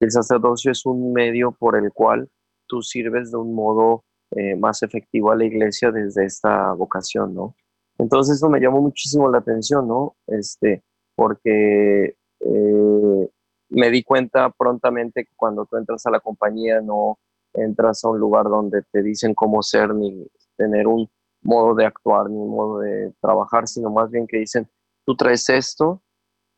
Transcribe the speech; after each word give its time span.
el 0.00 0.10
sacerdocio 0.10 0.72
es 0.72 0.84
un 0.86 1.12
medio 1.12 1.52
por 1.52 1.76
el 1.76 1.92
cual 1.92 2.28
tú 2.66 2.82
sirves 2.82 3.30
de 3.30 3.36
un 3.36 3.54
modo 3.54 4.04
eh, 4.32 4.56
más 4.56 4.82
efectivo 4.82 5.30
a 5.30 5.36
la 5.36 5.44
iglesia 5.44 5.90
desde 5.90 6.24
esta 6.24 6.72
vocación, 6.72 7.34
¿no? 7.34 7.54
Entonces 7.98 8.36
eso 8.36 8.48
me 8.48 8.60
llamó 8.60 8.80
muchísimo 8.80 9.28
la 9.28 9.38
atención, 9.38 9.86
¿no? 9.86 10.16
Este, 10.26 10.82
porque 11.14 12.16
eh, 12.40 13.28
me 13.68 13.90
di 13.90 14.02
cuenta 14.02 14.50
prontamente 14.50 15.24
que 15.24 15.32
cuando 15.36 15.66
tú 15.66 15.76
entras 15.76 16.06
a 16.06 16.10
la 16.10 16.20
compañía 16.20 16.80
no 16.80 17.18
entras 17.52 18.04
a 18.04 18.08
un 18.08 18.18
lugar 18.18 18.44
donde 18.44 18.82
te 18.90 19.02
dicen 19.02 19.34
cómo 19.34 19.62
ser 19.62 19.94
ni 19.94 20.26
tener 20.56 20.86
un 20.86 21.10
modo 21.42 21.74
de 21.74 21.86
actuar 21.86 22.30
ni 22.30 22.36
un 22.36 22.50
modo 22.50 22.78
de 22.80 23.12
trabajar, 23.20 23.66
sino 23.68 23.90
más 23.90 24.10
bien 24.10 24.26
que 24.26 24.38
dicen, 24.38 24.68
tú 25.04 25.16
traes 25.16 25.48
esto 25.48 26.02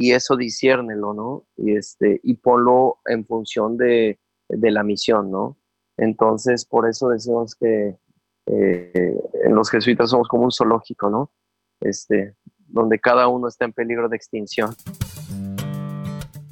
y 0.03 0.11
eso 0.11 0.34
disciérnelo, 0.34 1.14
¿no? 1.14 1.45
Y, 1.57 1.77
este, 1.77 2.21
y 2.25 2.34
ponlo 2.34 2.98
en 3.07 3.25
función 3.25 3.77
de, 3.77 4.19
de 4.48 4.71
la 4.73 4.82
misión, 4.82 5.30
¿no? 5.30 5.56
Entonces, 5.97 6.65
por 6.65 6.88
eso 6.88 7.09
decimos 7.09 7.55
que 7.55 7.97
eh, 8.46 9.15
en 9.45 9.55
los 9.55 9.70
jesuitas 9.70 10.10
somos 10.10 10.27
como 10.27 10.43
un 10.43 10.51
zoológico, 10.51 11.09
¿no? 11.09 11.30
Este, 11.80 12.34
donde 12.66 12.98
cada 12.98 13.29
uno 13.29 13.46
está 13.46 13.65
en 13.65 13.74
peligro 13.74 14.09
de 14.09 14.16
extinción. 14.16 14.74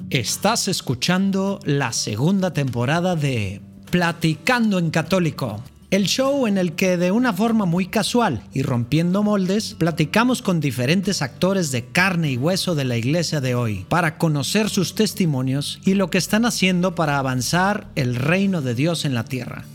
Estás 0.09 0.69
escuchando 0.69 1.59
la 1.65 1.91
segunda 1.91 2.53
temporada 2.53 3.17
de 3.17 3.59
Platicando 3.91 4.79
en 4.79 4.91
Católico, 4.91 5.59
el 5.91 6.05
show 6.05 6.47
en 6.47 6.57
el 6.57 6.73
que 6.73 6.95
de 6.95 7.11
una 7.11 7.33
forma 7.33 7.65
muy 7.65 7.85
casual 7.85 8.43
y 8.53 8.63
rompiendo 8.63 9.23
moldes, 9.23 9.75
platicamos 9.77 10.41
con 10.41 10.61
diferentes 10.61 11.21
actores 11.21 11.69
de 11.71 11.85
carne 11.85 12.31
y 12.31 12.37
hueso 12.37 12.75
de 12.75 12.85
la 12.85 12.95
iglesia 12.95 13.41
de 13.41 13.55
hoy, 13.55 13.85
para 13.89 14.17
conocer 14.17 14.69
sus 14.69 14.95
testimonios 14.95 15.81
y 15.83 15.95
lo 15.95 16.09
que 16.09 16.17
están 16.17 16.45
haciendo 16.45 16.95
para 16.95 17.19
avanzar 17.19 17.87
el 17.95 18.15
reino 18.15 18.61
de 18.61 18.73
Dios 18.73 19.03
en 19.03 19.13
la 19.13 19.25
tierra. 19.25 19.65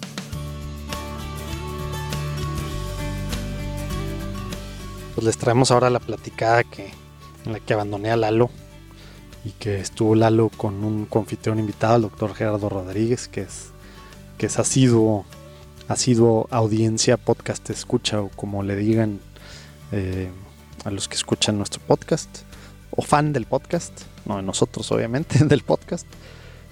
Pues 5.14 5.26
les 5.26 5.36
traemos 5.36 5.70
ahora 5.70 5.90
la 5.90 6.00
platicada 6.00 6.64
que, 6.64 6.92
en 7.44 7.52
la 7.52 7.60
que 7.60 7.74
abandoné 7.74 8.10
a 8.10 8.16
Lalo 8.16 8.48
y 9.44 9.50
que 9.50 9.80
estuvo 9.80 10.14
Lalo 10.14 10.48
con 10.48 10.82
un 10.82 11.04
confitrión 11.04 11.58
invitado, 11.58 11.96
el 11.96 12.02
doctor 12.02 12.34
Gerardo 12.34 12.70
Rodríguez, 12.70 13.28
que 13.28 13.42
es, 13.42 13.66
que 14.38 14.46
es 14.46 14.58
asiduo, 14.58 15.26
sido 15.94 16.48
audiencia, 16.50 17.16
podcast 17.16 17.70
escucha 17.70 18.20
o 18.20 18.28
como 18.30 18.64
le 18.64 18.74
digan 18.74 19.20
eh, 19.92 20.28
a 20.84 20.90
los 20.90 21.06
que 21.06 21.14
escuchan 21.14 21.56
nuestro 21.56 21.80
podcast, 21.86 22.40
o 22.90 23.02
fan 23.02 23.32
del 23.32 23.46
podcast, 23.46 23.92
no 24.24 24.36
de 24.36 24.42
nosotros 24.42 24.90
obviamente, 24.90 25.44
del 25.44 25.62
podcast, 25.62 26.06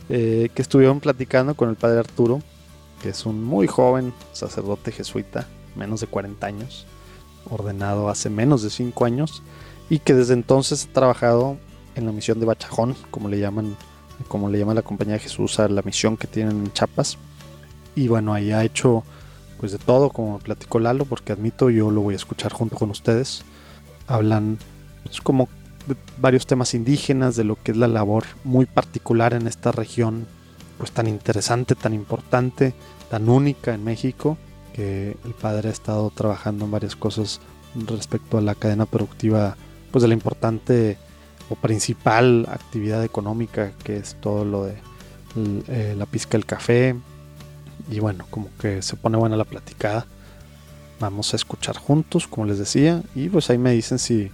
eh, 0.09 0.49
que 0.55 0.63
estuvieron 0.63 0.99
platicando 0.99 1.55
con 1.55 1.69
el 1.69 1.77
padre 1.77 2.01
Arturo, 2.01 2.43
que 3.03 3.11
es 3.11 3.25
un 3.25 3.45
muy 3.45 3.67
joven 3.67 4.13
sacerdote 4.33 4.91
jesuita, 4.91 5.47
menos 5.77 6.01
de 6.01 6.09
40 6.09 6.47
años, 6.47 6.87
ordenado 7.49 8.09
hace 8.09 8.31
menos 8.31 8.63
de 8.63 8.71
5 8.71 9.05
años, 9.05 9.43
y 9.91 9.99
que 9.99 10.15
desde 10.15 10.35
entonces 10.35 10.89
ha 10.89 10.93
trabajado 10.93 11.59
en 11.95 12.07
la 12.07 12.13
misión 12.13 12.41
de 12.41 12.47
Bachajón, 12.47 12.97
como 13.11 13.29
le 13.29 13.39
llaman, 13.39 13.77
como 14.29 14.49
le 14.49 14.59
llama 14.59 14.75
la 14.75 14.83
compañía 14.83 15.15
de 15.15 15.21
Jesús 15.21 15.59
a 15.61 15.69
la 15.69 15.83
misión 15.83 16.17
que 16.17 16.27
tienen 16.27 16.65
en 16.65 16.73
Chiapas. 16.73 17.19
Y 17.95 18.09
bueno, 18.09 18.35
ahí 18.35 18.53
ha 18.53 18.65
hecho 18.65 19.05
pues 19.59 19.73
de 19.73 19.79
todo, 19.79 20.11
como 20.11 20.39
platicó 20.41 20.79
Lalo, 20.79 21.05
porque 21.05 21.33
admito 21.33 21.71
yo 21.71 21.91
lo 21.91 22.03
voy 22.03 22.15
a 22.15 22.17
escuchar 22.17 22.53
junto 22.53 22.77
con 22.77 22.91
ustedes. 22.91 23.45
Hablan 24.07 24.59
pues, 25.05 25.21
como 25.21 25.49
de 25.87 25.97
varios 26.19 26.47
temas 26.47 26.75
indígenas, 26.75 27.37
de 27.37 27.45
lo 27.45 27.57
que 27.63 27.73
es 27.73 27.77
la 27.77 27.89
labor 27.89 28.25
muy 28.43 28.67
particular 28.67 29.35
en 29.35 29.47
esta 29.47 29.73
región, 29.73 30.27
pues 30.79 30.93
tan 30.93 31.07
interesante, 31.07 31.75
tan 31.75 31.95
importante, 31.95 32.75
tan 33.11 33.29
única 33.29 33.75
en 33.75 33.85
México, 33.85 34.37
que 34.73 35.17
el 35.25 35.35
padre 35.35 35.69
ha 35.69 35.73
estado 35.73 36.11
trabajando 36.11 36.65
en 36.65 36.71
varias 36.71 36.97
cosas 36.97 37.41
respecto 37.87 38.39
a 38.39 38.41
la 38.41 38.55
cadena 38.55 38.87
productiva, 38.87 39.57
pues 39.91 40.03
de 40.03 40.09
la 40.09 40.15
importante 40.15 40.99
o 41.49 41.55
principal 41.55 42.47
actividad 42.51 43.05
económica 43.05 43.73
que 43.85 43.97
es 43.99 44.17
todo 44.21 44.45
lo 44.45 44.65
de 44.65 44.77
eh, 45.69 45.95
la 45.97 46.07
pizca 46.07 46.33
del 46.33 46.47
café 46.47 46.97
y 47.91 48.01
bueno 48.01 48.27
como 48.31 48.49
que 48.61 48.83
se 48.83 48.97
pone 48.97 49.17
buena 49.17 49.37
la 49.37 49.45
platicada. 49.45 50.07
Vamos 51.01 51.33
a 51.33 51.37
escuchar 51.37 51.77
juntos 51.77 52.27
como 52.27 52.47
les 52.47 52.59
decía 52.59 53.03
y 53.15 53.29
pues 53.29 53.51
ahí 53.51 53.59
me 53.59 53.73
dicen 53.73 53.99
si, 53.99 54.31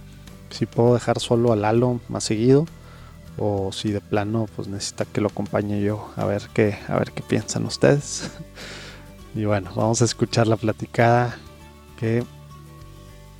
si 0.49 0.65
puedo 0.65 0.93
dejar 0.93 1.19
solo 1.19 1.51
a 1.51 1.55
Lalo 1.55 1.99
más 2.07 2.23
seguido 2.23 2.65
o 3.37 3.71
si 3.71 3.91
de 3.91 4.01
plano 4.01 4.47
pues 4.55 4.67
necesita 4.67 5.05
que 5.05 5.21
lo 5.21 5.29
acompañe 5.29 5.81
yo 5.81 6.11
a 6.15 6.25
ver 6.25 6.43
qué 6.53 6.77
a 6.87 6.97
ver 6.97 7.11
qué 7.11 7.23
piensan 7.23 7.65
ustedes. 7.65 8.31
Y 9.33 9.45
bueno 9.45 9.71
vamos 9.77 10.01
a 10.01 10.05
escuchar 10.05 10.47
la 10.47 10.57
platicada 10.57 11.37
que 11.97 12.25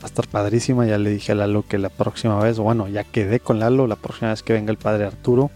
va 0.01 0.03
a 0.03 0.07
estar 0.07 0.27
padrísima. 0.27 0.85
Ya 0.85 0.97
le 0.97 1.11
dije 1.11 1.31
a 1.31 1.35
Lalo 1.35 1.63
que 1.67 1.77
la 1.77 1.89
próxima 1.89 2.39
vez, 2.39 2.57
bueno, 2.57 2.87
ya 2.87 3.03
quedé 3.03 3.39
con 3.39 3.59
Lalo, 3.59 3.87
la 3.87 3.95
próxima 3.95 4.31
vez 4.31 4.43
que 4.43 4.53
venga 4.53 4.71
el 4.71 4.77
padre 4.77 5.05
Arturo, 5.05 5.51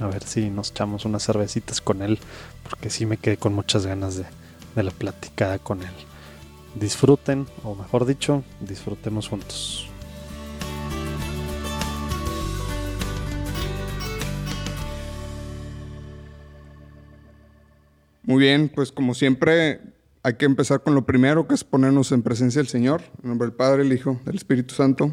a 0.00 0.06
ver 0.06 0.22
si 0.24 0.50
nos 0.50 0.70
echamos 0.70 1.04
unas 1.04 1.24
cervecitas 1.24 1.80
con 1.80 2.02
él, 2.02 2.18
porque 2.62 2.90
sí 2.90 3.06
me 3.06 3.16
quedé 3.16 3.36
con 3.36 3.54
muchas 3.54 3.86
ganas 3.86 4.16
de, 4.16 4.24
de 4.74 4.82
la 4.82 4.90
platicada 4.90 5.58
con 5.58 5.82
él. 5.82 5.92
Disfruten, 6.74 7.46
o 7.64 7.74
mejor 7.74 8.06
dicho, 8.06 8.44
disfrutemos 8.60 9.28
juntos. 9.28 9.88
Muy 18.24 18.40
bien, 18.44 18.70
pues 18.72 18.92
como 18.92 19.14
siempre, 19.14 19.80
hay 20.22 20.34
que 20.34 20.44
empezar 20.44 20.82
con 20.82 20.94
lo 20.94 21.04
primero, 21.04 21.48
que 21.48 21.54
es 21.54 21.64
ponernos 21.64 22.12
en 22.12 22.22
presencia 22.22 22.60
del 22.60 22.68
Señor, 22.68 23.02
en 23.22 23.30
nombre 23.30 23.48
del 23.48 23.56
Padre, 23.56 23.82
el 23.82 23.92
Hijo, 23.92 24.20
del 24.24 24.36
Espíritu 24.36 24.74
Santo. 24.74 25.12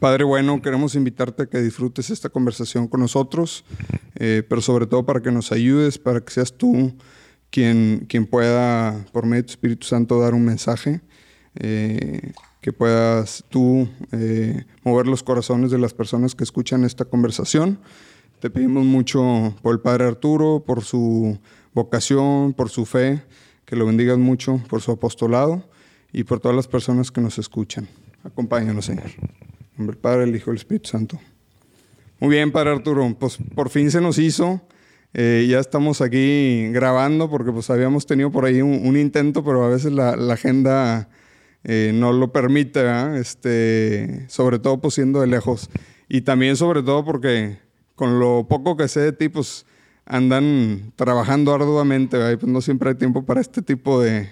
Padre 0.00 0.24
bueno, 0.24 0.62
queremos 0.62 0.94
invitarte 0.94 1.42
a 1.42 1.46
que 1.46 1.60
disfrutes 1.60 2.10
esta 2.10 2.28
conversación 2.28 2.86
con 2.86 3.00
nosotros, 3.00 3.64
eh, 4.14 4.44
pero 4.48 4.60
sobre 4.60 4.86
todo 4.86 5.04
para 5.04 5.20
que 5.20 5.32
nos 5.32 5.50
ayudes, 5.50 5.98
para 5.98 6.20
que 6.20 6.32
seas 6.32 6.52
tú 6.52 6.94
quien, 7.50 8.06
quien 8.08 8.26
pueda, 8.26 9.04
por 9.12 9.26
medio 9.26 9.42
de 9.42 9.46
tu 9.46 9.52
Espíritu 9.52 9.86
Santo, 9.86 10.20
dar 10.20 10.34
un 10.34 10.44
mensaje, 10.44 11.00
eh, 11.56 12.32
que 12.60 12.72
puedas 12.72 13.44
tú 13.48 13.88
eh, 14.12 14.64
mover 14.84 15.06
los 15.06 15.22
corazones 15.22 15.70
de 15.70 15.78
las 15.78 15.94
personas 15.94 16.34
que 16.34 16.44
escuchan 16.44 16.84
esta 16.84 17.04
conversación. 17.04 17.80
Te 18.40 18.50
pedimos 18.50 18.84
mucho 18.84 19.56
por 19.62 19.72
el 19.74 19.80
Padre 19.80 20.04
Arturo, 20.04 20.62
por 20.64 20.84
su 20.84 21.38
vocación, 21.74 22.52
por 22.52 22.70
su 22.70 22.86
fe 22.86 23.22
que 23.68 23.76
lo 23.76 23.84
bendigas 23.84 24.16
mucho 24.16 24.62
por 24.70 24.80
su 24.80 24.92
apostolado 24.92 25.62
y 26.10 26.24
por 26.24 26.40
todas 26.40 26.56
las 26.56 26.66
personas 26.68 27.10
que 27.10 27.20
nos 27.20 27.36
escuchan. 27.38 27.86
Acompáñanos, 28.24 28.86
Señor. 28.86 29.10
Nombre 29.78 29.96
Padre, 29.96 30.24
el 30.24 30.34
Hijo 30.34 30.50
y 30.50 30.52
el 30.52 30.56
Espíritu 30.56 30.88
Santo. 30.88 31.20
Muy 32.18 32.30
bien, 32.30 32.50
Padre 32.50 32.70
Arturo, 32.70 33.16
pues 33.18 33.38
por 33.54 33.70
fin 33.70 33.92
se 33.92 34.00
nos 34.00 34.18
hizo. 34.18 34.60
Eh, 35.14 35.46
ya 35.48 35.60
estamos 35.60 36.00
aquí 36.00 36.68
grabando 36.72 37.30
porque 37.30 37.52
pues 37.52 37.70
habíamos 37.70 38.04
tenido 38.04 38.32
por 38.32 38.44
ahí 38.44 38.60
un, 38.60 38.96
intento, 38.96 39.44
pero 39.44 39.64
a 39.64 39.68
veces 39.68 39.92
la, 39.92 40.10
agenda 40.32 41.08
eh, 41.62 41.92
no 41.94 42.12
lo 42.12 42.32
permite, 42.32 42.80
este, 43.20 44.28
sobre 44.28 44.58
todo 44.58 44.80
pues 44.80 44.94
siendo 44.94 45.20
de 45.20 45.28
lejos. 45.28 45.70
Y 46.08 46.22
también 46.22 46.56
sobre 46.56 46.82
todo 46.82 47.04
porque 47.04 47.58
con 47.94 48.18
lo 48.18 48.46
poco 48.48 48.76
que 48.76 48.88
sé 48.88 49.00
de 49.00 49.12
ti, 49.12 49.28
pues 49.28 49.64
andan 50.06 50.92
trabajando 50.96 51.54
arduamente, 51.54 52.36
pues 52.36 52.52
no 52.52 52.60
siempre 52.62 52.90
hay 52.90 52.94
tiempo 52.96 53.24
para 53.24 53.40
este 53.40 53.62
tipo 53.62 54.02
de, 54.02 54.28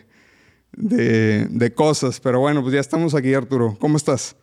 de, 0.73 1.73
cosas. 1.73 2.19
Pero 2.19 2.41
bueno, 2.41 2.63
pues 2.63 2.75
ya 2.75 2.81
estamos 2.81 3.15
aquí, 3.15 3.33
Arturo. 3.33 3.77
¿Cómo 3.79 3.97
estás? 3.97 4.37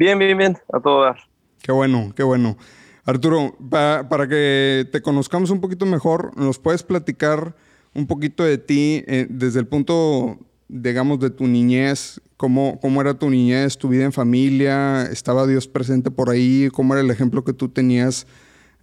Bien, 0.00 0.18
bien, 0.18 0.38
bien, 0.38 0.56
a 0.72 0.80
todo 0.80 1.02
dar. 1.02 1.18
Qué 1.62 1.72
bueno, 1.72 2.14
qué 2.16 2.22
bueno. 2.22 2.56
Arturo, 3.04 3.54
para 3.68 4.26
que 4.26 4.88
te 4.90 5.02
conozcamos 5.02 5.50
un 5.50 5.60
poquito 5.60 5.84
mejor, 5.84 6.34
¿nos 6.38 6.58
puedes 6.58 6.82
platicar 6.82 7.54
un 7.94 8.06
poquito 8.06 8.42
de 8.42 8.56
ti 8.56 9.04
eh, 9.06 9.26
desde 9.28 9.60
el 9.60 9.66
punto, 9.66 10.38
digamos, 10.68 11.20
de 11.20 11.28
tu 11.28 11.46
niñez? 11.46 12.18
¿Cómo, 12.38 12.80
¿Cómo 12.80 13.02
era 13.02 13.12
tu 13.12 13.28
niñez, 13.28 13.76
tu 13.76 13.90
vida 13.90 14.04
en 14.04 14.12
familia? 14.12 15.02
¿Estaba 15.02 15.46
Dios 15.46 15.68
presente 15.68 16.10
por 16.10 16.30
ahí? 16.30 16.70
¿Cómo 16.72 16.94
era 16.94 17.02
el 17.02 17.10
ejemplo 17.10 17.44
que 17.44 17.52
tú 17.52 17.68
tenías 17.68 18.26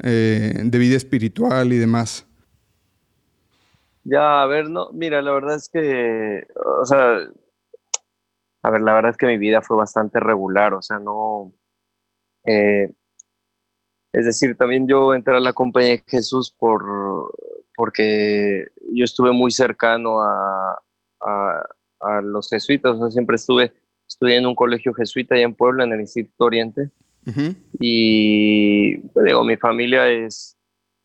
eh, 0.03 0.61
de 0.63 0.77
vida 0.77 0.97
espiritual 0.97 1.73
y 1.73 1.77
demás? 1.77 2.27
Ya, 4.03 4.43
a 4.43 4.45
ver, 4.45 4.69
no, 4.69 4.91
mira, 4.93 5.23
la 5.23 5.31
verdad 5.31 5.55
es 5.55 5.67
que, 5.67 6.45
o 6.79 6.85
sea, 6.85 7.27
a 8.67 8.69
ver, 8.69 8.81
la 8.81 8.93
verdad 8.93 9.11
es 9.11 9.17
que 9.17 9.27
mi 9.27 9.37
vida 9.37 9.61
fue 9.61 9.77
bastante 9.77 10.19
regular, 10.19 10.73
o 10.73 10.81
sea, 10.81 10.99
no, 10.99 11.53
eh, 12.43 12.91
es 14.11 14.25
decir, 14.25 14.57
también 14.57 14.89
yo 14.89 15.13
entré 15.13 15.37
a 15.37 15.39
la 15.39 15.53
compañía 15.53 15.91
de 15.91 16.03
Jesús 16.05 16.51
por, 16.51 16.83
porque 17.77 18.67
yo 18.91 19.05
estuve 19.05 19.31
muy 19.31 19.51
cercano 19.51 20.21
a, 20.21 20.77
a, 21.21 22.21
los 22.21 22.49
jesuitas, 22.49 22.95
o 22.95 22.99
sea, 22.99 23.09
siempre 23.09 23.37
estuve, 23.37 23.71
estudié 24.05 24.35
en 24.35 24.47
un 24.47 24.55
colegio 24.55 24.93
jesuita 24.93 25.35
allá 25.35 25.45
en 25.45 25.55
Puebla, 25.55 25.85
en 25.85 25.93
el 25.93 26.01
Instituto 26.01 26.43
Oriente, 26.43 26.91
y 27.79 28.97
pues, 28.97 29.25
digo, 29.25 29.45
mi 29.45 29.55
familia 29.55 30.09
es, 30.09 30.57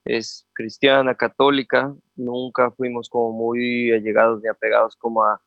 es 0.05 0.49
cristiana, 0.53 1.15
católica, 1.15 1.95
nunca 2.17 2.73
fuimos 2.73 3.09
como 3.09 3.31
muy 3.31 3.93
allegados 3.93 4.43
ni 4.43 4.49
apegados 4.49 4.97
como 4.97 5.25
a 5.25 5.41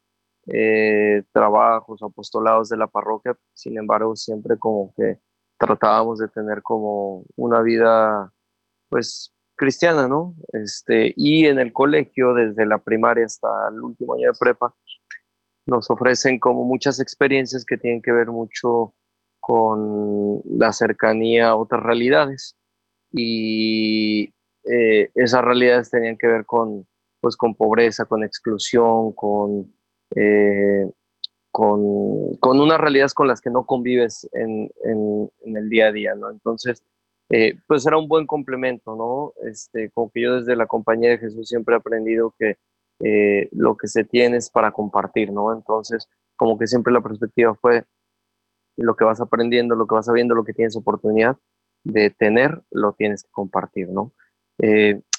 eh, 0.47 1.23
trabajos, 1.31 2.01
apostolados 2.03 2.69
de 2.69 2.77
la 2.77 2.87
parroquia, 2.87 3.37
sin 3.53 3.77
embargo 3.77 4.15
siempre 4.15 4.57
como 4.57 4.93
que 4.95 5.19
tratábamos 5.57 6.19
de 6.19 6.27
tener 6.27 6.61
como 6.61 7.25
una 7.35 7.61
vida 7.61 8.31
pues 8.89 9.33
cristiana, 9.55 10.07
¿no? 10.07 10.35
Este, 10.53 11.13
y 11.15 11.45
en 11.45 11.59
el 11.59 11.73
colegio, 11.73 12.33
desde 12.33 12.65
la 12.65 12.79
primaria 12.79 13.25
hasta 13.25 13.47
el 13.71 13.81
último 13.81 14.15
año 14.15 14.31
de 14.31 14.37
prepa, 14.39 14.75
nos 15.65 15.89
ofrecen 15.89 16.39
como 16.39 16.63
muchas 16.63 16.99
experiencias 16.99 17.65
que 17.65 17.77
tienen 17.77 18.01
que 18.01 18.11
ver 18.11 18.27
mucho 18.27 18.93
con 19.39 20.41
la 20.45 20.73
cercanía 20.73 21.49
a 21.49 21.55
otras 21.55 21.83
realidades. 21.83 22.57
Y 23.11 24.33
eh, 24.65 25.09
esas 25.15 25.43
realidades 25.43 25.89
tenían 25.89 26.17
que 26.17 26.27
ver 26.27 26.45
con, 26.45 26.87
pues, 27.21 27.37
con 27.37 27.55
pobreza, 27.55 28.05
con 28.05 28.23
exclusión, 28.23 29.13
con, 29.13 29.74
eh, 30.15 30.89
con, 31.51 32.35
con, 32.37 32.59
unas 32.59 32.79
realidades 32.79 33.13
con 33.13 33.27
las 33.27 33.41
que 33.41 33.49
no 33.49 33.65
convives 33.65 34.29
en, 34.33 34.69
en, 34.83 35.57
el 35.57 35.69
día 35.69 35.87
a 35.87 35.91
día, 35.91 36.15
¿no? 36.15 36.29
Entonces, 36.29 36.83
eh, 37.29 37.57
pues 37.67 37.85
era 37.85 37.97
un 37.97 38.07
buen 38.07 38.27
complemento, 38.27 38.95
¿no? 38.95 39.33
Este, 39.47 39.89
como 39.91 40.11
que 40.11 40.21
yo 40.21 40.35
desde 40.35 40.55
la 40.55 40.67
compañía 40.67 41.11
de 41.11 41.17
Jesús 41.17 41.47
siempre 41.47 41.75
he 41.75 41.77
aprendido 41.77 42.35
que 42.37 42.57
eh, 42.99 43.49
lo 43.51 43.77
que 43.77 43.87
se 43.87 44.03
tiene 44.03 44.37
es 44.37 44.49
para 44.49 44.71
compartir, 44.71 45.31
¿no? 45.31 45.53
Entonces, 45.53 46.09
como 46.35 46.57
que 46.57 46.67
siempre 46.67 46.93
la 46.93 47.01
perspectiva 47.01 47.55
fue 47.55 47.85
lo 48.77 48.95
que 48.95 49.05
vas 49.05 49.21
aprendiendo, 49.21 49.75
lo 49.75 49.87
que 49.87 49.95
vas 49.95 50.05
sabiendo, 50.05 50.35
lo 50.35 50.43
que 50.43 50.53
tienes 50.53 50.75
oportunidad 50.75 51.37
de 51.83 52.09
tener, 52.09 52.61
lo 52.71 52.93
tienes 52.93 53.23
que 53.23 53.29
compartir, 53.31 53.89
¿no? 53.89 54.11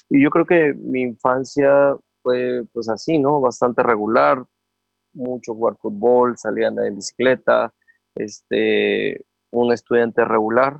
Y 0.09 0.23
yo 0.23 0.29
creo 0.29 0.45
que 0.45 0.73
mi 0.73 1.01
infancia 1.01 1.95
fue 2.21 2.63
pues 2.73 2.89
así, 2.89 3.17
¿no? 3.17 3.41
Bastante 3.41 3.83
regular, 3.83 4.45
mucho 5.17 5.53
jugar 5.53 5.75
fútbol, 5.77 6.37
salir 6.37 6.65
a 6.65 6.67
andar 6.69 6.85
en 6.85 6.95
bicicleta, 6.95 7.73
este, 8.15 9.25
un 9.51 9.73
estudiante 9.73 10.23
regular, 10.25 10.79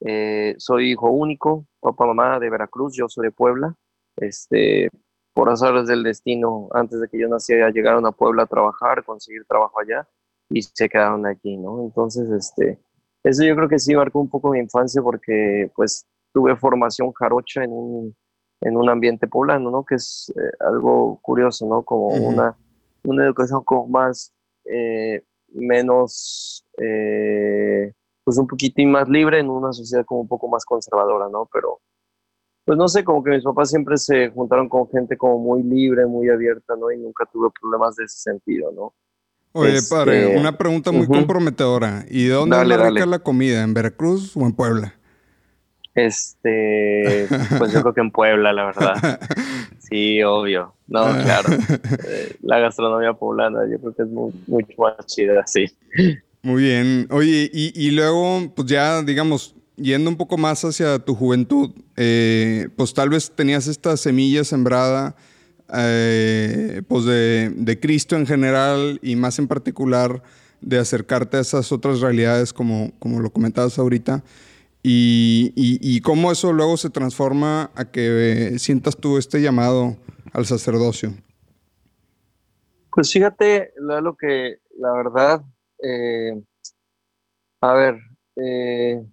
eh, 0.00 0.54
soy 0.58 0.92
hijo 0.92 1.10
único, 1.10 1.66
papá, 1.80 2.06
mamá 2.06 2.38
de 2.38 2.50
Veracruz, 2.50 2.94
yo 2.96 3.08
soy 3.08 3.26
de 3.26 3.32
Puebla. 3.32 3.74
Este, 4.16 4.90
por 5.34 5.50
azares 5.50 5.86
del 5.86 6.02
destino, 6.02 6.68
antes 6.72 6.98
de 7.00 7.08
que 7.08 7.18
yo 7.18 7.28
naciera, 7.28 7.70
llegaron 7.70 8.06
a 8.06 8.12
Puebla 8.12 8.44
a 8.44 8.46
trabajar, 8.46 9.04
conseguir 9.04 9.44
trabajo 9.44 9.78
allá 9.78 10.08
y 10.48 10.62
se 10.62 10.88
quedaron 10.88 11.26
aquí, 11.26 11.56
¿no? 11.58 11.82
Entonces, 11.82 12.30
este, 12.30 12.80
eso 13.22 13.44
yo 13.44 13.54
creo 13.54 13.68
que 13.68 13.78
sí 13.78 13.94
marcó 13.94 14.20
un 14.20 14.30
poco 14.30 14.50
mi 14.50 14.60
infancia 14.60 15.02
porque, 15.02 15.70
pues, 15.76 16.06
tuve 16.32 16.56
formación 16.56 17.12
jarocha 17.12 17.64
en 17.64 17.72
un, 17.72 18.16
en 18.62 18.76
un 18.76 18.88
ambiente 18.88 19.26
poblano, 19.26 19.70
¿no? 19.70 19.84
Que 19.84 19.96
es 19.96 20.32
eh, 20.36 20.56
algo 20.60 21.18
curioso, 21.20 21.66
¿no? 21.66 21.82
Como 21.82 22.08
una, 22.08 22.56
una 23.06 23.24
educación 23.24 23.62
como 23.64 23.88
más, 23.88 24.32
eh, 24.64 25.22
menos, 25.52 26.64
eh, 26.78 27.92
pues 28.24 28.38
un 28.38 28.46
poquitín 28.46 28.90
más 28.90 29.08
libre 29.08 29.40
en 29.40 29.48
una 29.48 29.72
sociedad 29.72 30.04
como 30.04 30.22
un 30.22 30.28
poco 30.28 30.48
más 30.48 30.64
conservadora, 30.64 31.28
¿no? 31.28 31.48
Pero, 31.52 31.80
pues 32.64 32.76
no 32.76 32.88
sé, 32.88 33.04
como 33.04 33.22
que 33.22 33.30
mis 33.30 33.44
papás 33.44 33.70
siempre 33.70 33.96
se 33.96 34.30
juntaron 34.30 34.68
con 34.68 34.88
gente 34.90 35.16
como 35.16 35.38
muy 35.38 35.62
libre, 35.62 36.06
muy 36.06 36.28
abierta, 36.28 36.74
¿no? 36.76 36.90
Y 36.90 36.98
nunca 36.98 37.24
tuve 37.32 37.48
problemas 37.60 37.96
de 37.96 38.04
ese 38.04 38.18
sentido, 38.18 38.72
¿no? 38.72 38.94
Oye, 39.52 39.76
este, 39.76 39.94
padre, 39.94 40.38
una 40.38 40.58
pregunta 40.58 40.92
muy 40.92 41.06
comprometedora. 41.06 42.04
¿Y 42.10 42.26
de 42.26 42.34
dónde 42.34 42.56
dale, 42.56 42.76
la 42.76 43.06
la 43.06 43.18
comida? 43.20 43.62
¿En 43.62 43.72
Veracruz 43.72 44.36
o 44.36 44.40
en 44.40 44.52
Puebla? 44.52 44.94
Este, 45.94 47.26
pues 47.56 47.72
yo 47.72 47.80
creo 47.80 47.94
que 47.94 48.02
en 48.02 48.10
Puebla, 48.10 48.52
la 48.52 48.66
verdad. 48.66 49.18
Sí, 49.88 50.22
obvio. 50.22 50.74
No, 50.86 51.04
claro. 51.22 51.50
Eh, 52.08 52.36
la 52.42 52.58
gastronomía 52.58 53.12
poblana 53.12 53.60
yo 53.70 53.78
creo 53.78 53.94
que 53.94 54.02
es 54.02 54.08
muy, 54.08 54.32
mucho 54.46 54.74
más 54.78 55.06
chida, 55.06 55.44
sí. 55.46 55.66
Muy 56.42 56.62
bien. 56.62 57.08
Oye, 57.10 57.50
y, 57.52 57.90
luego, 57.90 58.52
pues 58.54 58.68
ya, 58.68 59.02
digamos, 59.02 59.54
yendo 59.76 60.10
un 60.10 60.16
poco 60.16 60.38
más 60.38 60.64
hacia 60.64 60.98
tu 60.98 61.14
juventud, 61.14 61.70
eh, 61.96 62.68
pues 62.76 62.94
tal 62.94 63.08
vez 63.08 63.32
tenías 63.34 63.66
esta 63.66 63.96
semilla 63.96 64.44
sembrada, 64.44 65.16
eh, 65.74 66.82
pues 66.86 67.04
de, 67.04 67.78
Cristo 67.80 68.16
en 68.16 68.26
general 68.26 69.00
y 69.02 69.16
más 69.16 69.38
en 69.38 69.48
particular 69.48 70.22
de 70.60 70.78
acercarte 70.78 71.36
a 71.36 71.40
esas 71.40 71.72
otras 71.72 72.00
realidades 72.00 72.52
como, 72.52 72.92
como 72.98 73.20
lo 73.20 73.30
comentabas 73.30 73.78
ahorita. 73.78 74.22
Y, 74.88 75.52
y, 75.56 76.00
cómo 76.00 76.30
eso 76.30 76.52
luego 76.52 76.76
se 76.76 76.90
transforma 76.90 77.72
a 77.74 77.86
que 77.86 78.54
sientas 78.58 78.96
tú 78.96 79.18
este 79.18 79.42
llamado 79.42 79.96
al 80.32 80.46
sacerdocio. 80.46 81.12
Pues 82.92 83.12
fíjate, 83.12 83.72
lo 83.78 84.16
que 84.16 84.58
la 84.78 84.92
verdad 84.92 85.42
eh, 85.82 86.40
a 87.60 87.74
ver, 87.74 87.98
eh, 88.36 89.04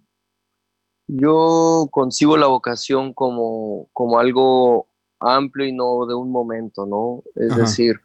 yo 1.06 1.88
concibo 1.90 2.36
la 2.36 2.46
vocación 2.46 3.12
como, 3.12 3.88
como 3.92 4.18
algo 4.18 4.88
amplio 5.20 5.66
y 5.66 5.72
no 5.72 6.06
de 6.06 6.14
un 6.14 6.30
momento, 6.30 6.86
¿no? 6.86 7.22
Es 7.34 7.56
decir, 7.56 8.00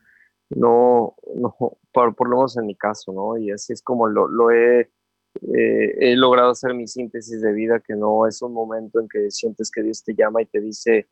no, 0.50 1.16
no 1.36 1.56
por, 1.92 2.16
por, 2.16 2.30
lo 2.30 2.38
menos 2.38 2.58
en 2.58 2.66
mi 2.66 2.76
caso, 2.76 3.12
¿no? 3.12 3.38
Y 3.38 3.52
así 3.52 3.74
es 3.74 3.82
como 3.82 4.08
lo, 4.08 4.28
lo 4.28 4.52
he, 4.52 4.92
eh, 5.36 5.96
he 6.00 6.16
logrado 6.16 6.52
hacer 6.52 6.74
mi 6.74 6.88
síntesis 6.88 7.42
de 7.42 7.54
vida, 7.54 7.80
que 7.80 7.96
no 7.96 8.28
es 8.28 8.42
un 8.42 8.54
momento 8.54 9.00
en 9.00 9.08
que 9.08 9.32
sientes 9.32 9.72
que 9.72 9.84
Dios 9.84 10.04
te 10.04 10.14
llama 10.14 10.42
y 10.42 10.46
te 10.46 10.60
dice, 10.60 11.08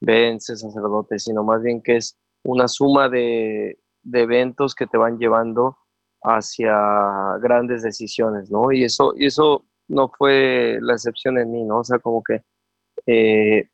ven, 0.00 0.40
sacerdote, 0.40 1.18
sino 1.18 1.42
más 1.44 1.62
bien 1.62 1.82
que 1.82 1.96
es 1.96 2.18
una 2.44 2.68
suma 2.68 3.08
de, 3.08 3.78
eventos 4.12 4.74
que 4.74 4.86
te 4.86 4.96
van 4.96 5.18
llevando 5.18 5.76
hacia 6.22 7.38
grandes 7.40 7.82
decisiones, 7.82 8.50
¿no? 8.50 8.72
Y 8.72 8.84
eso, 8.84 9.14
eso 9.18 9.64
no 9.88 10.08
fue 10.08 10.78
la 10.80 10.94
excepción 10.94 11.38
en 11.38 11.50
mí, 11.50 11.64
¿no? 11.64 11.80
O 11.80 11.84
sea, 11.84 11.98
como 11.98 12.22
que 12.22 12.42
eh, 13.06 13.68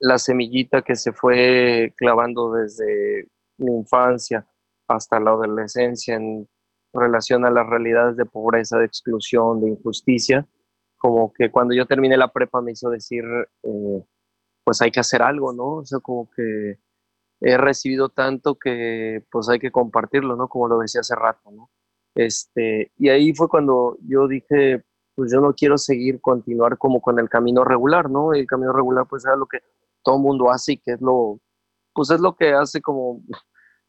la 0.00 0.18
semillita 0.18 0.82
que 0.82 0.96
se 0.96 1.12
fue 1.12 1.94
clavando 1.96 2.52
desde 2.52 3.28
mi 3.58 3.72
infancia 3.72 4.46
hasta 4.88 5.18
la 5.20 5.30
adolescencia 5.30 6.16
en 6.16 6.48
relación 6.96 7.44
a 7.44 7.50
las 7.50 7.66
realidades 7.66 8.16
de 8.16 8.26
pobreza, 8.26 8.78
de 8.78 8.86
exclusión, 8.86 9.60
de 9.60 9.70
injusticia, 9.70 10.46
como 10.96 11.32
que 11.32 11.50
cuando 11.50 11.74
yo 11.74 11.86
terminé 11.86 12.16
la 12.16 12.32
prepa 12.32 12.60
me 12.60 12.72
hizo 12.72 12.90
decir, 12.90 13.24
eh, 13.62 14.04
pues 14.64 14.82
hay 14.82 14.90
que 14.90 15.00
hacer 15.00 15.22
algo, 15.22 15.52
¿no? 15.52 15.76
O 15.76 15.86
sea, 15.86 16.00
como 16.00 16.28
que 16.30 16.78
he 17.40 17.56
recibido 17.56 18.08
tanto 18.08 18.56
que 18.56 19.24
pues 19.30 19.48
hay 19.48 19.58
que 19.58 19.70
compartirlo, 19.70 20.36
¿no? 20.36 20.48
Como 20.48 20.68
lo 20.68 20.78
decía 20.78 21.02
hace 21.02 21.14
rato, 21.14 21.50
¿no? 21.50 21.70
Este, 22.14 22.92
y 22.96 23.10
ahí 23.10 23.34
fue 23.34 23.48
cuando 23.48 23.98
yo 24.02 24.26
dije, 24.26 24.84
pues 25.14 25.32
yo 25.32 25.40
no 25.40 25.54
quiero 25.54 25.78
seguir, 25.78 26.20
continuar 26.20 26.78
como 26.78 27.00
con 27.00 27.18
el 27.18 27.28
camino 27.28 27.64
regular, 27.64 28.10
¿no? 28.10 28.32
El 28.34 28.46
camino 28.46 28.72
regular 28.72 29.06
pues 29.08 29.24
era 29.24 29.36
lo 29.36 29.46
que 29.46 29.58
todo 30.02 30.18
mundo 30.18 30.50
hace 30.50 30.72
y 30.72 30.78
que 30.78 30.92
es 30.92 31.00
lo, 31.00 31.40
pues 31.92 32.10
es 32.10 32.20
lo 32.20 32.34
que 32.36 32.52
hace 32.52 32.80
como 32.80 33.22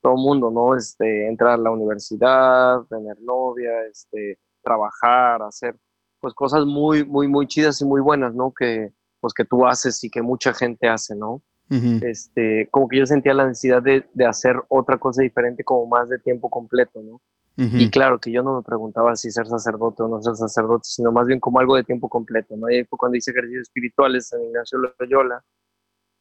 todo 0.02 0.16
mundo, 0.16 0.52
¿no? 0.52 0.76
Este, 0.76 1.28
entrar 1.28 1.54
a 1.54 1.58
la 1.58 1.72
universidad, 1.72 2.82
tener 2.90 3.20
novia, 3.22 3.72
este, 3.90 4.40
trabajar, 4.62 5.42
hacer 5.42 5.76
pues 6.20 6.34
cosas 6.34 6.66
muy, 6.66 7.06
muy, 7.06 7.28
muy 7.28 7.48
chidas 7.48 7.82
y 7.82 7.86
muy 7.86 8.02
buenas, 8.02 8.34
¿no? 8.34 8.54
Que 8.54 8.92
pues 9.20 9.34
que 9.34 9.46
tú 9.46 9.66
haces 9.66 10.04
y 10.04 10.10
que 10.10 10.22
mucha 10.22 10.54
gente 10.54 10.88
hace, 10.88 11.16
¿no? 11.16 11.42
este, 11.70 12.70
como 12.72 12.88
que 12.88 13.00
yo 13.00 13.06
sentía 13.06 13.34
la 13.34 13.46
necesidad 13.46 13.82
de, 13.82 14.06
de, 14.14 14.26
hacer 14.26 14.56
otra 14.70 14.98
cosa 14.98 15.22
diferente 15.22 15.66
como 15.66 15.86
más 15.86 16.08
de 16.08 16.18
tiempo 16.18 16.50
completo, 16.50 17.02
¿no? 17.02 17.22
Y 17.58 17.90
claro 17.90 18.20
que 18.20 18.32
yo 18.32 18.44
no 18.44 18.56
me 18.56 18.62
preguntaba 18.62 19.16
si 19.16 19.32
ser 19.32 19.48
sacerdote 19.48 20.04
o 20.04 20.08
no 20.08 20.22
ser 20.22 20.36
sacerdote, 20.36 20.84
sino 20.84 21.12
más 21.12 21.26
bien 21.26 21.40
como 21.40 21.60
algo 21.60 21.76
de 21.76 21.84
tiempo 21.84 22.08
completo, 22.08 22.56
¿no? 22.56 22.70
Y 22.70 22.86
fue 22.86 23.00
cuando 23.00 23.18
hice 23.18 23.32
ejercicios 23.32 23.64
espirituales 23.64 24.32
en 24.32 24.44
Ignacio 24.44 24.78
Loyola, 24.78 25.44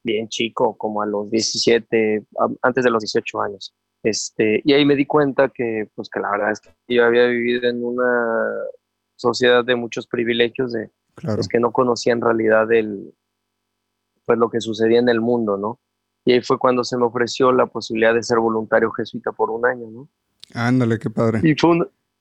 bien 0.06 0.28
chico, 0.28 0.76
como 0.78 1.02
a 1.02 1.06
los 1.06 1.30
17, 1.30 2.24
antes 2.62 2.84
de 2.84 2.90
los 2.90 3.02
18 3.02 3.42
años. 3.42 3.74
Este, 4.02 4.62
y 4.64 4.72
ahí 4.72 4.84
me 4.84 4.94
di 4.94 5.04
cuenta 5.04 5.48
que, 5.48 5.90
pues 5.94 6.08
que 6.08 6.20
la 6.20 6.30
verdad 6.30 6.52
es 6.52 6.60
que 6.60 6.70
yo 6.88 7.04
había 7.04 7.26
vivido 7.26 7.68
en 7.68 7.84
una 7.84 8.46
sociedad 9.16 9.64
de 9.64 9.74
muchos 9.74 10.06
privilegios, 10.06 10.72
de 10.72 10.90
pues, 11.16 11.48
que 11.48 11.58
no 11.58 11.72
conocía 11.72 12.12
en 12.12 12.20
realidad 12.20 12.70
el, 12.72 13.12
pues 14.24 14.38
lo 14.38 14.48
que 14.48 14.60
sucedía 14.60 15.00
en 15.00 15.08
el 15.08 15.20
mundo, 15.20 15.56
¿no? 15.56 15.80
Y 16.24 16.32
ahí 16.32 16.40
fue 16.40 16.58
cuando 16.58 16.84
se 16.84 16.96
me 16.96 17.04
ofreció 17.04 17.52
la 17.52 17.66
posibilidad 17.66 18.14
de 18.14 18.22
ser 18.22 18.38
voluntario 18.38 18.90
jesuita 18.92 19.32
por 19.32 19.50
un 19.50 19.66
año, 19.66 19.86
¿no? 19.90 20.08
Ándale, 20.54 20.98
qué 20.98 21.10
padre. 21.10 21.40
Y 21.42 21.54
fue 21.54 21.78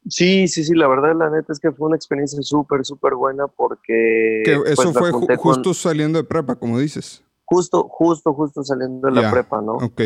sí, 0.07 0.47
sí, 0.47 0.63
sí, 0.63 0.73
la 0.73 0.87
verdad, 0.87 1.15
la 1.15 1.29
neta 1.29 1.53
es 1.53 1.59
que 1.59 1.71
fue 1.71 1.87
una 1.87 1.95
experiencia 1.95 2.41
súper, 2.41 2.85
súper 2.85 3.15
buena 3.15 3.47
porque... 3.47 4.43
Pues, 4.45 4.71
eso 4.79 4.93
fue 4.93 5.11
justo 5.37 5.73
saliendo 5.73 6.19
de 6.19 6.23
prepa, 6.23 6.55
como 6.55 6.79
dices. 6.79 7.23
Justo, 7.45 7.87
justo, 7.89 8.33
justo 8.33 8.63
saliendo 8.63 9.07
de 9.07 9.21
la 9.21 9.31
prepa, 9.31 9.61
¿no? 9.61 9.73
Ok, 9.73 10.01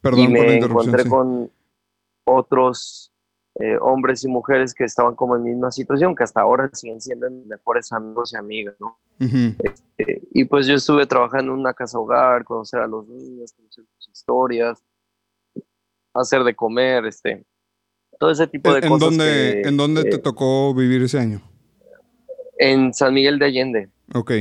perdón 0.00 0.20
y 0.20 0.28
me 0.28 0.56
encontré 0.58 1.08
con 1.08 1.50
otros 2.24 3.12
eh, 3.56 3.76
hombres 3.80 4.24
y 4.24 4.28
mujeres 4.28 4.74
que 4.74 4.84
estaban 4.84 5.14
como 5.14 5.36
en 5.36 5.44
misma 5.44 5.70
situación, 5.70 6.14
que 6.14 6.24
hasta 6.24 6.40
ahora 6.40 6.70
siguen 6.72 7.00
siendo 7.00 7.28
mejores 7.46 7.92
amigos 7.92 8.32
y 8.32 8.36
amigas, 8.36 8.74
¿no? 8.80 8.98
Este, 9.18 10.22
y 10.32 10.44
pues 10.44 10.66
yo 10.66 10.74
estuve 10.74 11.06
trabajando 11.06 11.52
en 11.52 11.58
una 11.58 11.74
casa 11.74 11.98
hogar, 11.98 12.44
conocer 12.44 12.80
a 12.80 12.86
los 12.86 13.06
niños, 13.06 13.52
conocer 13.52 13.84
sus 13.98 14.08
historias, 14.12 14.82
hacer 16.14 16.42
de 16.42 16.54
comer, 16.54 17.04
este, 17.06 17.44
todo 18.18 18.30
ese 18.30 18.46
tipo 18.46 18.72
de 18.72 18.80
¿En 18.80 18.88
cosas. 18.88 19.08
Dónde, 19.08 19.62
¿En 19.62 19.76
dónde 19.76 20.04
te 20.04 20.18
tocó 20.18 20.74
vivir 20.74 21.02
ese 21.02 21.18
año? 21.18 21.42
En 22.58 22.94
San 22.94 23.14
Miguel 23.14 23.38
de 23.38 23.44
Allende. 23.46 23.90
Ok. 24.14 24.32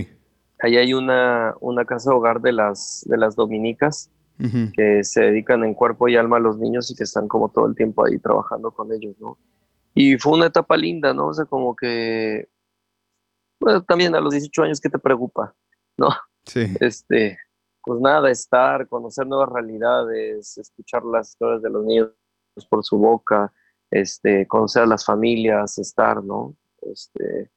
Ahí 0.59 0.77
hay 0.77 0.93
una, 0.93 1.55
una 1.61 1.85
casa 1.85 2.13
hogar 2.13 2.41
de 2.41 2.51
las, 2.51 3.05
de 3.07 3.17
las 3.17 3.35
dominicas 3.35 4.11
que 4.73 5.03
se 5.03 5.21
dedican 5.21 5.65
en 5.65 5.73
cuerpo 5.73 6.07
y 6.07 6.15
alma 6.15 6.37
a 6.37 6.39
los 6.39 6.57
niños 6.57 6.89
y 6.89 6.95
que 6.95 7.03
están 7.03 7.27
como 7.27 7.49
todo 7.49 7.67
el 7.67 7.75
tiempo 7.75 8.05
ahí 8.05 8.17
trabajando 8.19 8.71
con 8.71 8.93
ellos, 8.93 9.13
¿no? 9.19 9.37
Y 9.93 10.17
fue 10.17 10.33
una 10.33 10.45
etapa 10.45 10.77
linda, 10.77 11.13
¿no? 11.13 11.27
O 11.27 11.33
sea, 11.33 11.43
como 11.43 11.75
que, 11.75 12.47
bueno, 13.59 13.83
también 13.83 14.15
a 14.15 14.21
los 14.21 14.31
18 14.31 14.63
años, 14.63 14.79
¿qué 14.79 14.89
te 14.89 14.97
preocupa? 14.97 15.53
¿No? 15.97 16.07
Sí. 16.45 16.73
Este, 16.79 17.37
pues 17.83 17.99
nada, 17.99 18.31
estar, 18.31 18.87
conocer 18.87 19.27
nuevas 19.27 19.49
realidades, 19.49 20.57
escuchar 20.57 21.03
las 21.03 21.31
historias 21.31 21.61
de 21.61 21.69
los 21.69 21.83
niños 21.83 22.11
por 22.69 22.83
su 22.85 22.97
boca, 22.97 23.51
este, 23.91 24.47
conocer 24.47 24.83
a 24.83 24.87
las 24.87 25.03
familias, 25.03 25.77
estar, 25.77 26.23
¿no? 26.23 26.55
Este, 26.81 27.51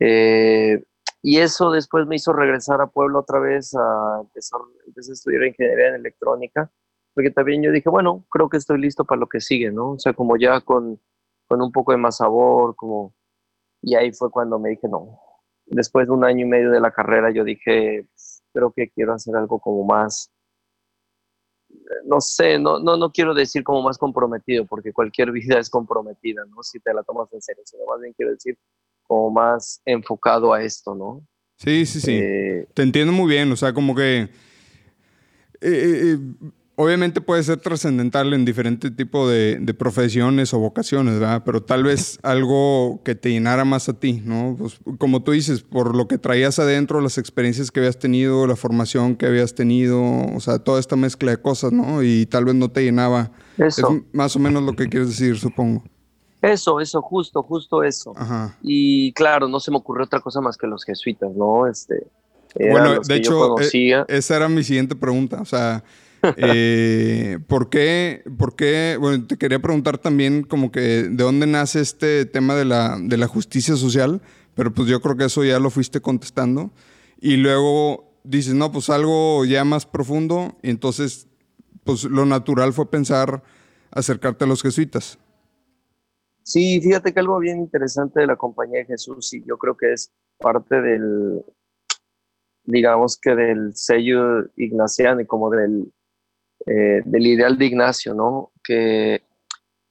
eh, 0.00 0.82
y 1.22 1.38
eso 1.38 1.70
después 1.70 2.06
me 2.06 2.16
hizo 2.16 2.32
regresar 2.32 2.80
a 2.80 2.88
Puebla 2.88 3.20
otra 3.20 3.38
vez 3.38 3.74
a 3.76 4.20
empezar, 4.22 4.60
a 4.60 5.12
estudiar 5.12 5.44
ingeniería 5.44 5.88
en 5.90 5.94
electrónica, 5.94 6.70
porque 7.14 7.30
también 7.30 7.62
yo 7.62 7.70
dije, 7.70 7.88
bueno, 7.88 8.24
creo 8.28 8.48
que 8.48 8.56
estoy 8.56 8.80
listo 8.80 9.04
para 9.04 9.20
lo 9.20 9.28
que 9.28 9.40
sigue, 9.40 9.70
¿no? 9.70 9.92
O 9.92 9.98
sea, 9.98 10.14
como 10.14 10.36
ya 10.36 10.60
con, 10.62 11.00
con 11.48 11.62
un 11.62 11.70
poco 11.70 11.92
de 11.92 11.98
más 11.98 12.16
sabor, 12.18 12.74
como... 12.76 13.14
Y 13.82 13.94
ahí 13.94 14.12
fue 14.12 14.30
cuando 14.30 14.58
me 14.58 14.70
dije, 14.70 14.88
no. 14.88 15.20
Después 15.66 16.06
de 16.06 16.12
un 16.12 16.24
año 16.24 16.44
y 16.46 16.48
medio 16.48 16.70
de 16.70 16.80
la 16.80 16.90
carrera, 16.90 17.30
yo 17.30 17.44
dije, 17.44 18.06
creo 18.52 18.72
que 18.72 18.90
quiero 18.90 19.14
hacer 19.14 19.36
algo 19.36 19.60
como 19.60 19.84
más, 19.84 20.32
no 22.04 22.20
sé, 22.20 22.58
no, 22.58 22.78
no, 22.80 22.96
no 22.96 23.12
quiero 23.12 23.34
decir 23.34 23.62
como 23.64 23.82
más 23.82 23.98
comprometido, 23.98 24.66
porque 24.66 24.92
cualquier 24.92 25.30
vida 25.32 25.58
es 25.58 25.70
comprometida, 25.70 26.44
¿no? 26.46 26.62
Si 26.62 26.80
te 26.80 26.92
la 26.94 27.02
tomas 27.04 27.32
en 27.32 27.42
serio, 27.42 27.62
sino 27.64 27.84
más 27.86 28.00
bien 28.00 28.12
quiero 28.14 28.32
decir 28.32 28.58
como 29.12 29.30
más 29.30 29.82
enfocado 29.84 30.54
a 30.54 30.62
esto, 30.62 30.94
¿no? 30.94 31.22
Sí, 31.58 31.84
sí, 31.84 32.00
sí. 32.00 32.12
Eh, 32.14 32.66
Te 32.72 32.82
entiendo 32.82 33.12
muy 33.12 33.28
bien, 33.28 33.52
o 33.52 33.56
sea, 33.56 33.74
como 33.74 33.94
que... 33.94 34.30
Eh, 35.60 35.60
eh, 35.60 36.18
obviamente 36.76 37.20
puede 37.20 37.42
ser 37.42 37.58
trascendental 37.58 38.32
en 38.32 38.46
diferentes 38.46 38.96
tipos 38.96 39.30
de, 39.30 39.74
profesiones 39.78 40.54
o 40.54 40.58
vocaciones, 40.58 41.20
¿verdad? 41.20 41.42
Pero 41.44 41.62
tal 41.62 41.84
vez 41.84 42.18
algo 42.22 43.02
que 43.04 43.14
te 43.14 43.30
llenara 43.30 43.66
más 43.66 43.90
a 43.90 43.92
ti, 43.92 44.22
¿no? 44.24 44.56
Pues, 44.58 44.80
como 44.96 45.22
tú 45.22 45.32
dices, 45.32 45.62
por 45.62 45.94
lo 45.94 46.08
que 46.08 46.16
traías 46.16 46.58
adentro, 46.58 47.02
las 47.02 47.18
experiencias 47.18 47.70
que 47.70 47.80
habías 47.80 47.98
tenido, 47.98 48.46
la 48.46 48.56
formación 48.56 49.14
que 49.16 49.26
habías 49.26 49.54
tenido, 49.54 50.02
o 50.02 50.40
sea, 50.40 50.58
toda 50.58 50.80
esta 50.80 50.96
mezcla 50.96 51.32
de 51.32 51.36
cosas, 51.36 51.70
¿no? 51.70 52.02
Y 52.02 52.24
tal 52.24 52.46
vez 52.46 52.54
no 52.54 52.70
te 52.70 52.82
llenaba. 52.82 53.30
Eso. 53.58 53.92
Es 53.92 54.02
más 54.14 54.34
o 54.36 54.38
menos 54.38 54.62
lo 54.62 54.72
que 54.72 54.88
quieres 54.88 55.10
decir, 55.10 55.38
supongo. 55.38 55.84
Eso, 56.42 56.80
eso, 56.80 57.00
justo, 57.00 57.42
justo 57.44 57.84
eso. 57.84 58.12
Y 58.62 59.12
claro, 59.12 59.46
no 59.46 59.60
se 59.60 59.70
me 59.70 59.76
ocurrió 59.76 60.04
otra 60.04 60.20
cosa 60.20 60.40
más 60.40 60.56
que 60.56 60.66
los 60.66 60.84
jesuitas, 60.84 61.30
¿no? 61.36 61.68
Este, 61.68 62.08
bueno, 62.70 63.00
de 63.00 63.16
hecho, 63.16 63.58
eh, 63.60 64.04
esa 64.08 64.36
era 64.36 64.48
mi 64.48 64.64
siguiente 64.64 64.96
pregunta. 64.96 65.40
O 65.40 65.44
sea, 65.44 65.84
eh, 66.36 67.38
¿por, 67.46 67.70
qué, 67.70 68.24
¿por 68.36 68.56
qué? 68.56 68.96
Bueno, 69.00 69.26
te 69.26 69.36
quería 69.36 69.60
preguntar 69.60 69.98
también 69.98 70.42
como 70.42 70.72
que 70.72 70.80
de 70.80 71.24
dónde 71.24 71.46
nace 71.46 71.80
este 71.80 72.26
tema 72.26 72.56
de 72.56 72.64
la, 72.64 72.98
de 73.00 73.16
la 73.16 73.28
justicia 73.28 73.76
social, 73.76 74.20
pero 74.54 74.74
pues 74.74 74.88
yo 74.88 75.00
creo 75.00 75.16
que 75.16 75.26
eso 75.26 75.44
ya 75.44 75.58
lo 75.58 75.70
fuiste 75.70 76.00
contestando. 76.00 76.72
Y 77.20 77.36
luego 77.36 78.12
dices, 78.24 78.54
no, 78.54 78.72
pues 78.72 78.90
algo 78.90 79.44
ya 79.44 79.64
más 79.64 79.86
profundo, 79.86 80.56
y 80.62 80.70
entonces, 80.70 81.28
pues 81.84 82.04
lo 82.04 82.26
natural 82.26 82.72
fue 82.72 82.90
pensar 82.90 83.42
acercarte 83.90 84.44
a 84.44 84.48
los 84.48 84.62
jesuitas. 84.62 85.18
Sí, 86.44 86.80
fíjate 86.80 87.12
que 87.12 87.20
algo 87.20 87.38
bien 87.38 87.58
interesante 87.58 88.20
de 88.20 88.26
la 88.26 88.36
Compañía 88.36 88.80
de 88.80 88.86
Jesús, 88.86 89.32
y 89.34 89.44
yo 89.44 89.58
creo 89.58 89.76
que 89.76 89.92
es 89.92 90.12
parte 90.38 90.80
del, 90.80 91.44
digamos 92.64 93.18
que 93.18 93.34
del 93.34 93.74
sello 93.76 94.44
ignaciano 94.56 95.20
y 95.20 95.26
como 95.26 95.50
del, 95.50 95.92
eh, 96.66 97.02
del 97.04 97.26
ideal 97.26 97.58
de 97.58 97.66
Ignacio, 97.66 98.14
¿no? 98.14 98.52
Que 98.62 99.22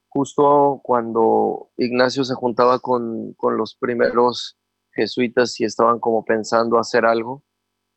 justo 0.10 0.80
cuando 0.84 1.70
Ignacio 1.78 2.24
se 2.24 2.36
juntaba 2.36 2.80
con, 2.80 3.36
los 3.58 3.76
primeros 3.76 4.58
jesuitas 4.92 5.60
y 5.60 5.66
estaban 5.66 6.00
como 6.00 6.26
pensando 6.26 6.78
hacer 6.78 7.06
algo, 7.06 7.44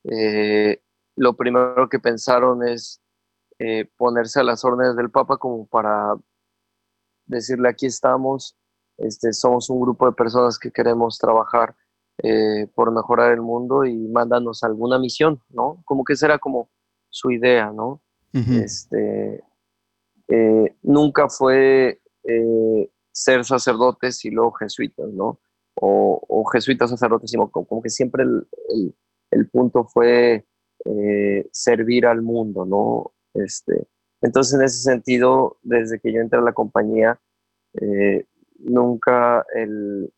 eh, 0.05 0.81
lo 1.17 1.35
primero 1.37 1.89
que 1.89 1.99
pensaron 1.99 2.67
es 2.67 3.01
eh, 3.59 3.89
ponerse 3.97 4.41
a 4.41 4.45
las 4.45 4.65
órdenes 4.65 4.97
del 4.97 5.11
Papa 5.11 5.39
como 5.39 5.67
para 5.67 6.15
decirle 7.27 7.69
aquí 7.69 7.87
estamos, 7.87 8.57
este, 8.99 9.33
somos 9.33 9.71
un 9.71 9.81
grupo 9.81 10.07
de 10.07 10.13
personas 10.13 10.59
que 10.59 10.71
queremos 10.71 11.19
trabajar 11.19 11.75
eh, 12.23 12.69
por 12.75 12.93
mejorar 12.93 13.33
el 13.33 13.41
mundo 13.41 13.85
y 13.85 13.97
mándanos 14.09 14.63
alguna 14.63 14.99
misión, 14.99 15.41
¿no? 15.49 15.83
Como 15.85 16.05
que 16.05 16.15
será 16.15 16.39
como 16.39 16.71
su 17.11 17.31
idea, 17.31 17.73
¿no? 17.73 18.01
este, 18.33 19.45
eh, 20.27 20.77
nunca 20.83 21.29
fue 21.29 22.01
eh, 22.25 22.91
ser 23.13 23.45
sacerdotes 23.45 24.25
y 24.25 24.31
luego 24.31 24.53
jesuitas, 24.53 25.09
¿no? 25.13 25.41
O, 25.77 26.45
jesuitas 26.53 26.91
sacerdotes, 26.91 27.31
sino 27.31 27.51
como, 27.51 27.83
que 27.83 27.91
siempre 27.91 28.23
el, 28.23 28.95
el 29.31 29.49
punto 29.49 29.85
fue 29.85 30.47
servir 31.51 32.07
al 32.07 32.23
mundo, 32.23 32.65
¿no? 32.65 33.13
Este, 33.35 33.89
entonces, 34.25 34.55
en 34.55 34.63
ese 34.63 34.79
sentido, 34.79 35.59
desde 35.63 36.01
que 36.01 36.11
yo 36.11 36.23
entré 36.23 36.39
a 36.39 36.43
la 36.43 36.55
compañía, 36.55 37.21
eh, 37.75 38.25
nunca 38.59 39.45
el, 39.55 40.11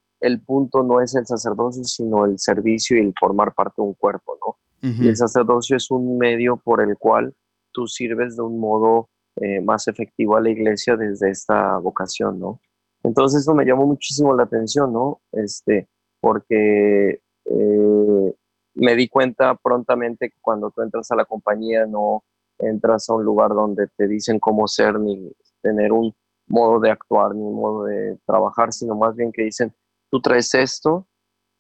punto 0.47 0.85
no 0.85 1.01
es 1.01 1.17
el 1.17 1.27
sacerdocio, 1.27 1.83
sino 1.83 2.25
el 2.25 2.39
servicio 2.39 2.97
y 2.97 3.01
el 3.01 3.13
formar 3.19 3.53
parte 3.53 3.75
de 3.79 3.89
un 3.89 3.95
cuerpo, 3.95 4.39
¿no? 4.41 4.57
Y 4.81 5.09
el 5.09 5.17
sacerdocio 5.17 5.77
es 5.77 5.91
un 5.91 6.19
medio 6.19 6.57
por 6.57 6.81
el 6.81 6.97
cual 6.97 7.35
tú 7.73 7.89
sirves 7.89 8.37
de 8.37 8.43
un 8.43 8.61
modo 8.61 9.09
eh, 9.41 9.61
más 9.61 9.89
efectivo 9.89 10.37
a 10.37 10.41
la 10.41 10.51
iglesia 10.51 10.97
desde 10.97 11.31
esta 11.31 11.77
vocación, 11.79 12.39
¿no? 12.39 12.61
Entonces 13.03 13.41
eso 13.41 13.57
me 13.57 13.65
llamó 13.65 13.87
muchísimo 13.87 14.37
la 14.37 14.45
atención, 14.45 14.93
¿no? 14.93 15.21
Este, 15.33 15.89
porque 16.21 17.21
eh, 17.45 18.35
me 18.75 18.95
di 18.95 19.09
cuenta 19.09 19.57
prontamente 19.57 20.31
que 20.31 20.39
cuando 20.41 20.71
tú 20.71 20.83
entras 20.83 21.11
a 21.11 21.17
la 21.17 21.25
compañía 21.25 21.87
no 21.87 22.23
entras 22.59 23.09
a 23.09 23.15
un 23.15 23.25
lugar 23.25 23.51
donde 23.51 23.89
te 23.97 24.09
dicen 24.09 24.39
cómo 24.39 24.67
ser 24.69 24.99
ni 24.99 25.33
tener 25.63 25.93
un 25.93 26.15
modo 26.47 26.81
de 26.81 26.91
actuar 26.91 27.35
ni 27.35 27.43
un 27.43 27.57
modo 27.57 27.85
de 27.85 28.19
trabajar, 28.27 28.73
sino 28.73 28.95
más 28.95 29.17
bien 29.17 29.33
que 29.33 29.43
dicen, 29.43 29.75
tú 30.11 30.21
traes 30.21 30.55
esto 30.55 31.07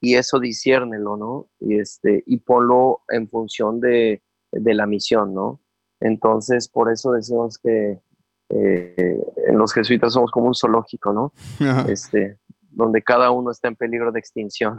y 0.00 0.14
eso 0.14 0.38
disciérnelo, 0.38 1.16
¿no? 1.16 1.48
Y, 1.58 1.78
este, 1.78 2.22
y 2.26 2.38
ponlo 2.38 3.02
en 3.08 3.28
función 3.28 3.80
de, 3.80 4.22
de 4.52 4.74
la 4.74 4.86
misión, 4.86 5.34
¿no? 5.34 5.60
Entonces, 6.00 6.68
por 6.68 6.90
eso 6.90 7.12
decimos 7.12 7.58
que 7.58 8.00
eh, 8.50 9.24
en 9.48 9.58
los 9.58 9.72
jesuitas 9.72 10.12
somos 10.12 10.30
como 10.30 10.46
un 10.46 10.54
zoológico, 10.54 11.12
¿no? 11.12 11.32
Este, 11.88 12.38
donde 12.70 13.02
cada 13.02 13.30
uno 13.30 13.50
está 13.50 13.68
en 13.68 13.76
peligro 13.76 14.12
de 14.12 14.20
extinción. 14.20 14.78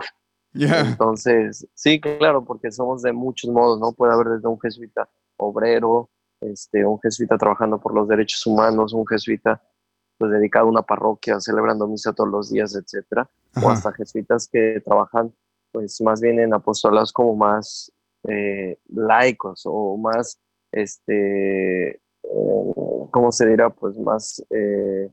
Entonces, 0.53 1.67
sí, 1.73 1.99
claro, 1.99 2.43
porque 2.45 2.71
somos 2.71 3.01
de 3.01 3.11
muchos 3.13 3.51
modos, 3.51 3.79
¿no? 3.79 3.91
Puede 3.91 4.13
haber 4.13 4.27
desde 4.27 4.47
un 4.47 4.59
jesuita 4.59 5.09
obrero, 5.37 6.09
este, 6.41 6.85
un 6.85 6.99
jesuita 6.99 7.37
trabajando 7.37 7.79
por 7.79 7.93
los 7.93 8.07
derechos 8.07 8.45
humanos, 8.45 8.93
un 8.93 9.05
jesuita 9.07 9.61
pues 10.17 10.31
dedicado 10.31 10.65
a 10.65 10.69
una 10.69 10.81
parroquia, 10.81 11.39
celebrando 11.39 11.87
misa 11.87 12.13
todos 12.13 12.29
los 12.29 12.51
días, 12.51 12.75
etcétera, 12.75 13.29
o 13.63 13.69
hasta 13.69 13.93
jesuitas 13.93 14.47
que 14.51 14.81
trabajan 14.83 15.31
pues 15.71 16.01
más 16.01 16.21
bien 16.21 16.39
en 16.39 16.53
apostolados 16.53 17.13
como 17.13 17.35
más 17.35 17.91
eh, 18.27 18.79
laicos 18.89 19.61
o 19.65 19.95
más, 19.97 20.39
este, 20.71 21.89
eh, 21.89 21.99
¿cómo 23.11 23.31
se 23.31 23.47
dirá? 23.47 23.69
Pues 23.69 23.97
más, 23.97 24.43
eh, 24.49 25.09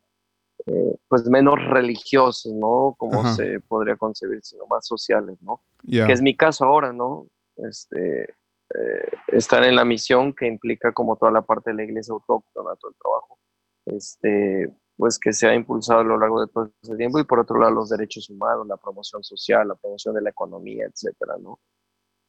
pues 1.09 1.29
menos 1.29 1.63
religiosos, 1.69 2.53
¿no? 2.53 2.95
Como 2.97 3.27
se 3.35 3.61
podría 3.61 3.97
concebir, 3.97 4.41
sino 4.43 4.67
más 4.67 4.87
sociales, 4.87 5.37
¿no? 5.43 5.61
Que 5.83 6.13
es 6.13 6.23
mi 6.23 6.35
caso 6.35 6.65
ahora, 6.65 6.93
¿no? 6.93 7.27
Este, 7.57 8.35
eh, 8.75 9.09
estar 9.29 9.63
en 9.65 9.77
la 9.77 9.85
misión 9.85 10.35
que 10.35 10.47
implica 10.47 10.93
como 10.93 11.17
toda 11.17 11.33
la 11.33 11.43
parte 11.43 11.71
de 11.71 11.77
la 11.77 11.85
iglesia 11.85 12.13
autóctona, 12.13 12.75
todo 12.77 12.91
el 12.91 12.97
trabajo, 12.97 13.39
este, 13.87 14.75
pues 14.97 15.19
que 15.19 15.33
se 15.33 15.47
ha 15.47 15.55
impulsado 15.55 16.01
a 16.01 16.05
lo 16.05 16.19
largo 16.19 16.41
de 16.41 16.53
todo 16.53 16.71
ese 16.83 16.97
tiempo 16.97 17.19
y 17.19 17.25
por 17.25 17.41
otro 17.41 17.59
lado 17.59 17.73
los 17.73 17.91
derechos 17.91 18.29
humanos, 18.31 18.67
la 18.67 18.77
promoción 18.77 19.23
social, 19.23 19.69
la 19.69 19.75
promoción 19.75 20.15
de 20.15 20.23
la 20.23 20.31
economía, 20.31 20.87
etcétera, 20.87 21.35
¿no? 21.41 21.61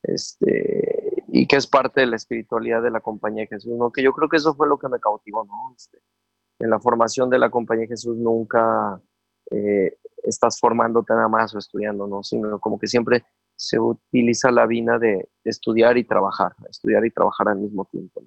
Este, 0.03 1.23
y 1.27 1.47
que 1.47 1.55
es 1.55 1.67
parte 1.67 2.01
de 2.01 2.07
la 2.07 2.15
espiritualidad 2.15 2.81
de 2.81 2.91
la 2.91 3.01
compañía 3.01 3.43
de 3.43 3.47
Jesús, 3.47 3.73
¿no? 3.77 3.91
Que 3.91 4.03
yo 4.03 4.13
creo 4.13 4.29
que 4.29 4.37
eso 4.37 4.53
fue 4.55 4.67
lo 4.67 4.77
que 4.77 4.87
me 4.87 4.99
cautivó, 4.99 5.45
¿no? 5.45 5.73
Este, 5.75 5.99
en 6.59 6.69
la 6.69 6.79
formación 6.79 7.29
de 7.29 7.39
la 7.39 7.49
Compañía 7.49 7.87
Jesús 7.87 8.17
nunca 8.17 9.01
eh, 9.51 9.97
estás 10.23 10.59
formándote 10.59 11.13
nada 11.13 11.27
más 11.27 11.53
o 11.53 11.57
estudiando, 11.59 12.07
¿no? 12.07 12.23
Sino 12.23 12.59
como 12.59 12.79
que 12.79 12.87
siempre 12.87 13.25
se 13.55 13.79
utiliza 13.79 14.51
la 14.51 14.65
vina 14.65 14.99
de, 14.99 15.29
estudiar 15.43 15.97
y 15.97 16.03
trabajar, 16.03 16.53
estudiar 16.69 17.05
y 17.05 17.11
trabajar 17.11 17.49
al 17.49 17.57
mismo 17.57 17.85
tiempo. 17.85 18.23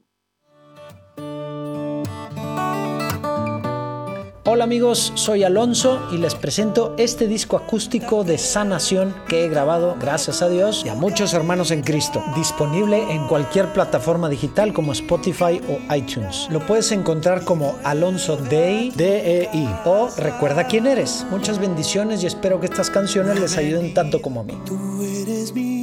Hola 4.50 4.64
amigos, 4.64 5.12
soy 5.14 5.44
Alonso 5.44 6.08
y 6.10 6.16
les 6.16 6.34
presento 6.34 6.94
este 6.96 7.28
disco 7.28 7.58
acústico 7.58 8.24
de 8.24 8.38
sanación 8.38 9.14
que 9.28 9.44
he 9.44 9.48
grabado, 9.50 9.94
gracias 10.00 10.40
a 10.40 10.48
Dios 10.48 10.84
y 10.86 10.88
a 10.88 10.94
muchos 10.94 11.34
hermanos 11.34 11.70
en 11.70 11.82
Cristo, 11.82 12.24
disponible 12.34 13.12
en 13.12 13.26
cualquier 13.26 13.70
plataforma 13.74 14.30
digital 14.30 14.72
como 14.72 14.92
Spotify 14.92 15.60
o 15.68 15.94
iTunes. 15.94 16.48
Lo 16.50 16.66
puedes 16.66 16.90
encontrar 16.92 17.44
como 17.44 17.76
Alonso 17.84 18.38
Day, 18.38 18.90
D-E-I, 18.96 19.68
o 19.84 20.08
Recuerda 20.16 20.66
quién 20.66 20.86
eres. 20.86 21.26
Muchas 21.30 21.58
bendiciones 21.58 22.22
y 22.22 22.26
espero 22.26 22.58
que 22.58 22.68
estas 22.68 22.88
canciones 22.88 23.38
les 23.38 23.54
ayuden 23.58 23.92
tanto 23.92 24.22
como 24.22 24.40
a 24.40 24.44
mí. 24.44 24.54
Tú 24.64 25.02
eres 25.02 25.52
mi 25.52 25.77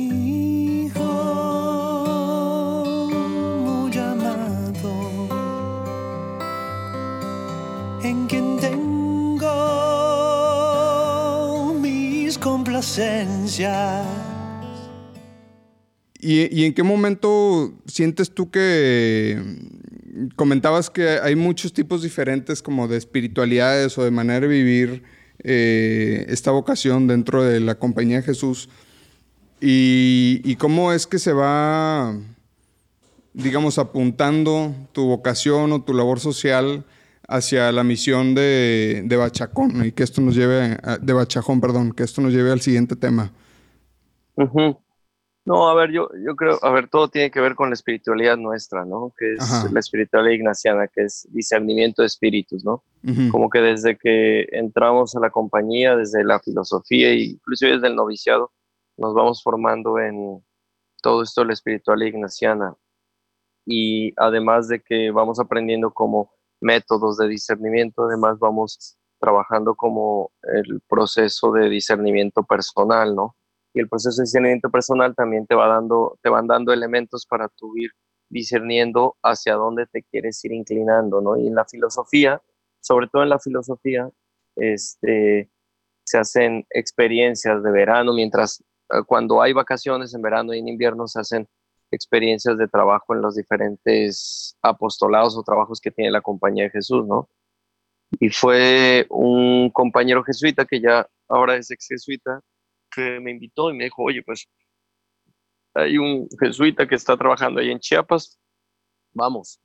¿Y, 16.19 16.65
en 16.65 16.73
qué 16.73 16.83
momento 16.83 17.73
sientes 17.85 18.31
tú 18.31 18.49
que 18.49 19.39
comentabas 20.35 20.89
que 20.89 21.19
hay 21.21 21.35
muchos 21.35 21.71
tipos 21.71 22.01
diferentes 22.01 22.61
como 22.61 22.87
de 22.87 22.97
espiritualidades 22.97 23.97
o 23.97 24.03
de 24.03 24.11
manera 24.11 24.41
de 24.41 24.47
vivir 24.47 25.03
eh, 25.43 26.25
esta 26.27 26.51
vocación 26.51 27.07
dentro 27.07 27.43
de 27.43 27.59
la 27.59 27.75
compañía 27.75 28.17
de 28.17 28.23
Jesús? 28.23 28.69
Y 29.61 30.55
cómo 30.57 30.91
es 30.91 31.07
que 31.07 31.17
se 31.17 31.31
va, 31.31 32.13
digamos, 33.33 33.77
apuntando 33.77 34.75
tu 34.91 35.05
vocación 35.05 35.71
o 35.71 35.81
tu 35.81 35.93
labor 35.93 36.19
social 36.19 36.83
hacia 37.27 37.71
la 37.71 37.83
misión 37.83 38.35
de, 38.35 39.03
de 39.05 39.17
Bachacón 39.17 39.85
y 39.85 39.91
que 39.91 40.03
esto 40.03 40.21
nos 40.21 40.35
lleve, 40.35 40.77
a- 40.83 40.97
de 40.97 41.13
Bachajón, 41.13 41.59
perdón, 41.61 41.91
que 41.91 42.03
esto 42.03 42.21
nos 42.21 42.33
lleve 42.33 42.51
al 42.51 42.61
siguiente 42.61 42.95
tema. 42.95 43.31
Ujú. 44.35 44.77
No, 45.47 45.69
a 45.69 45.75
ver, 45.75 45.91
yo, 45.91 46.09
yo 46.25 46.35
creo, 46.35 46.57
a 46.63 46.71
ver, 46.71 46.89
todo 46.89 47.07
tiene 47.07 47.29
que 47.29 47.39
ver 47.39 47.53
con 47.53 47.69
la 47.69 47.75
espiritualidad 47.75 48.35
nuestra, 48.35 48.83
¿no? 48.83 49.13
Que 49.15 49.33
es 49.33 49.41
Ajá. 49.41 49.69
la 49.71 49.79
espiritualidad 49.79 50.33
ignaciana, 50.33 50.87
que 50.87 51.03
es 51.03 51.27
discernimiento 51.31 52.01
de 52.01 52.07
espíritus, 52.07 52.65
¿no? 52.65 52.83
Ujú. 53.03 53.29
Como 53.31 53.49
que 53.51 53.59
desde 53.59 53.95
que 53.95 54.47
entramos 54.51 55.15
a 55.15 55.19
la 55.19 55.29
compañía, 55.29 55.95
desde 55.95 56.23
la 56.23 56.39
filosofía 56.39 57.09
e 57.09 57.19
inclusive 57.25 57.73
desde 57.73 57.87
el 57.87 57.95
noviciado, 57.95 58.51
nos 58.97 59.13
vamos 59.13 59.43
formando 59.43 59.99
en 59.99 60.43
todo 61.03 61.21
esto 61.21 61.41
de 61.41 61.47
la 61.47 61.53
espiritualidad 61.53 62.09
ignaciana. 62.09 62.73
Y 63.67 64.13
además 64.17 64.67
de 64.67 64.79
que 64.81 65.11
vamos 65.11 65.39
aprendiendo 65.39 65.91
como 65.91 66.31
métodos 66.65 67.17
de 67.17 67.27
discernimiento, 67.27 68.05
además 68.05 68.39
vamos 68.39 68.97
trabajando 69.19 69.75
como 69.75 70.31
el 70.41 70.81
proceso 70.89 71.51
de 71.51 71.69
discernimiento 71.69 72.43
personal, 72.43 73.15
¿no? 73.15 73.35
Y 73.73 73.81
el 73.81 73.87
proceso 73.87 74.17
de 74.17 74.25
discernimiento 74.25 74.69
personal 74.69 75.13
también 75.15 75.45
te 75.45 75.55
va 75.55 75.67
dando, 75.67 76.17
te 76.21 76.29
van 76.29 76.47
dando 76.47 76.73
elementos 76.73 77.25
para 77.25 77.47
tú 77.49 77.77
ir 77.77 77.91
discerniendo 78.29 79.15
hacia 79.21 79.53
dónde 79.53 79.85
te 79.85 80.03
quieres 80.03 80.43
ir 80.43 80.53
inclinando, 80.53 81.21
¿no? 81.21 81.37
Y 81.37 81.47
en 81.47 81.55
la 81.55 81.65
filosofía, 81.65 82.41
sobre 82.81 83.07
todo 83.07 83.23
en 83.23 83.29
la 83.29 83.39
filosofía, 83.39 84.09
este, 84.55 85.49
se 86.03 86.17
hacen 86.17 86.65
experiencias 86.71 87.61
de 87.61 87.71
verano, 87.71 88.13
mientras 88.13 88.63
eh, 88.89 89.03
cuando 89.05 89.41
hay 89.41 89.53
vacaciones 89.53 90.13
en 90.15 90.21
verano 90.21 90.53
y 90.53 90.59
en 90.59 90.67
invierno 90.67 91.07
se 91.07 91.19
hacen 91.19 91.47
experiencias 91.91 92.57
de 92.57 92.67
trabajo 92.67 93.13
en 93.13 93.21
los 93.21 93.35
diferentes 93.35 94.57
apostolados 94.61 95.37
o 95.37 95.43
trabajos 95.43 95.79
que 95.79 95.91
tiene 95.91 96.11
la 96.11 96.21
compañía 96.21 96.65
de 96.65 96.71
Jesús, 96.71 97.05
¿no? 97.07 97.29
Y 98.19 98.29
fue 98.29 99.05
un 99.09 99.69
compañero 99.71 100.23
jesuita 100.23 100.65
que 100.65 100.79
ya 100.81 101.07
ahora 101.27 101.55
es 101.55 101.71
ex 101.71 101.87
jesuita 101.87 102.41
que 102.91 103.19
me 103.19 103.31
invitó 103.31 103.71
y 103.71 103.75
me 103.75 103.85
dijo, 103.85 104.03
oye, 104.03 104.23
pues 104.23 104.47
hay 105.73 105.97
un 105.97 106.27
jesuita 106.39 106.87
que 106.87 106.95
está 106.95 107.17
trabajando 107.17 107.59
ahí 107.59 107.71
en 107.71 107.79
Chiapas, 107.79 108.39
vamos. 109.13 109.59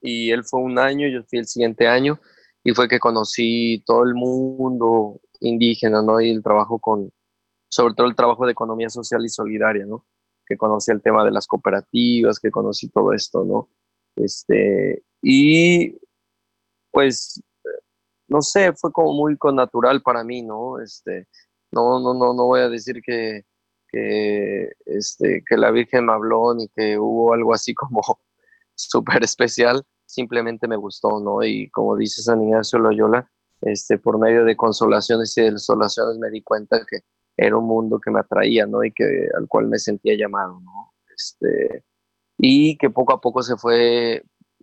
Y 0.00 0.30
él 0.30 0.44
fue 0.44 0.60
un 0.60 0.78
año, 0.78 1.08
yo 1.08 1.24
fui 1.24 1.40
el 1.40 1.46
siguiente 1.46 1.88
año 1.88 2.20
y 2.62 2.72
fue 2.72 2.88
que 2.88 3.00
conocí 3.00 3.82
todo 3.86 4.04
el 4.04 4.14
mundo 4.14 5.20
indígena, 5.40 6.02
¿no? 6.02 6.20
Y 6.20 6.30
el 6.30 6.42
trabajo 6.42 6.78
con, 6.78 7.12
sobre 7.68 7.94
todo 7.94 8.06
el 8.06 8.14
trabajo 8.14 8.46
de 8.46 8.52
economía 8.52 8.88
social 8.88 9.24
y 9.24 9.28
solidaria, 9.28 9.86
¿no? 9.86 10.06
Que 10.46 10.56
conocí 10.56 10.90
el 10.92 11.02
tema 11.02 11.24
de 11.24 11.32
las 11.32 11.46
cooperativas, 11.46 12.38
que 12.38 12.50
conocí 12.50 12.88
todo 12.88 13.12
esto, 13.12 13.44
¿no? 13.44 13.68
Este, 14.16 15.02
y 15.22 15.98
pues, 16.90 17.42
no 18.28 18.42
sé, 18.42 18.72
fue 18.72 18.92
como 18.92 19.12
muy 19.12 19.36
connatural 19.36 20.02
para 20.02 20.24
mí, 20.24 20.42
¿no? 20.42 20.80
Este, 20.80 21.28
no, 21.72 22.00
no, 22.00 22.14
no, 22.14 22.34
no 22.34 22.46
voy 22.46 22.60
a 22.60 22.68
decir 22.68 23.02
que, 23.04 23.44
que, 23.88 24.70
este, 24.86 25.42
que 25.46 25.56
la 25.56 25.70
Virgen 25.70 26.06
me 26.06 26.12
habló 26.12 26.54
ni 26.54 26.68
que 26.68 26.98
hubo 26.98 27.32
algo 27.34 27.54
así 27.54 27.74
como 27.74 28.00
súper 28.74 29.24
especial, 29.24 29.84
simplemente 30.06 30.68
me 30.68 30.76
gustó, 30.76 31.20
¿no? 31.20 31.42
Y 31.42 31.70
como 31.70 31.96
dice 31.96 32.22
San 32.22 32.42
Ignacio 32.42 32.78
Loyola, 32.78 33.30
este, 33.62 33.98
por 33.98 34.18
medio 34.18 34.44
de 34.44 34.56
consolaciones 34.56 35.36
y 35.38 35.42
desolaciones 35.42 36.18
me 36.18 36.30
di 36.30 36.42
cuenta 36.42 36.84
que 36.88 37.00
era 37.36 37.56
un 37.56 37.66
mundo 37.66 38.00
que 38.00 38.10
me 38.10 38.20
atraía, 38.20 38.66
¿no? 38.66 38.84
Y 38.84 38.92
que 38.92 39.28
al 39.36 39.48
cual 39.48 39.68
me 39.68 39.78
sentía 39.78 40.16
llamado, 40.16 40.60
¿no? 40.60 40.92
Este, 41.14 41.84
y 42.38 42.76
que 42.78 42.90
poco 42.90 43.12
a 43.14 43.20
poco 43.20 43.42
se 43.42 43.56
fue, 43.56 44.22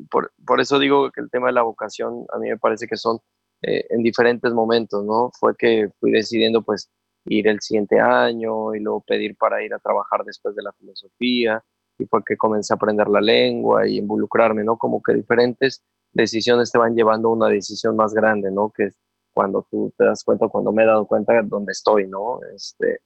por, 0.09 0.31
por 0.45 0.61
eso 0.61 0.79
digo 0.79 1.11
que 1.11 1.21
el 1.21 1.29
tema 1.29 1.47
de 1.47 1.53
la 1.53 1.63
vocación 1.63 2.25
a 2.33 2.39
mí 2.39 2.49
me 2.49 2.57
parece 2.57 2.87
que 2.87 2.97
son 2.97 3.19
eh, 3.61 3.85
en 3.89 4.03
diferentes 4.03 4.53
momentos, 4.53 5.03
¿no? 5.05 5.31
Fue 5.39 5.55
que 5.57 5.89
fui 5.99 6.11
decidiendo 6.11 6.61
pues 6.63 6.89
ir 7.25 7.47
el 7.47 7.61
siguiente 7.61 7.99
año 7.99 8.75
y 8.75 8.79
luego 8.81 9.01
pedir 9.01 9.35
para 9.37 9.63
ir 9.63 9.73
a 9.73 9.79
trabajar 9.79 10.23
después 10.25 10.55
de 10.55 10.63
la 10.63 10.73
filosofía 10.73 11.63
y 11.97 12.05
fue 12.05 12.21
que 12.25 12.37
comencé 12.37 12.73
a 12.73 12.75
aprender 12.75 13.07
la 13.07 13.21
lengua 13.21 13.87
y 13.87 13.97
involucrarme, 13.97 14.63
¿no? 14.63 14.77
Como 14.77 15.01
que 15.01 15.13
diferentes 15.13 15.83
decisiones 16.11 16.71
te 16.71 16.77
van 16.77 16.95
llevando 16.95 17.29
a 17.29 17.33
una 17.33 17.47
decisión 17.47 17.95
más 17.95 18.13
grande, 18.13 18.51
¿no? 18.51 18.71
Que 18.71 18.89
cuando 19.33 19.65
tú 19.69 19.93
te 19.97 20.05
das 20.05 20.23
cuenta, 20.23 20.47
cuando 20.47 20.71
me 20.71 20.83
he 20.83 20.87
dado 20.87 21.05
cuenta 21.07 21.33
de 21.33 21.43
dónde 21.43 21.71
estoy, 21.73 22.07
¿no? 22.07 22.39
Este, 22.55 22.99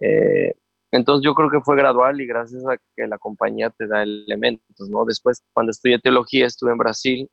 eh, 0.00 0.54
entonces 0.90 1.24
yo 1.24 1.34
creo 1.34 1.50
que 1.50 1.60
fue 1.60 1.76
gradual 1.76 2.20
y 2.20 2.26
gracias 2.26 2.64
a 2.66 2.76
que 2.96 3.06
la 3.06 3.18
compañía 3.18 3.70
te 3.70 3.86
da 3.86 4.02
elementos, 4.02 4.88
¿no? 4.88 5.04
Después, 5.04 5.42
cuando 5.52 5.70
estudié 5.70 5.98
teología, 5.98 6.46
estuve 6.46 6.72
en 6.72 6.78
Brasil 6.78 7.30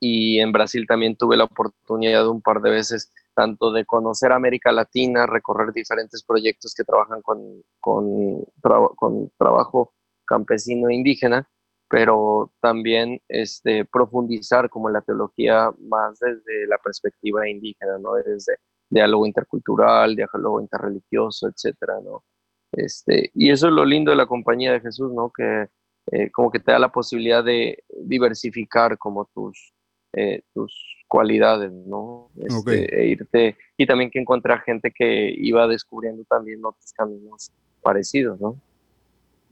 y 0.00 0.38
en 0.40 0.52
Brasil 0.52 0.86
también 0.86 1.16
tuve 1.16 1.36
la 1.36 1.44
oportunidad 1.44 2.22
de 2.22 2.28
un 2.28 2.40
par 2.42 2.60
de 2.60 2.70
veces 2.70 3.12
tanto 3.34 3.72
de 3.72 3.84
conocer 3.84 4.32
América 4.32 4.72
Latina, 4.72 5.26
recorrer 5.26 5.72
diferentes 5.72 6.22
proyectos 6.24 6.74
que 6.74 6.84
trabajan 6.84 7.22
con, 7.22 7.62
con, 7.80 8.40
tra- 8.62 8.94
con 8.96 9.30
trabajo 9.38 9.92
campesino 10.24 10.88
e 10.88 10.94
indígena, 10.94 11.48
pero 11.88 12.52
también 12.60 13.20
este, 13.28 13.84
profundizar 13.84 14.68
como 14.68 14.90
la 14.90 15.00
teología 15.00 15.70
más 15.80 16.18
desde 16.18 16.66
la 16.66 16.78
perspectiva 16.78 17.48
indígena, 17.48 17.98
¿no? 17.98 18.14
Desde 18.14 18.56
diálogo 18.90 19.26
intercultural, 19.26 20.14
diálogo 20.14 20.60
interreligioso, 20.60 21.48
etcétera, 21.48 21.94
¿no? 22.02 22.24
Este, 22.72 23.30
y 23.34 23.50
eso 23.50 23.68
es 23.68 23.72
lo 23.72 23.84
lindo 23.84 24.10
de 24.10 24.16
la 24.16 24.26
compañía 24.26 24.72
de 24.72 24.80
Jesús, 24.80 25.12
¿no? 25.12 25.32
Que 25.34 25.68
eh, 26.10 26.30
como 26.30 26.50
que 26.50 26.60
te 26.60 26.72
da 26.72 26.78
la 26.78 26.92
posibilidad 26.92 27.42
de 27.42 27.84
diversificar 28.02 28.96
como 28.98 29.26
tus, 29.34 29.72
eh, 30.12 30.42
tus 30.54 30.74
cualidades, 31.06 31.72
¿no? 31.72 32.30
Este, 32.36 33.00
e 33.00 33.06
irte, 33.08 33.56
y 33.76 33.86
también 33.86 34.10
que 34.10 34.18
encontrar 34.18 34.60
gente 34.60 34.90
que 34.90 35.34
iba 35.36 35.66
descubriendo 35.66 36.24
también 36.24 36.64
otros 36.64 36.92
caminos 36.92 37.50
parecidos, 37.82 38.38
¿no? 38.40 38.60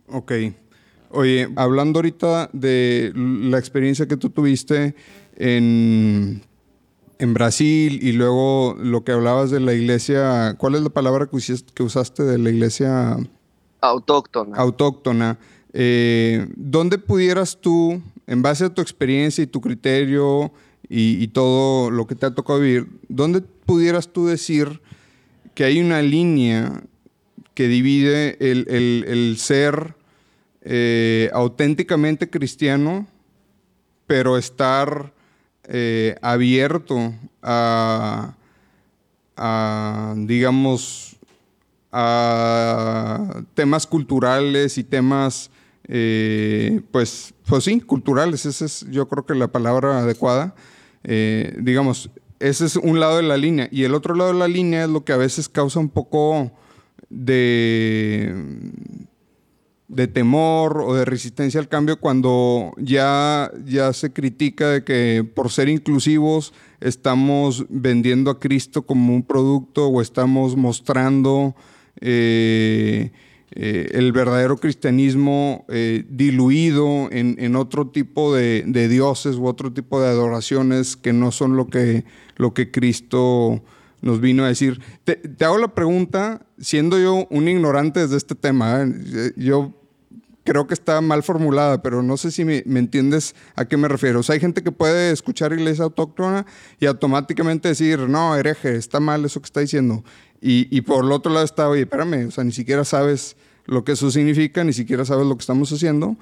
Ok. 0.09 0.33
Oye, 1.17 1.49
hablando 1.57 1.99
ahorita 1.99 2.51
de 2.53 3.13
la 3.15 3.59
experiencia 3.59 4.07
que 4.07 4.17
tú 4.17 4.29
tuviste 4.31 4.95
en, 5.37 6.43
en 7.19 7.35
Brasil 7.35 7.99
y 8.03 8.13
luego 8.13 8.77
lo 8.79 9.03
que 9.03 9.13
hablabas 9.13 9.51
de 9.51 9.61
la 9.61 9.73
iglesia, 9.75 10.55
¿cuál 10.59 10.75
es 10.75 10.83
la 10.83 10.91
palabra 10.91 11.27
que 11.75 11.83
usaste, 11.83 12.23
de 12.25 12.39
la 12.39 12.51
iglesia 12.51 13.17
Autóctona. 13.81 14.57
autóctona? 14.57 15.39
Eh, 15.73 16.47
¿Dónde 16.57 16.99
pudieras 16.99 17.59
tú, 17.61 18.01
en 18.27 18.43
base 18.43 18.65
a 18.67 18.71
tu 18.75 18.83
experiencia 18.83 19.43
y 19.43 19.47
tu 19.47 19.61
criterio 19.61 20.53
y, 20.89 21.23
y 21.23 21.29
todo 21.29 21.91
lo 21.91 22.07
que 22.07 22.15
te 22.15 22.27
ha 22.27 22.35
tocado 22.35 22.61
vivir, 22.61 22.87
¿dónde 23.09 23.41
pudieras 23.41 24.09
tú 24.13 24.27
decir 24.27 24.81
que 25.55 25.65
hay 25.65 25.81
una 25.81 26.03
línea 26.03 26.83
que 27.55 27.69
divide 27.69 28.37
el, 28.41 28.67
el- 28.69 29.05
el 29.09 29.37
ser 29.39 29.96
eh, 30.69 31.31
auténticamente 31.33 32.29
cristiano, 32.29 33.07
pero 34.09 34.37
estar 34.37 35.13
eh, 35.63 36.17
abierto 36.23 37.15
a, 37.41 38.35
digamos, 40.17 41.17
a 41.93 43.45
temas 43.55 43.87
culturales 43.87 44.77
y 44.77 44.83
temas, 44.83 45.53
eh, 45.87 46.81
pues, 46.91 47.33
pues 47.47 47.63
sí, 47.63 47.81
culturales, 47.81 48.45
esa 48.45 48.65
es 48.65 48.85
yo 48.91 49.07
creo 49.07 49.25
que 49.25 49.37
la 49.37 49.47
palabra 49.47 50.01
adecuada. 50.01 50.57
Digamos, 51.05 52.11
ese 52.41 52.67
es 52.67 52.75
un 52.75 52.99
lado 52.99 53.19
de 53.19 53.23
la 53.23 53.37
línea. 53.37 53.69
Y 53.71 53.85
el 53.85 53.95
otro 53.95 54.17
lado 54.17 54.33
de 54.33 54.39
la 54.41 54.49
línea 54.49 54.83
es 54.83 54.91
lo 54.91 55.05
que 55.05 55.13
a 55.13 55.17
veces 55.17 55.49
causa 55.49 55.79
un 55.79 55.91
poco 55.91 56.51
de, 57.09 58.35
de 59.89 60.09
temor 60.09 60.83
o 60.85 60.95
de 60.95 61.05
resistencia 61.05 61.61
al 61.61 61.69
cambio 61.69 62.01
cuando 62.01 62.73
ya, 62.77 63.51
ya 63.65 63.93
se 63.93 64.13
critica 64.13 64.71
de 64.71 64.85
que 64.85 65.25
por 65.35 65.51
ser 65.51 65.69
inclusivos 65.69 66.53
estamos 66.81 67.67
vendiendo 67.69 68.31
a 68.31 68.41
Cristo 68.41 68.83
como 68.83 69.15
un 69.15 69.23
producto 69.23 69.87
o 69.89 70.03
estamos 70.03 70.57
mostrando 70.57 71.55
eh, 72.01 73.13
eh, 73.53 73.89
el 73.93 74.13
verdadero 74.13 74.57
cristianismo 74.57 75.65
eh, 75.69 76.05
diluido 76.11 77.09
en, 77.13 77.57
otro 77.57 77.89
tipo 77.89 78.35
de, 78.35 78.65
dioses 78.89 79.37
u 79.37 79.47
otro 79.47 79.73
tipo 79.73 80.01
de 80.01 80.09
adoraciones 80.09 80.97
que 80.97 81.13
no 81.13 81.31
son 81.31 81.57
lo 81.57 81.69
que, 81.69 82.05
lo 82.37 82.53
que 82.53 82.73
Cristo 82.73 83.63
nos 84.07 84.21
vino 84.21 84.45
a 84.45 84.49
decir. 84.49 84.81
Te, 85.05 85.21
hago 85.45 85.59
la 85.59 85.75
pregunta, 85.75 86.47
siendo 86.59 86.99
yo 86.99 87.27
un 87.29 87.49
ignorante 87.49 88.07
de 88.07 88.17
este 88.17 88.35
tema, 88.35 88.87
yo 89.37 89.75
creo 90.45 90.69
que 90.69 90.75
está 90.75 91.01
mal 91.01 91.25
formulada, 91.25 91.83
pero 91.83 92.03
no 92.03 92.17
sé 92.17 92.31
si 92.31 92.45
me, 92.45 92.63
entiendes 92.65 93.35
a 93.57 93.65
qué 93.65 93.77
me 93.77 93.89
refiero. 93.89 94.21
O 94.21 94.23
sea, 94.23 94.35
hay 94.35 94.41
gente 94.41 94.63
que 94.63 94.71
puede 94.71 95.11
escuchar 95.11 95.53
iglesia 95.53 95.85
autóctona 95.85 96.47
y 96.79 96.87
automáticamente 96.87 97.69
decir, 97.69 97.99
no, 97.99 98.37
hereje, 98.37 98.77
está 98.77 99.01
mal 99.01 99.25
eso 99.25 99.41
que 99.41 99.47
está 99.47 99.61
diciendo. 99.61 100.05
Y, 100.41 100.81
por 100.83 101.05
el 101.05 101.11
otro 101.11 101.33
lado 101.33 101.45
está, 101.45 101.69
oye, 101.69 101.83
espérame, 101.83 102.29
o 102.29 102.31
sea, 102.31 102.45
ni 102.45 102.53
siquiera 102.53 102.85
sabes 102.85 103.37
lo 103.65 103.83
que 103.83 103.93
eso 103.93 104.13
significa, 104.13 104.63
ni 104.63 104.73
siquiera 104.73 105.05
sabes 105.05 105.27
lo 105.27 105.37
que 105.37 105.41
estamos 105.41 105.73
haciendo. 105.73 106.17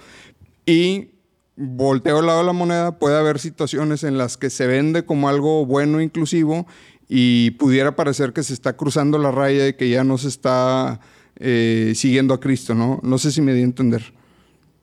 Y 0.65 1.11
volteo 1.57 2.19
al 2.19 2.27
lado 2.27 2.39
de 2.39 2.47
la 2.47 2.53
moneda, 2.53 2.99
puede 2.99 3.19
haber 3.19 3.39
situaciones 3.39 4.03
en 4.03 4.17
las 4.17 4.39
que 4.39 4.49
se 4.49 4.67
vende 4.67 5.05
como 5.05 5.29
algo 5.29 5.67
bueno, 5.67 6.01
inclusivo, 6.01 6.67
y 7.09 7.53
pudiera 7.53 7.97
parecer 7.97 8.33
que 8.33 8.43
se 8.43 8.55
está 8.55 8.77
cruzando 8.77 9.19
la 9.19 9.31
raya 9.31 9.69
y 9.69 9.75
que 9.75 9.89
ya 9.89 10.05
no 10.05 10.19
se 10.19 10.29
está 10.29 11.01
eh, 11.37 11.93
siguiendo 11.95 12.35
a 12.35 12.41
Cristo, 12.41 12.75
¿no? 12.75 13.01
No 13.03 13.19
sé 13.19 13.31
si 13.31 13.41
me 13.43 13.53
di 13.53 13.61
a 13.61 13.65
entender. 13.65 14.03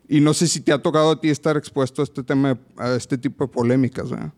Y 0.07 0.19
no 0.19 0.34
sé 0.34 0.47
si 0.47 0.62
te 0.62 0.73
ha 0.73 0.81
tocado 0.81 1.12
a 1.12 1.21
ti 1.21 1.29
estar 1.29 1.55
expuesto 1.55 2.01
a 2.01 2.03
este 2.03 2.23
tema, 2.23 2.60
a 2.77 2.95
este 2.95 3.17
tipo 3.17 3.45
de 3.45 3.51
polémicas, 3.51 4.12
¿verdad? 4.12 4.34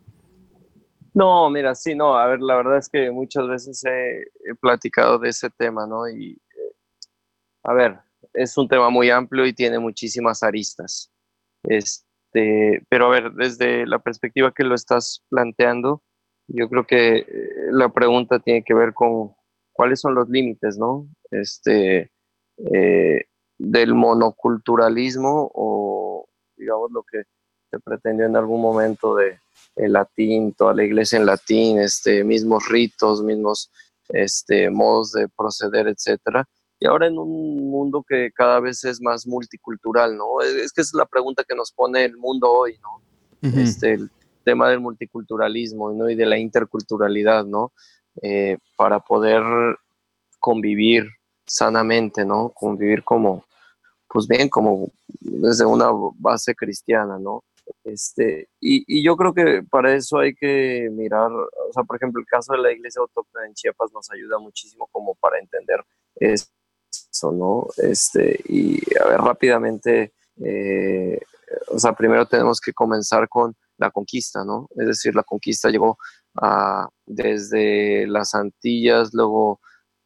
No, 1.14 1.50
mira, 1.50 1.76
sí, 1.76 1.94
no, 1.94 2.18
a 2.18 2.28
ver, 2.28 2.42
la 2.42 2.56
verdad 2.56 2.78
es 2.78 2.90
que 2.90 3.12
muchas 3.12 3.48
veces 3.48 3.84
he, 3.86 4.56
platicado 4.62 5.20
de 5.20 5.30
ese 5.30 5.50
tema, 5.52 5.86
¿no? 5.86 6.08
Y, 6.08 6.32
eh, 6.32 6.76
a 7.64 7.74
ver, 7.74 8.00
es 8.34 8.58
un 8.58 8.68
tema 8.68 8.90
muy 8.90 9.10
amplio 9.10 9.46
y 9.46 9.54
tiene 9.54 9.78
muchísimas 9.78 10.42
aristas. 10.42 11.12
Este, 11.64 12.84
pero 12.90 13.08
a 13.08 13.10
ver, 13.10 13.32
desde 13.34 13.86
la 13.86 14.00
perspectiva 14.00 14.52
que 14.52 14.64
lo 14.64 14.74
estás 14.74 15.24
planteando, 15.30 16.02
yo 16.54 16.70
creo 16.70 16.86
que 16.86 17.18
eh, 17.18 17.26
la 17.72 17.90
pregunta 17.90 18.40
tiene 18.40 18.64
que 18.64 18.74
ver 18.74 18.94
con 18.94 19.34
cuáles 19.72 20.00
son 20.00 20.14
los 20.14 20.30
límites, 20.30 20.78
¿no? 20.78 21.08
Este, 21.32 22.12
eh, 22.58 23.22
del 23.58 23.96
monoculturalismo 23.96 25.52
o, 25.54 26.28
digamos, 26.56 26.92
lo 26.92 27.04
que 27.04 27.24
se 27.72 27.80
pretendió 27.80 28.28
en 28.28 28.38
algún 28.38 28.62
momento 28.62 29.16
de 29.16 29.40
el 29.76 29.94
latín, 29.94 30.54
toda 30.54 30.76
la 30.76 30.84
iglesia 30.84 31.18
en 31.18 31.26
latín, 31.26 31.80
este, 31.80 32.24
mismos 32.24 32.70
ritos, 32.70 33.24
mismos 33.24 33.72
este, 34.10 34.70
modos 34.70 35.12
de 35.14 35.28
proceder, 35.30 35.88
etcétera. 35.88 36.48
Y 36.80 36.86
ahora 36.86 37.08
en 37.08 37.18
un 37.18 37.72
mundo 37.72 38.06
que 38.08 38.30
cada 38.32 38.60
vez 38.60 38.84
es 38.84 39.02
más 39.02 39.26
multicultural, 39.26 40.16
¿no? 40.16 40.42
Es, 40.42 40.72
que 40.72 40.82
es 40.82 40.94
la 40.94 41.06
pregunta 41.06 41.44
que 41.48 41.56
nos 41.56 41.72
pone 41.72 42.06
el 42.06 42.16
mundo 42.16 42.52
hoy, 42.52 42.78
¿no? 42.80 43.02
este, 43.60 43.94
el 43.94 44.12
tema 44.44 44.70
del 44.70 44.80
multiculturalismo 44.80 46.10
y 46.10 46.16
de 46.16 46.26
la 46.26 46.38
interculturalidad, 46.38 47.46
¿no? 47.46 47.72
Eh, 48.22 48.58
para 48.78 49.00
poder 49.00 49.44
convivir 50.40 51.08
sanamente, 51.46 52.26
¿no? 52.26 52.50
Convivir 52.50 53.04
como, 53.04 53.46
pues 54.08 54.28
bien, 54.28 54.50
como 54.50 54.92
desde 55.20 55.66
una 55.66 55.90
base 56.20 56.54
cristiana, 56.54 57.18
¿no? 57.20 57.44
Este, 57.84 58.50
y, 58.60 59.04
yo 59.04 59.16
creo 59.16 59.34
que 59.34 59.64
para 59.70 59.96
eso 59.96 60.20
hay 60.20 60.34
que 60.34 60.90
mirar, 60.92 61.32
o 61.32 61.74
sea, 61.74 61.84
por 61.84 61.96
ejemplo, 61.96 62.20
el 62.20 62.28
caso 62.28 62.54
de 62.54 62.60
la 62.60 62.72
iglesia 62.72 63.02
autóctona 63.02 63.46
en 63.46 63.54
Chiapas 63.54 63.92
nos 63.94 64.10
ayuda 64.12 64.38
muchísimo 64.40 64.88
como 64.92 65.16
para 65.16 65.40
entender 65.40 65.84
eso, 66.16 66.48
¿no? 67.32 67.68
Este, 67.78 68.40
y 68.46 68.80
a 69.00 69.08
ver, 69.08 69.22
rápidamente, 69.22 70.14
eh, 70.44 71.20
o 71.70 71.80
sea, 71.80 71.94
primero 71.94 72.26
tenemos 72.26 72.60
que 72.60 72.74
comenzar 72.74 73.28
con 73.30 73.56
la 73.78 73.92
conquista, 73.92 74.44
¿no? 74.44 74.68
Es 74.78 74.88
decir, 74.88 75.16
la 75.16 75.24
conquista 75.24 75.70
llegó 75.70 75.98
a, 76.42 76.88
desde 77.06 78.08
las 78.08 78.36
Antillas, 78.36 79.14
luego 79.14 79.60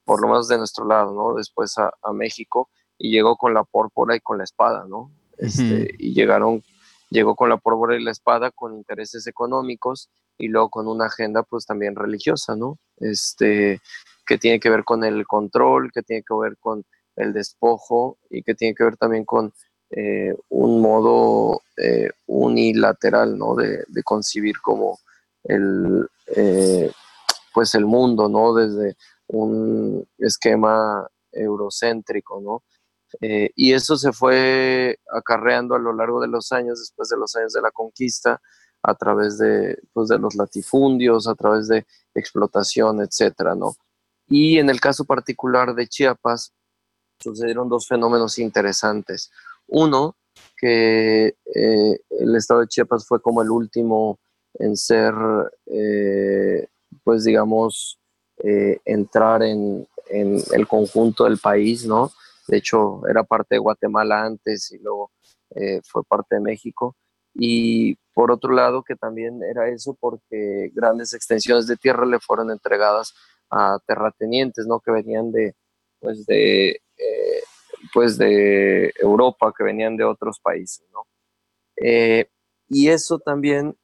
por 0.06 0.21
lo 0.21 0.30
menos 0.30 0.47
de 0.47 0.58
nuestro 0.58 0.86
lado, 0.86 1.13
¿no? 1.13 1.36
Después 1.36 1.77
a, 1.77 1.91
México 2.13 2.69
y 2.97 3.12
llegó 3.12 3.36
con 3.36 3.53
la 3.53 3.63
pórpora 3.63 4.15
y 4.15 4.21
con 4.21 4.38
la 4.38 4.45
espada, 4.45 4.86
¿no? 4.88 5.12
Este, 5.38 5.93
y 5.99 6.13
llegaron 6.13 6.63
llegó 7.10 7.36
con 7.36 7.49
la 7.49 7.58
pólvora 7.58 7.95
y 7.95 8.03
la 8.03 8.12
espada 8.12 8.51
con 8.51 8.75
intereses 8.75 9.27
económicos 9.27 10.10
y 10.38 10.47
luego 10.49 10.69
con 10.69 10.88
una 10.88 11.06
agenda 11.06 11.43
pues 11.43 11.65
también 11.65 11.95
religiosa, 11.95 12.56
¿no? 12.56 12.77
Este, 12.97 13.80
que 14.25 14.38
tiene 14.38 14.60
que 14.60 14.69
ver 14.69 14.84
con 14.84 15.03
el 15.03 15.25
control, 15.25 15.91
que 15.91 16.03
tiene 16.03 16.23
que 16.23 16.36
ver 16.36 16.58
con 16.60 16.84
el 17.15 17.34
despojo 17.34 18.19
y 18.30 18.43
que 18.43 18.53
tiene 18.53 18.75
que 18.75 18.84
ver 18.84 18.97
también 18.97 19.25
con 19.25 19.53
eh, 19.89 20.36
un 20.50 20.82
modo 20.82 21.62
eh, 21.78 22.10
unilateral, 22.26 23.38
¿no? 23.38 23.56
De, 23.56 23.86
concibir 24.04 24.60
como 24.62 25.00
el, 25.43 26.08
eh, 26.36 26.91
pues 27.54 27.73
el 27.76 27.86
mundo, 27.86 28.28
¿no? 28.28 28.54
Desde 28.54 28.97
un 29.28 30.06
esquema 30.17 31.08
eurocéntrico, 31.32 32.41
¿no? 32.41 32.63
Y 33.19 33.73
eso 33.73 33.95
se 33.97 34.12
fue 34.12 35.00
acarreando 35.12 35.76
a 35.76 35.80
lo 35.80 35.93
largo 35.93 36.21
de 36.21 36.28
los 36.28 36.52
años, 36.52 36.80
después 36.80 37.08
de 37.10 37.17
los 37.17 37.36
años 37.38 37.54
de 37.54 37.62
la 37.62 37.71
conquista, 37.71 38.41
a 38.84 38.95
través 38.95 39.38
de, 39.38 39.78
pues, 39.93 40.10
de 40.10 40.19
los 40.19 40.36
latifundios, 40.36 41.28
a 41.28 41.36
través 41.36 41.67
de 41.67 41.86
explotación, 42.13 43.02
etcétera, 43.02 43.56
¿no? 43.56 43.76
Y 44.30 44.60
en 44.60 44.69
el 44.69 44.82
caso 44.82 45.06
particular 45.06 45.73
de 45.73 45.88
Chiapas, 45.88 46.54
sucedieron 47.19 47.69
dos 47.69 47.88
fenómenos 47.88 48.38
interesantes. 48.39 49.32
Uno, 49.67 50.17
que 50.58 51.27
eh, 51.27 51.99
el 52.10 52.36
estado 52.36 52.62
de 52.62 52.67
Chiapas 52.67 53.06
fue 53.08 53.21
como 53.21 53.41
el 53.41 53.51
último 53.51 54.19
en 54.56 54.75
ser, 54.75 55.13
eh, 55.67 56.67
pues 57.03 57.23
digamos, 57.23 57.99
entrar 58.86 59.41
en, 59.41 59.88
en, 60.10 60.38
el 60.51 60.67
conjunto 60.67 61.23
del 61.23 61.39
país, 61.39 61.86
¿no? 61.86 62.12
De 62.47 62.58
hecho, 62.58 63.01
era 63.08 63.23
parte 63.23 63.56
de 63.56 63.60
Guatemala 63.60 64.23
antes 64.23 64.71
y 64.71 64.77
luego 64.80 65.12
eh, 65.56 65.82
fue 65.84 66.03
parte 66.03 66.36
de 66.36 66.41
México. 66.41 66.95
Y 67.34 67.95
por 68.13 68.32
otro 68.32 68.53
lado, 68.53 68.84
que 68.84 68.95
también 68.95 69.41
era 69.43 69.69
eso 69.69 69.95
porque 69.99 70.71
grandes 70.73 71.13
extensiones 71.13 71.67
de 71.67 71.77
tierra 71.77 72.06
le 72.06 72.19
fueron 72.19 72.51
entregadas 72.51 73.13
a 73.49 73.77
terratenientes, 73.86 74.65
¿no? 74.65 74.80
Que 74.80 74.91
venían 74.91 75.32
de, 75.32 75.56
pues 75.99 76.25
de, 76.25 76.69
eh, 76.97 77.37
pues 77.93 78.17
de 78.17 78.93
Europa, 79.00 79.54
que 79.58 79.63
venían 79.63 79.97
de 79.97 80.04
otros 80.04 80.39
países, 80.39 80.86
¿no? 80.93 81.08
Eh, 81.76 82.30
y 82.69 82.89
eso 82.89 83.19
también 83.19 83.76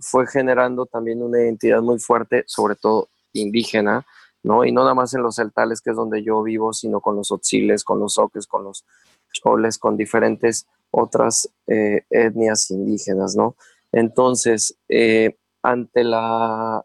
fue 0.00 0.26
generando 0.26 0.84
también 0.86 1.22
una 1.22 1.40
identidad 1.40 1.80
muy 1.80 2.00
fuerte, 2.00 2.42
sobre 2.48 2.74
todo 2.74 3.08
indígena, 3.32 4.04
¿no? 4.42 4.64
Y 4.64 4.72
no 4.72 4.82
nada 4.82 4.94
más 4.94 5.14
en 5.14 5.22
los 5.22 5.36
celtales, 5.36 5.80
que 5.80 5.90
es 5.90 5.96
donde 5.96 6.22
yo 6.22 6.42
vivo, 6.42 6.72
sino 6.72 7.00
con 7.00 7.16
los 7.16 7.30
otziles, 7.30 7.84
con 7.84 8.00
los 8.00 8.18
oques, 8.18 8.46
con 8.46 8.64
los 8.64 8.84
choles, 9.32 9.78
con 9.78 9.96
diferentes 9.96 10.66
otras 10.90 11.48
eh, 11.66 12.04
etnias 12.10 12.70
indígenas, 12.70 13.36
¿no? 13.36 13.56
Entonces, 13.92 14.76
eh, 14.88 15.36
ante 15.62 16.04
la 16.04 16.84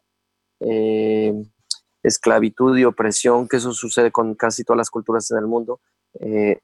eh, 0.59 1.33
esclavitud 2.03 2.77
y 2.77 2.85
opresión, 2.85 3.47
que 3.47 3.57
eso 3.57 3.73
sucede 3.73 4.11
con 4.11 4.35
casi 4.35 4.63
todas 4.63 4.77
las 4.77 4.89
culturas 4.89 5.29
en 5.31 5.37
el 5.37 5.47
mundo, 5.47 5.79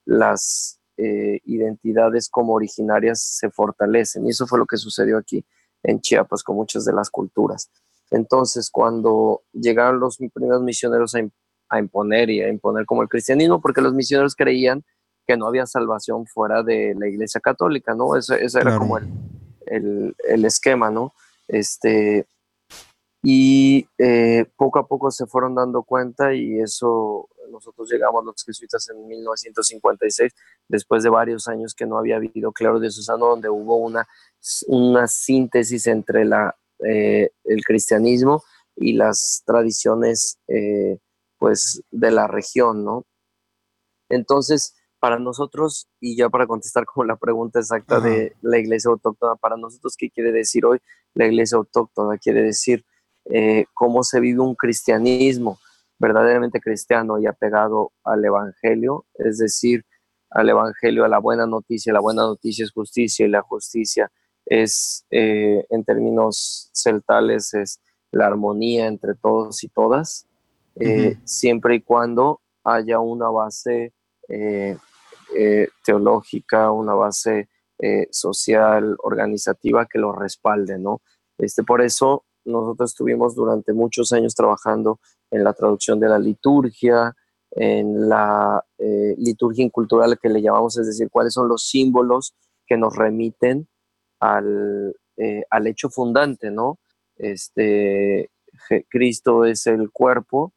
las 0.06 0.80
identidades 1.06 2.30
como 2.30 2.54
originarias 2.54 3.22
se 3.22 3.50
fortalecen. 3.50 4.26
Y 4.26 4.30
eso 4.30 4.48
fue 4.48 4.60
lo 4.60 4.66
que 4.66 4.78
sucedió 4.78 5.18
aquí 5.18 5.46
en 5.84 6.02
Chiapas 6.02 6.44
con 6.44 6.56
muchas 6.56 6.86
de 6.86 6.94
las 6.94 7.10
culturas. 7.10 7.70
Entonces, 8.14 8.70
cuando 8.70 9.42
llegaron 9.54 10.00
los 10.00 10.18
primeros 10.18 10.62
misioneros 10.62 11.16
a, 11.16 11.80
imponer 11.80 12.30
y 12.30 12.42
a 12.42 12.50
imponer 12.50 12.86
como 12.86 13.02
el 13.02 13.10
cristianismo, 13.10 13.60
porque 13.60 13.82
los 13.82 13.94
misioneros 13.94 14.36
creían 14.36 14.84
que 15.26 15.36
no 15.36 15.48
había 15.48 15.66
salvación 15.66 16.28
fuera 16.28 16.62
de 16.62 16.94
la 16.96 17.08
iglesia 17.08 17.42
católica, 17.42 17.96
¿no? 17.96 18.16
Ese, 18.16 18.36
era 18.60 18.78
como 18.78 18.98
el, 18.98 20.46
esquema, 20.46 20.92
¿no? 20.92 21.14
Este, 21.48 22.28
y 23.24 23.88
eh, 23.98 24.46
poco 24.56 24.80
a 24.80 24.88
poco 24.88 25.10
se 25.10 25.26
fueron 25.26 25.56
dando 25.56 25.82
cuenta 25.82 26.36
y 26.36 26.60
eso 26.60 27.28
nosotros 27.54 27.90
llegamos 27.90 28.26
los 28.26 28.44
jesuitas 28.44 28.90
en 28.90 29.08
1956, 29.08 30.34
después 30.68 31.04
de 31.04 31.10
varios 31.10 31.48
años 31.48 31.74
que 31.74 31.86
no 31.86 31.98
había 31.98 32.18
habido 32.18 32.52
claro 32.52 32.80
de 32.80 32.92
Susano, 32.92 33.28
donde 33.28 33.50
hubo 33.50 33.78
una, 33.78 34.08
una 34.68 35.08
síntesis 35.08 35.88
entre 35.88 36.26
la, 36.26 36.56
eh, 36.86 37.30
el 37.46 37.64
cristianismo 37.64 38.44
y 38.76 38.94
las 38.94 39.44
tradiciones 39.46 40.40
eh, 40.48 40.98
pues 41.38 41.82
de 41.92 42.12
la 42.12 42.28
región, 42.28 42.84
¿no? 42.84 43.06
Entonces, 44.10 44.76
para 45.00 45.20
nosotros, 45.20 45.88
y 46.00 46.16
ya 46.16 46.30
para 46.30 46.48
contestar 46.48 46.86
como 46.86 47.04
la 47.06 47.18
pregunta 47.18 47.60
exacta 47.60 48.00
de 48.00 48.36
la 48.42 48.58
iglesia 48.58 48.90
autóctona, 48.90 49.36
para 49.36 49.58
nosotros, 49.58 49.96
¿qué 49.98 50.10
quiere 50.10 50.32
decir 50.32 50.66
hoy 50.66 50.80
la 51.14 51.26
iglesia 51.26 51.58
autóctona? 51.58 52.18
Quiere 52.18 52.42
decir 52.42 52.86
eh, 53.26 53.66
cómo 53.74 54.04
se 54.04 54.20
vive 54.20 54.40
un 54.40 54.56
cristianismo 54.56 55.60
verdaderamente 56.04 56.60
cristiano 56.60 57.18
y 57.18 57.28
apegado 57.28 57.94
al 58.04 58.26
Evangelio, 58.26 59.06
es 59.14 59.38
decir, 59.38 59.86
al 60.30 60.50
Evangelio, 60.50 61.06
a 61.06 61.08
la 61.08 61.20
buena 61.20 61.48
noticia. 61.48 61.94
La 61.94 62.02
buena 62.02 62.24
noticia 62.24 62.66
es 62.66 62.74
justicia 62.74 63.26
y 63.26 63.30
la 63.30 63.42
justicia 63.42 64.12
es, 64.46 65.06
eh, 65.12 65.66
en 65.70 65.86
términos 65.86 66.70
celtales, 66.74 67.54
es 67.54 67.80
la 68.12 68.28
armonía 68.28 68.88
entre 68.88 69.16
todos 69.16 69.64
y 69.64 69.70
todas, 69.70 70.28
eh, 70.76 71.16
siempre 71.24 71.76
y 71.76 71.82
cuando 71.82 72.42
haya 72.66 73.00
una 73.00 73.30
base 73.30 73.94
eh, 74.28 74.78
teológica, 75.86 76.70
una 76.72 76.96
base 76.96 77.48
social, 78.12 78.96
organizativa 79.00 79.86
que 79.86 80.00
lo 80.00 80.14
respalde, 80.14 80.78
¿no? 80.78 81.02
Este, 81.38 81.64
por 81.64 81.82
eso 81.82 82.24
nosotros 82.46 82.92
estuvimos 82.92 83.36
durante 83.36 83.74
muchos 83.74 84.14
años 84.14 84.36
trabajando 84.36 85.00
en 85.34 85.44
la 85.44 85.54
traducción 85.54 86.00
de 86.00 86.08
la 86.08 86.20
liturgia, 86.20 87.16
en 87.52 88.08
la 88.08 88.64
eh, 88.78 89.16
liturgia 89.18 89.68
cultural 89.72 90.18
que 90.22 90.30
le 90.30 90.42
llamamos, 90.42 90.78
es 90.78 90.88
decir, 90.88 91.10
cuáles 91.10 91.34
son 91.34 91.48
los 91.48 91.68
símbolos 91.68 92.36
que 92.66 92.78
nos 92.78 92.96
remiten 92.96 93.68
al, 94.20 94.96
eh, 95.18 95.44
al 95.50 95.68
hecho 95.68 95.90
fundante, 95.90 96.52
¿no? 96.52 96.80
Este, 97.18 98.32
Cristo 98.90 99.46
es 99.46 99.66
el 99.68 99.92
cuerpo, 99.92 100.54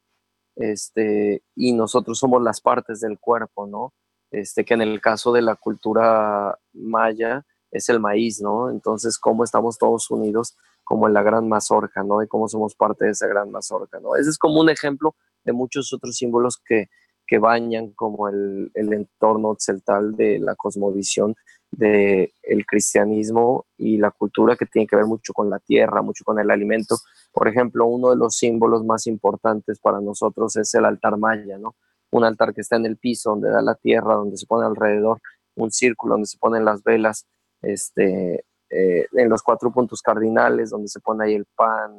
este, 0.57 1.43
y 1.55 1.73
nosotros 1.73 2.19
somos 2.19 2.43
las 2.43 2.61
partes 2.61 3.01
del 3.01 3.19
cuerpo, 3.19 3.67
¿no? 3.67 3.95
Este, 4.31 4.65
que 4.65 4.75
en 4.75 4.83
el 4.83 5.01
caso 5.01 5.33
de 5.33 5.43
la 5.43 5.57
cultura 5.57 6.59
maya 6.75 7.47
es 7.71 7.89
el 7.89 8.01
maíz, 8.01 8.43
¿no? 8.43 8.71
Entonces, 8.71 9.19
cómo 9.19 9.43
estamos 9.43 9.79
todos 9.79 10.11
unidos 10.11 10.55
como 10.87 11.09
en 11.09 11.15
la 11.15 11.23
gran 11.25 11.49
mazorca, 11.49 12.05
¿no? 12.05 12.23
Y 12.23 12.29
cómo 12.29 12.47
somos 12.47 12.77
parte 12.77 13.07
de 13.07 13.11
esa 13.11 13.27
gran 13.27 13.51
mazorca, 13.51 13.99
¿no? 13.99 14.15
Ese 14.15 14.31
es 14.31 14.39
como 14.39 14.61
un 14.61 14.71
ejemplo 14.71 15.17
de 15.45 15.53
muchos 15.53 15.93
otros 15.93 16.17
símbolos 16.17 16.63
que, 16.65 16.89
que 17.27 17.39
bañan 17.39 17.91
como 17.91 18.29
el, 18.29 18.71
el 18.73 18.93
entorno 18.93 19.57
celtal 19.59 20.15
de 20.15 20.39
la 20.39 20.55
cosmovisión 20.55 21.35
del 21.73 22.31
el 22.45 22.65
cristianismo 22.65 23.67
y 23.77 23.99
la 23.99 24.13
cultura 24.13 24.55
que 24.55 24.67
tiene 24.67 24.87
que 24.87 24.95
ver 24.95 25.07
mucho 25.07 25.33
con 25.33 25.51
la 25.51 25.59
tierra, 25.59 26.03
mucho 26.03 26.23
con 26.23 26.39
el 26.39 26.53
alimento. 26.53 26.97
Por 27.33 27.49
ejemplo, 27.49 27.87
uno 27.87 28.11
de 28.11 28.17
los 28.17 28.37
símbolos 28.37 28.85
más 28.85 29.09
importantes 29.09 29.81
para 29.81 30.01
nosotros 30.01 30.55
es 30.55 30.73
el 30.77 30.85
altar 30.85 31.17
maya, 31.19 31.59
¿no? 31.59 31.75
Un 32.13 32.23
altar 32.23 32.55
que 32.55 32.61
está 32.61 32.77
en 32.77 32.87
el 32.87 32.97
piso, 32.97 33.31
donde 33.31 33.51
da 33.51 33.61
la 33.61 33.75
tierra, 33.75 34.15
donde 34.15 34.37
se 34.37 34.47
pone 34.47 34.65
alrededor 34.65 35.21
un 35.57 35.73
círculo, 35.73 36.15
donde 36.15 36.29
se 36.29 36.39
ponen 36.39 36.65
las 36.65 36.85
velas, 36.85 37.27
este, 37.63 38.45
eh, 38.79 39.07
en 39.13 39.31
los 39.31 39.43
cuatro 39.43 39.73
puntos 39.73 40.03
cardinales, 40.03 40.69
donde 40.69 40.89
se 40.89 41.01
pone 41.01 41.25
ahí 41.25 41.35
el 41.35 41.47
pan, 41.47 41.99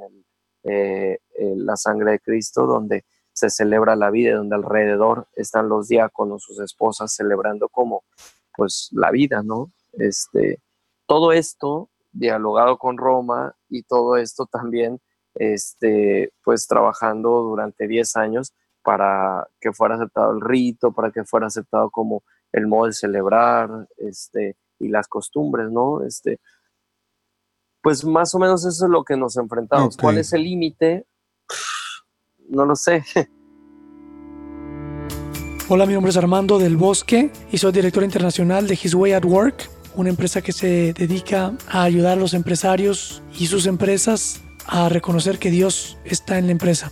eh, 0.64 1.18
la 1.56 1.76
sangre 1.76 2.12
de 2.12 2.20
Cristo, 2.20 2.68
donde 2.68 3.04
se 3.34 3.50
celebra 3.50 3.96
la 3.96 4.12
vida, 4.12 4.36
donde 4.36 4.56
alrededor 4.56 5.28
están 5.36 5.70
los 5.70 5.88
diáconos, 5.88 6.44
sus 6.44 6.60
esposas, 6.60 7.16
celebrando 7.16 7.68
como 7.68 8.04
pues 8.56 8.90
la 8.92 9.10
vida, 9.10 9.42
¿no? 9.42 9.72
Este, 9.94 10.62
todo 11.08 11.32
esto 11.32 11.90
dialogado 12.12 12.78
con 12.78 12.98
Roma 12.98 13.56
y 13.70 13.82
todo 13.82 14.18
esto 14.18 14.46
también, 14.46 15.00
este, 15.34 16.32
pues 16.44 16.68
trabajando 16.68 17.42
durante 17.42 17.88
10 17.88 18.16
años 18.18 18.54
para 18.84 19.48
que 19.60 19.74
fuera 19.74 19.96
aceptado 19.96 20.32
el 20.32 20.42
rito, 20.42 20.92
para 20.92 21.12
que 21.12 21.24
fuera 21.24 21.48
aceptado 21.48 21.90
como 21.90 22.24
el 22.52 22.68
modo 22.68 22.86
de 22.86 22.94
celebrar, 22.94 23.88
este, 23.98 24.58
y 24.80 24.90
las 24.90 25.08
costumbres, 25.08 25.72
¿no? 25.72 26.04
Este, 26.04 26.40
pues 27.88 28.04
más 28.04 28.36
o 28.36 28.40
menos 28.40 28.66
eso 28.66 28.84
es 28.86 28.92
lo 28.92 29.06
que 29.06 29.16
nos 29.16 29.38
enfrentamos. 29.38 29.96
¿Cuál 29.96 30.18
es 30.18 30.34
el 30.34 30.44
límite? 30.44 31.06
No 32.50 32.66
lo 32.66 32.76
sé. 32.76 33.06
Hola, 35.70 35.86
mi 35.86 35.94
nombre 35.94 36.10
es 36.10 36.18
Armando 36.18 36.60
del 36.60 36.76
Bosque 36.76 37.32
y 37.50 37.58
soy 37.58 37.72
director 37.72 38.04
internacional 38.04 38.68
de 38.68 38.74
His 38.74 38.94
Way 38.94 39.14
at 39.14 39.24
Work, 39.24 39.70
una 39.96 40.10
empresa 40.10 40.42
que 40.42 40.52
se 40.52 40.92
dedica 40.92 41.54
a 41.70 41.84
ayudar 41.84 42.18
a 42.18 42.20
los 42.20 42.34
empresarios 42.34 43.24
y 43.40 43.48
sus 43.48 43.66
empresas 43.68 44.42
a 44.66 44.90
reconocer 44.90 45.40
que 45.40 45.50
Dios 45.50 45.98
está 46.04 46.38
en 46.38 46.48
la 46.48 46.52
empresa. 46.52 46.92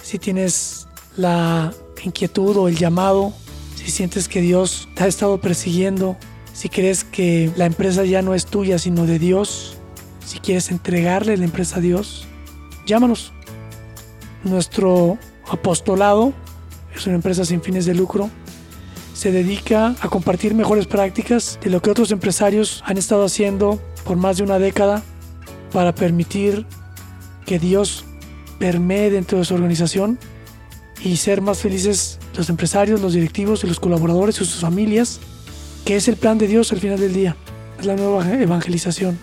Si 0.00 0.18
tienes 0.18 0.88
la 1.18 1.70
inquietud 2.02 2.56
o 2.56 2.68
el 2.68 2.78
llamado, 2.78 3.34
si 3.74 3.90
sientes 3.90 4.28
que 4.28 4.40
Dios 4.40 4.88
te 4.94 5.04
ha 5.04 5.06
estado 5.06 5.38
persiguiendo, 5.38 6.16
si 6.54 6.70
crees 6.70 7.04
que 7.04 7.52
la 7.56 7.66
empresa 7.66 8.06
ya 8.06 8.22
no 8.22 8.32
es 8.32 8.46
tuya 8.46 8.78
sino 8.78 9.04
de 9.04 9.18
Dios, 9.18 9.76
si 10.24 10.38
quieres 10.40 10.70
entregarle 10.70 11.36
la 11.36 11.44
empresa 11.44 11.76
a 11.76 11.80
Dios, 11.80 12.26
llámanos. 12.86 13.32
Nuestro 14.42 15.18
apostolado 15.48 16.32
es 16.94 17.06
una 17.06 17.16
empresa 17.16 17.44
sin 17.44 17.62
fines 17.62 17.86
de 17.86 17.94
lucro. 17.94 18.30
Se 19.14 19.32
dedica 19.32 19.94
a 20.00 20.08
compartir 20.08 20.54
mejores 20.54 20.86
prácticas 20.86 21.58
de 21.62 21.70
lo 21.70 21.80
que 21.80 21.90
otros 21.90 22.10
empresarios 22.10 22.82
han 22.84 22.98
estado 22.98 23.24
haciendo 23.24 23.80
por 24.04 24.16
más 24.16 24.36
de 24.36 24.42
una 24.42 24.58
década 24.58 25.02
para 25.72 25.94
permitir 25.94 26.66
que 27.46 27.58
Dios 27.58 28.04
permee 28.58 29.10
dentro 29.10 29.38
de 29.38 29.44
su 29.44 29.54
organización 29.54 30.18
y 31.02 31.16
ser 31.16 31.42
más 31.42 31.58
felices 31.58 32.18
los 32.36 32.48
empresarios, 32.48 33.00
los 33.00 33.12
directivos 33.12 33.62
y 33.64 33.66
los 33.66 33.80
colaboradores 33.80 34.36
y 34.36 34.38
sus 34.44 34.60
familias, 34.60 35.20
que 35.84 35.96
es 35.96 36.08
el 36.08 36.16
plan 36.16 36.38
de 36.38 36.46
Dios 36.46 36.72
al 36.72 36.80
final 36.80 36.98
del 36.98 37.12
día. 37.12 37.36
Es 37.78 37.86
la 37.86 37.96
nueva 37.96 38.30
evangelización. 38.32 39.18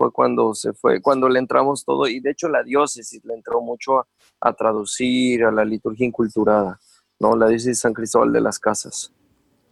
fue 0.00 0.10
cuando 0.12 0.54
se 0.54 0.72
fue, 0.72 1.02
cuando 1.02 1.28
le 1.28 1.38
entramos 1.38 1.84
todo, 1.84 2.08
y 2.08 2.20
de 2.20 2.30
hecho 2.30 2.48
la 2.48 2.62
diócesis 2.62 3.22
le 3.22 3.34
entró 3.34 3.60
mucho 3.60 4.06
a, 4.40 4.52
traducir 4.54 5.44
a 5.44 5.52
la 5.52 5.62
liturgia 5.62 6.06
inculturada, 6.06 6.80
¿no? 7.18 7.36
La 7.36 7.48
diócesis 7.48 7.76
de 7.76 7.82
San 7.82 7.92
Cristóbal 7.92 8.32
de 8.32 8.40
las 8.40 8.58
Casas. 8.58 9.12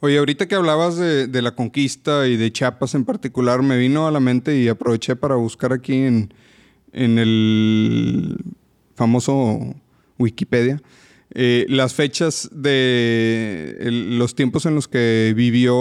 Oye, 0.00 0.18
ahorita 0.18 0.46
que 0.46 0.54
hablabas 0.54 0.98
de, 0.98 1.42
la 1.42 1.54
conquista 1.54 2.26
y 2.26 2.36
de 2.36 2.52
Chiapas 2.52 2.94
en 2.94 3.06
particular, 3.06 3.62
me 3.62 3.78
vino 3.78 4.06
a 4.06 4.10
la 4.10 4.20
mente 4.20 4.54
y 4.58 4.68
aproveché 4.68 5.16
para 5.16 5.36
buscar 5.36 5.72
aquí 5.72 5.94
en, 5.94 6.30
el 6.92 8.36
famoso 8.96 9.74
Wikipedia 10.18 10.82
eh, 11.34 11.64
las 11.68 11.94
fechas 11.94 12.50
de 12.52 13.78
los 14.18 14.34
tiempos 14.34 14.66
en 14.66 14.74
los 14.74 14.88
que 14.88 15.32
vivió 15.34 15.74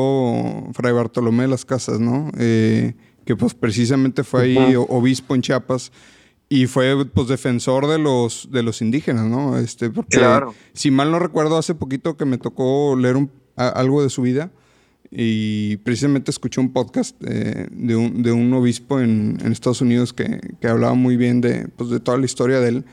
Fray 0.74 0.94
Bartolomé 0.94 1.44
de 1.44 1.50
las 1.50 1.66
Casas, 1.66 2.00
¿no? 2.00 2.32
Eh, 2.38 2.94
que 3.28 3.36
pues 3.36 3.54
precisamente 3.54 4.24
fue 4.24 4.42
ahí 4.44 4.76
obispo 4.76 5.36
en 5.36 5.42
Chiapas. 5.44 5.92
y 6.50 6.66
fue 6.66 7.06
pues 7.06 7.28
defensor 7.28 7.88
de 7.88 8.00
los, 8.00 8.48
de 8.52 8.64
los 8.64 8.82
indígenas, 8.82 9.26
¿no? 9.26 9.58
Este, 9.60 9.90
porque 9.90 10.18
Claro. 10.18 10.56
si 10.74 10.90
mal 10.92 11.12
no 11.12 11.20
recuerdo, 11.20 11.58
hace 11.58 11.76
poquito 11.76 12.16
que 12.16 12.24
me 12.26 12.38
tocó 12.38 12.96
leer 12.96 13.18
un- 13.18 13.30
a- 13.58 13.68
algo 13.68 14.02
de 14.02 14.10
su 14.10 14.22
vida 14.22 14.50
y 15.12 15.76
precisamente 15.78 16.32
escuché 16.32 16.62
un 16.62 16.72
podcast 16.72 17.16
eh, 17.28 17.68
de, 17.72 17.96
un, 17.98 18.24
de 18.24 18.32
un 18.32 18.54
obispo 18.54 19.00
en, 19.02 19.38
en 19.44 19.52
Estados 19.52 19.82
Unidos 19.82 20.14
que, 20.14 20.40
que 20.62 20.68
hablaba 20.70 20.94
muy 20.94 21.18
bien 21.18 21.42
de, 21.42 21.68
pues, 21.76 21.90
de 21.90 22.00
toda 22.00 22.18
la 22.18 22.26
historia 22.26 22.60
de 22.62 22.70
él. 22.70 22.86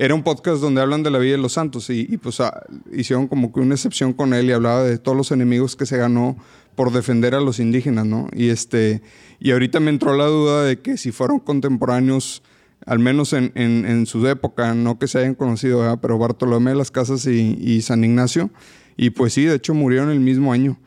Era 0.00 0.14
un 0.14 0.22
podcast 0.22 0.60
donde 0.62 0.80
hablan 0.80 1.02
de 1.02 1.10
la 1.10 1.18
vida 1.18 1.32
de 1.32 1.38
los 1.42 1.54
santos 1.54 1.90
y, 1.90 2.04
pues 2.18 2.40
ah, 2.40 2.62
hicieron 2.92 3.26
como 3.26 3.52
que 3.52 3.58
una 3.58 3.74
excepción 3.74 4.12
con 4.12 4.32
él 4.32 4.46
y 4.48 4.52
hablaba 4.52 4.84
de 4.84 4.96
todos 4.96 5.16
los 5.16 5.32
enemigos 5.32 5.74
que 5.74 5.86
se 5.86 5.96
ganó 5.96 6.36
por 6.76 6.92
defender 6.92 7.34
a 7.34 7.40
los 7.40 7.58
indígenas, 7.58 8.06
¿no? 8.06 8.28
Y 8.32 8.50
este 8.50 9.02
y 9.40 9.50
ahorita 9.50 9.80
me 9.80 9.90
entró 9.90 10.16
la 10.16 10.26
duda 10.26 10.62
de 10.62 10.78
que 10.78 10.96
si 10.98 11.10
fueron 11.10 11.40
contemporáneos, 11.40 12.44
al 12.86 13.00
menos 13.00 13.32
en, 13.32 13.50
en- 13.56 13.84
en 13.86 14.06
su 14.06 14.24
época, 14.28 14.72
no 14.74 15.00
que 15.00 15.08
se 15.08 15.18
hayan 15.18 15.34
conocido, 15.34 15.80
¿verdad? 15.80 15.98
pero 16.00 16.16
Bartolomé 16.16 16.70
de 16.70 16.76
las 16.76 16.92
Casas 16.92 17.26
y, 17.26 17.58
y 17.60 17.82
San 17.82 18.04
Ignacio, 18.04 18.50
y 18.96 19.10
pues 19.10 19.32
sí, 19.32 19.46
de 19.46 19.56
hecho 19.56 19.74
murieron 19.74 20.10
el 20.10 20.20
mismo 20.20 20.52
año. 20.52 20.78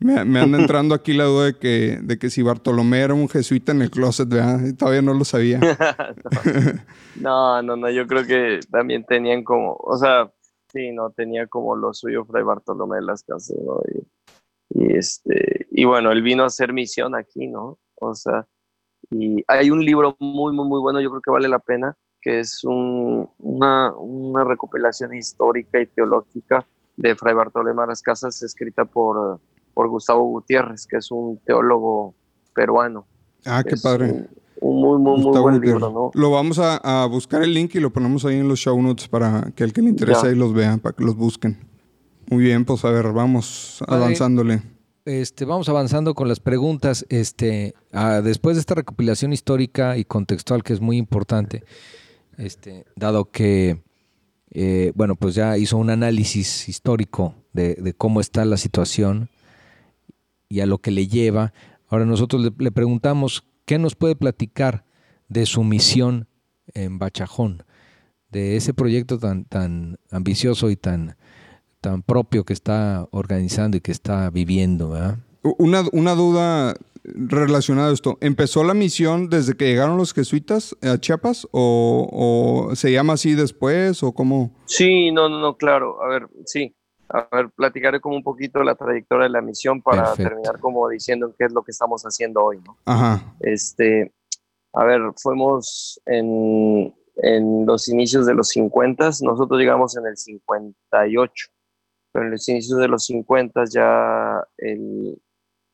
Me, 0.00 0.24
me 0.24 0.38
anda 0.40 0.58
entrando 0.58 0.94
aquí 0.94 1.12
la 1.12 1.24
duda 1.24 1.46
de 1.46 1.56
que, 1.56 1.98
de 2.02 2.18
que 2.18 2.30
si 2.30 2.42
Bartolomé 2.42 3.00
era 3.00 3.14
un 3.14 3.28
jesuita 3.28 3.72
en 3.72 3.82
el 3.82 3.90
closet, 3.90 4.28
¿verdad? 4.28 4.60
Todavía 4.78 5.02
no 5.02 5.12
lo 5.14 5.24
sabía. 5.24 5.60
No, 7.20 7.60
no, 7.62 7.76
no, 7.76 7.90
yo 7.90 8.06
creo 8.06 8.24
que 8.24 8.60
también 8.70 9.04
tenían 9.04 9.42
como, 9.42 9.74
o 9.80 9.96
sea, 9.96 10.30
sí, 10.72 10.92
no, 10.92 11.10
tenía 11.10 11.48
como 11.48 11.74
lo 11.74 11.92
suyo 11.92 12.24
Fray 12.24 12.44
Bartolomé 12.44 12.96
de 12.96 13.02
las 13.02 13.24
Casas, 13.24 13.56
¿no? 13.64 13.80
Y, 13.92 14.84
y, 14.84 14.96
este, 14.96 15.66
y 15.72 15.84
bueno, 15.84 16.12
él 16.12 16.22
vino 16.22 16.44
a 16.44 16.46
hacer 16.46 16.72
misión 16.72 17.16
aquí, 17.16 17.48
¿no? 17.48 17.78
O 17.96 18.14
sea, 18.14 18.46
y 19.10 19.42
hay 19.48 19.70
un 19.70 19.84
libro 19.84 20.16
muy, 20.20 20.52
muy, 20.54 20.66
muy 20.68 20.80
bueno, 20.80 21.00
yo 21.00 21.10
creo 21.10 21.22
que 21.22 21.30
vale 21.32 21.48
la 21.48 21.58
pena, 21.58 21.96
que 22.20 22.38
es 22.40 22.62
un- 22.62 23.28
una, 23.38 23.92
una 23.96 24.44
recopilación 24.44 25.12
histórica 25.14 25.80
y 25.80 25.86
teológica 25.86 26.64
de 26.96 27.16
Fray 27.16 27.34
Bartolomé 27.34 27.80
de 27.82 27.88
las 27.88 28.02
Casas, 28.02 28.40
escrita 28.42 28.84
por, 28.84 29.40
por 29.78 29.88
Gustavo 29.90 30.24
Gutiérrez, 30.24 30.88
que 30.88 30.96
es 30.96 31.08
un 31.12 31.38
teólogo 31.46 32.12
peruano. 32.52 33.06
Ah, 33.44 33.62
qué 33.62 33.76
Es 33.76 33.82
padre. 33.82 34.10
Un, 34.10 34.28
un 34.60 34.80
muy, 34.80 34.98
muy, 34.98 35.20
muy 35.22 35.38
buen 35.40 35.54
Gutiérrez. 35.54 35.80
libro, 35.80 35.92
¿no? 35.92 36.20
Lo 36.20 36.32
vamos 36.32 36.58
a, 36.58 36.78
a 36.78 37.06
buscar 37.06 37.44
el 37.44 37.54
link 37.54 37.76
y 37.76 37.78
lo 37.78 37.92
ponemos 37.92 38.24
ahí 38.24 38.38
en 38.38 38.48
los 38.48 38.58
show 38.58 38.82
notes 38.82 39.06
para 39.06 39.52
que 39.54 39.62
el 39.62 39.72
que 39.72 39.80
le 39.82 39.90
interese 39.90 40.22
Ya. 40.22 40.28
ahí 40.30 40.34
los 40.34 40.52
vea, 40.52 40.78
para 40.78 40.96
que 40.96 41.04
los 41.04 41.14
busquen. 41.14 41.58
Muy 42.28 42.42
bien, 42.42 42.64
pues 42.64 42.84
a 42.84 42.90
ver, 42.90 43.12
vamos 43.12 43.76
Padre. 43.86 44.02
avanzándole. 44.02 44.62
Este, 45.04 45.44
vamos 45.44 45.68
avanzando 45.68 46.12
con 46.14 46.26
las 46.26 46.40
preguntas. 46.40 47.06
Este, 47.08 47.74
ah, 47.92 48.20
después 48.20 48.56
de 48.56 48.60
esta 48.62 48.74
recopilación 48.74 49.32
histórica 49.32 49.96
y 49.96 50.04
contextual 50.04 50.64
que 50.64 50.72
es 50.72 50.80
muy 50.80 50.96
importante, 50.96 51.62
este, 52.36 52.84
dado 52.96 53.26
que, 53.30 53.80
eh, 54.50 54.90
bueno, 54.96 55.14
pues 55.14 55.36
ya 55.36 55.56
hizo 55.56 55.76
un 55.76 55.90
análisis 55.90 56.68
histórico 56.68 57.36
de, 57.52 57.76
de 57.76 57.94
cómo 57.94 58.20
está 58.20 58.44
la 58.44 58.56
situación 58.56 59.30
y 60.48 60.60
a 60.60 60.66
lo 60.66 60.78
que 60.78 60.90
le 60.90 61.06
lleva. 61.06 61.52
Ahora 61.88 62.04
nosotros 62.04 62.42
le, 62.42 62.52
le 62.58 62.72
preguntamos 62.72 63.44
qué 63.64 63.78
nos 63.78 63.94
puede 63.94 64.16
platicar 64.16 64.84
de 65.28 65.46
su 65.46 65.62
misión 65.62 66.28
en 66.74 66.98
Bachajón, 66.98 67.64
de 68.30 68.56
ese 68.56 68.74
proyecto 68.74 69.18
tan, 69.18 69.44
tan 69.44 69.98
ambicioso 70.10 70.70
y 70.70 70.76
tan, 70.76 71.16
tan 71.80 72.02
propio 72.02 72.44
que 72.44 72.52
está 72.52 73.06
organizando 73.10 73.76
y 73.76 73.80
que 73.80 73.92
está 73.92 74.30
viviendo, 74.30 74.94
Una, 75.42 75.84
una 75.92 76.14
duda 76.14 76.74
relacionada 77.04 77.90
a 77.90 77.92
esto. 77.92 78.18
¿Empezó 78.20 78.64
la 78.64 78.74
misión 78.74 79.30
desde 79.30 79.54
que 79.54 79.66
llegaron 79.66 79.96
los 79.96 80.12
jesuitas 80.12 80.76
a 80.82 80.98
Chiapas 80.98 81.46
o, 81.52 82.08
o 82.70 82.74
se 82.74 82.92
llama 82.92 83.14
así 83.14 83.34
después 83.34 84.02
o 84.02 84.12
cómo? 84.12 84.52
Sí, 84.66 85.10
no, 85.10 85.28
no, 85.28 85.40
no, 85.40 85.56
claro. 85.56 86.02
A 86.02 86.08
ver, 86.08 86.28
sí. 86.44 86.74
A 87.10 87.28
ver, 87.32 87.50
platicaré 87.50 88.00
como 88.00 88.16
un 88.16 88.22
poquito 88.22 88.62
la 88.62 88.74
trayectoria 88.74 89.24
de 89.24 89.30
la 89.30 89.40
misión 89.40 89.80
para 89.80 90.02
Perfecto. 90.02 90.28
terminar 90.28 90.60
como 90.60 90.88
diciendo 90.88 91.34
qué 91.38 91.46
es 91.46 91.52
lo 91.52 91.62
que 91.62 91.70
estamos 91.70 92.02
haciendo 92.02 92.44
hoy, 92.44 92.60
¿no? 92.60 92.76
Ajá. 92.84 93.34
Este, 93.40 94.12
a 94.74 94.84
ver, 94.84 95.00
fuimos 95.16 96.00
en, 96.06 96.94
en 97.16 97.66
los 97.66 97.88
inicios 97.88 98.26
de 98.26 98.34
los 98.34 98.48
50, 98.48 99.06
nosotros 99.22 99.58
llegamos 99.58 99.96
en 99.96 100.06
el 100.06 100.16
58, 100.16 101.48
pero 102.12 102.26
en 102.26 102.32
los 102.32 102.48
inicios 102.48 102.78
de 102.78 102.88
los 102.88 103.04
50 103.04 103.64
ya 103.70 104.42
el 104.58 105.20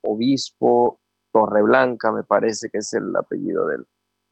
obispo 0.03 1.01
Torreblanca, 1.33 2.12
me 2.12 2.23
parece 2.23 2.70
que 2.70 2.79
es 2.79 2.92
el 2.94 3.14
apellido 3.16 3.66
del, 3.66 3.87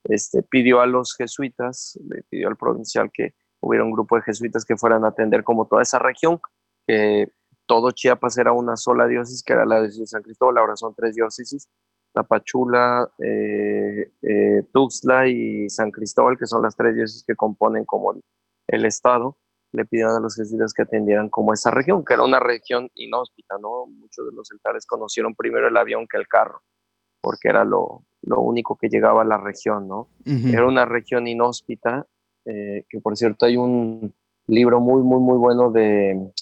este, 0.05 0.43
pidió 0.43 0.81
a 0.81 0.87
los 0.87 1.15
jesuitas, 1.17 1.99
le 2.09 2.23
pidió 2.29 2.49
al 2.49 2.57
provincial 2.57 3.11
que 3.12 3.35
hubiera 3.61 3.85
un 3.85 3.93
grupo 3.93 4.17
de 4.17 4.23
jesuitas 4.23 4.65
que 4.65 4.77
fueran 4.77 5.05
a 5.05 5.09
atender 5.09 5.45
como 5.45 5.67
toda 5.67 5.83
esa 5.83 5.99
región, 5.99 6.41
que 6.87 7.29
todo 7.66 7.90
Chiapas 7.90 8.38
era 8.38 8.53
una 8.53 8.77
sola 8.77 9.07
diócesis, 9.07 9.42
que 9.42 9.53
era 9.53 9.64
la 9.64 9.81
diócesis 9.81 10.01
de 10.01 10.07
San 10.07 10.23
Cristóbal, 10.23 10.59
ahora 10.59 10.77
son 10.77 10.95
tres 10.95 11.14
diócesis, 11.14 11.68
Tapachula, 12.12 13.11
eh, 13.18 14.12
eh, 14.23 14.62
Tuxtla 14.73 15.29
y 15.29 15.71
San 15.71 15.90
Cristóbal, 15.90 16.37
que 16.38 16.47
son 16.47 16.62
las 16.62 16.77
tres 16.77 16.95
diócesis 16.95 17.25
que 17.25 17.35
componen 17.35 17.85
como 17.85 18.12
el, 18.12 18.23
el 18.68 18.85
estado, 18.85 19.38
le 19.73 19.87
pidieron 19.87 20.16
a 20.16 20.21
los 20.21 20.37
jesuitas 20.37 20.75
que 20.75 20.83
atendieran 20.83 21.31
como 21.31 21.55
esa 21.55 21.71
región, 21.71 22.05
que 22.05 22.14
era 22.14 22.23
una 22.23 22.40
región 22.40 22.90
inhóspita, 22.95 23.57
¿no? 23.59 23.87
Muchos 23.87 24.27
de 24.27 24.37
los 24.37 24.49
celtares 24.49 24.85
conocieron 24.87 25.35
primero 25.35 25.68
el 25.68 25.77
avión 25.77 26.07
que 26.07 26.18
el 26.18 26.29
carro, 26.29 26.62
porque 27.23 27.49
era 27.49 27.64
lo, 27.64 28.05
lo 28.21 28.40
único 28.40 28.77
que 28.77 28.88
llegaba 28.88 29.23
a 29.23 29.25
la 29.27 29.38
región, 29.38 29.88
¿no? 29.88 30.09
Era 30.27 30.66
una 30.66 30.85
región 30.85 31.27
inhóspita, 31.27 32.07
eh, 32.45 32.85
que 32.88 33.01
por 33.01 33.16
cierto 33.16 33.47
hay 33.47 33.57
un 33.57 34.14
libro 34.47 34.81
muy, 34.81 35.03
muy, 35.03 35.21
muy 35.21 35.38
bueno 35.38 35.71
de, 35.71 36.33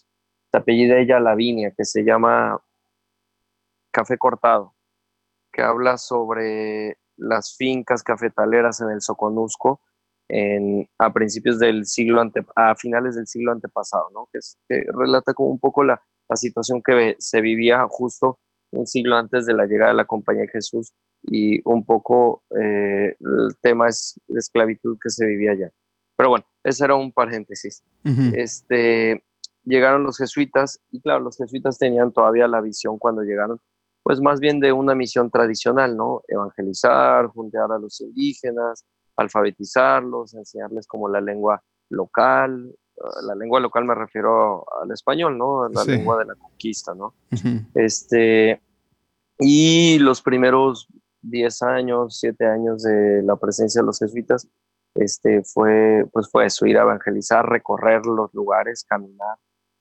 de 0.53 0.59
apellido 0.59 0.97
ella 0.97 1.21
Lavinia, 1.21 1.73
que 1.77 1.85
se 1.85 2.03
llama 2.03 2.61
Café 3.93 4.19
Cortado, 4.19 4.75
que 5.53 5.63
habla 5.63 5.99
sobre 5.99 6.99
las 7.17 7.57
fincas 7.57 8.03
cafetaleras 8.03 8.81
en 8.81 8.91
el 8.91 9.01
Soconusco 9.01 9.81
en, 10.29 10.89
a 10.99 11.13
principios 11.13 11.59
del 11.59 11.87
siglo 11.87 12.21
ante, 12.21 12.45
a 12.55 12.75
finales 12.77 13.17
del 13.17 13.27
siglo 13.27 13.53
antepasado, 13.53 14.11
¿no? 14.15 14.29
que, 14.33 14.39
es- 14.39 14.59
que 14.69 14.85
relata 14.93 15.35
como 15.35 15.51
un 15.51 15.59
poco 15.59 15.83
la, 15.83 16.01
la 16.29 16.37
situación 16.37 16.83
que 16.83 17.17
se 17.19 17.41
vivía 17.41 17.85
justo 17.89 18.39
un 18.73 18.87
siglo 18.87 19.17
antes 19.17 19.47
de 19.47 19.55
la 19.55 19.67
llegada 19.67 19.91
de 19.91 19.97
la 19.97 20.05
Compañía 20.05 20.43
de 20.43 20.49
Jesús 20.49 20.93
y 21.23 21.61
un 21.69 21.85
poco 21.85 22.45
eh, 22.57 23.17
el 23.19 23.57
tema 23.61 23.89
es 23.89 24.21
de 24.29 24.39
esclavitud 24.39 24.97
que 25.03 25.11
se 25.11 25.27
vivía 25.27 25.51
allá. 25.53 25.71
Pero 26.17 26.29
bueno, 26.31 26.45
ese 26.63 26.85
era 26.85 26.95
un 26.95 27.11
paréntesis. 27.13 27.83
Este, 28.35 29.25
llegaron 29.65 30.03
los 30.05 30.17
jesuitas 30.19 30.81
y 30.91 31.01
claro, 31.01 31.21
los 31.21 31.37
jesuitas 31.37 31.79
tenían 31.79 32.13
todavía 32.13 32.49
la 32.49 32.61
visión 32.61 32.99
cuando 32.99 33.23
llegaron, 33.23 33.61
pues 34.03 34.21
más 34.21 34.41
bien 34.41 34.61
de 34.61 34.73
una 34.73 34.95
misión 34.95 35.31
tradicional, 35.31 35.97
¿no? 35.97 36.23
Evangelizar, 36.29 37.27
juntar 37.27 37.71
a 37.73 37.79
los 37.79 38.01
indígenas, 38.01 38.85
alfabetizarlos, 39.17 40.35
enseñarles 40.35 40.87
como 40.87 41.09
la 41.09 41.21
lengua 41.21 41.63
local. 41.91 42.75
Uh, 42.97 43.27
La 43.27 43.35
lengua 43.35 43.61
local 43.61 43.85
me 43.85 43.95
refiero 43.95 44.65
al 44.83 44.91
español, 44.93 45.37
¿no? 45.39 45.69
La 45.69 45.85
Sí. 45.85 45.91
lengua 45.93 46.19
de 46.19 46.27
la 46.27 46.35
conquista, 46.35 46.95
¿no? 46.95 47.15
Ujú. 47.33 47.49
Este, 47.75 48.61
y 49.39 49.99
los 49.99 50.21
primeros 50.23 50.87
10 51.23 51.63
años, 51.63 52.19
7 52.19 52.47
años 52.47 52.83
de 52.83 53.23
la 53.23 53.37
presencia 53.37 53.81
de 53.81 53.87
los 53.87 53.99
jesuitas, 53.99 54.49
este, 54.95 55.43
fue, 55.45 56.05
pues 56.13 56.29
fue 56.31 56.47
eso, 56.47 56.67
ir 56.67 56.77
a 56.79 56.83
evangelizar, 56.83 57.49
recorrer 57.49 58.05
los 58.07 58.33
lugares, 58.35 58.85
caminar, 58.85 59.37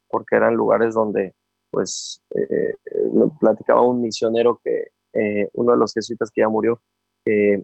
porque 0.10 0.36
eran 0.36 0.56
lugares 0.56 0.94
donde, 0.94 1.34
pues, 1.72 2.22
eh, 2.36 2.76
me 3.14 3.28
platicaba 3.40 3.82
un 3.82 4.02
misionero 4.02 4.60
que, 4.64 4.88
eh, 5.14 5.50
uno 5.54 5.72
de 5.74 5.78
los 5.78 5.94
jesuitas 5.94 6.30
que 6.32 6.42
ya 6.42 6.50
murió, 6.50 6.82
que 7.26 7.64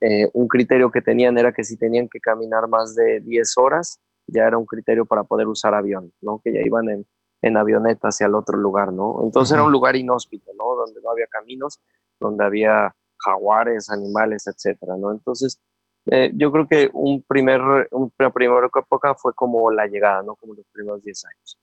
eh, 0.00 0.28
un 0.32 0.48
criterio 0.48 0.90
que 0.90 1.00
tenían 1.00 1.38
era 1.38 1.52
que 1.52 1.62
si 1.64 1.76
tenían 1.76 2.08
que 2.08 2.18
caminar 2.20 2.68
más 2.68 2.94
de 2.96 3.20
10 3.20 3.56
horas, 3.56 4.00
ya 4.26 4.46
era 4.46 4.58
un 4.58 4.66
criterio 4.66 5.06
para 5.06 5.24
poder 5.24 5.46
usar 5.46 5.74
avión, 5.74 6.12
¿no? 6.20 6.40
Que 6.42 6.52
ya 6.52 6.60
iban 6.60 6.88
en, 6.88 7.06
en 7.42 7.56
avioneta 7.56 8.08
hacia 8.08 8.26
el 8.26 8.34
otro 8.34 8.56
lugar, 8.58 8.92
¿no? 8.92 9.20
Entonces 9.22 9.52
era 9.52 9.60
Ajá. 9.60 9.66
un 9.66 9.72
lugar 9.72 9.94
inhóspito, 9.96 10.50
¿no? 10.58 10.74
Donde 10.74 11.00
no 11.02 11.10
había 11.10 11.26
caminos, 11.28 11.80
donde 12.18 12.44
había 12.44 12.94
jaguares, 13.18 13.90
animales, 13.90 14.46
etcétera, 14.48 14.96
¿no? 14.96 15.12
Entonces, 15.12 15.60
eh, 16.06 16.32
yo 16.34 16.50
creo 16.50 16.66
que 16.66 16.90
un 16.92 17.22
primer, 17.22 17.60
un- 17.92 18.12
una 18.18 18.32
primera 18.32 18.66
época 18.66 19.14
fue 19.14 19.32
como 19.34 19.70
la 19.70 19.86
llegada, 19.86 20.22
¿no? 20.24 20.34
Como 20.34 20.54
los 20.54 20.66
primeros 20.72 21.02
10 21.04 21.24
años. 21.24 21.58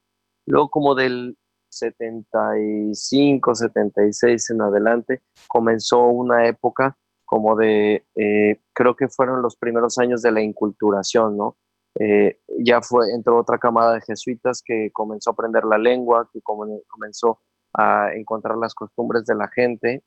Luego, 0.49 0.69
como 0.69 0.95
del 0.95 1.37
75, 1.69 3.55
76 3.55 4.49
en 4.49 4.61
adelante, 4.61 5.21
comenzó 5.47 6.07
una 6.07 6.47
época 6.47 6.97
como 7.25 7.55
de, 7.55 8.05
eh, 8.15 8.59
creo 8.73 8.95
que 8.95 9.07
fueron 9.07 9.41
los 9.41 9.55
primeros 9.55 9.97
años 9.99 10.21
de 10.23 10.31
la 10.31 10.41
inculturación, 10.41 11.37
¿no? 11.37 11.57
Eh, 11.99 12.39
ya 12.59 12.81
fue, 12.81 13.11
entró 13.13 13.37
otra 13.37 13.57
camada 13.59 13.93
de 13.95 14.01
jesuitas 14.01 14.61
que 14.65 14.89
comenzó 14.91 15.29
a 15.29 15.33
aprender 15.33 15.63
la 15.65 15.77
lengua, 15.77 16.27
que 16.33 16.41
come- 16.41 16.81
comenzó 16.87 17.39
a 17.73 18.09
encontrar 18.15 18.57
las 18.57 18.73
costumbres 18.73 19.25
de 19.25 19.35
la 19.35 19.47
gente. 19.49 20.03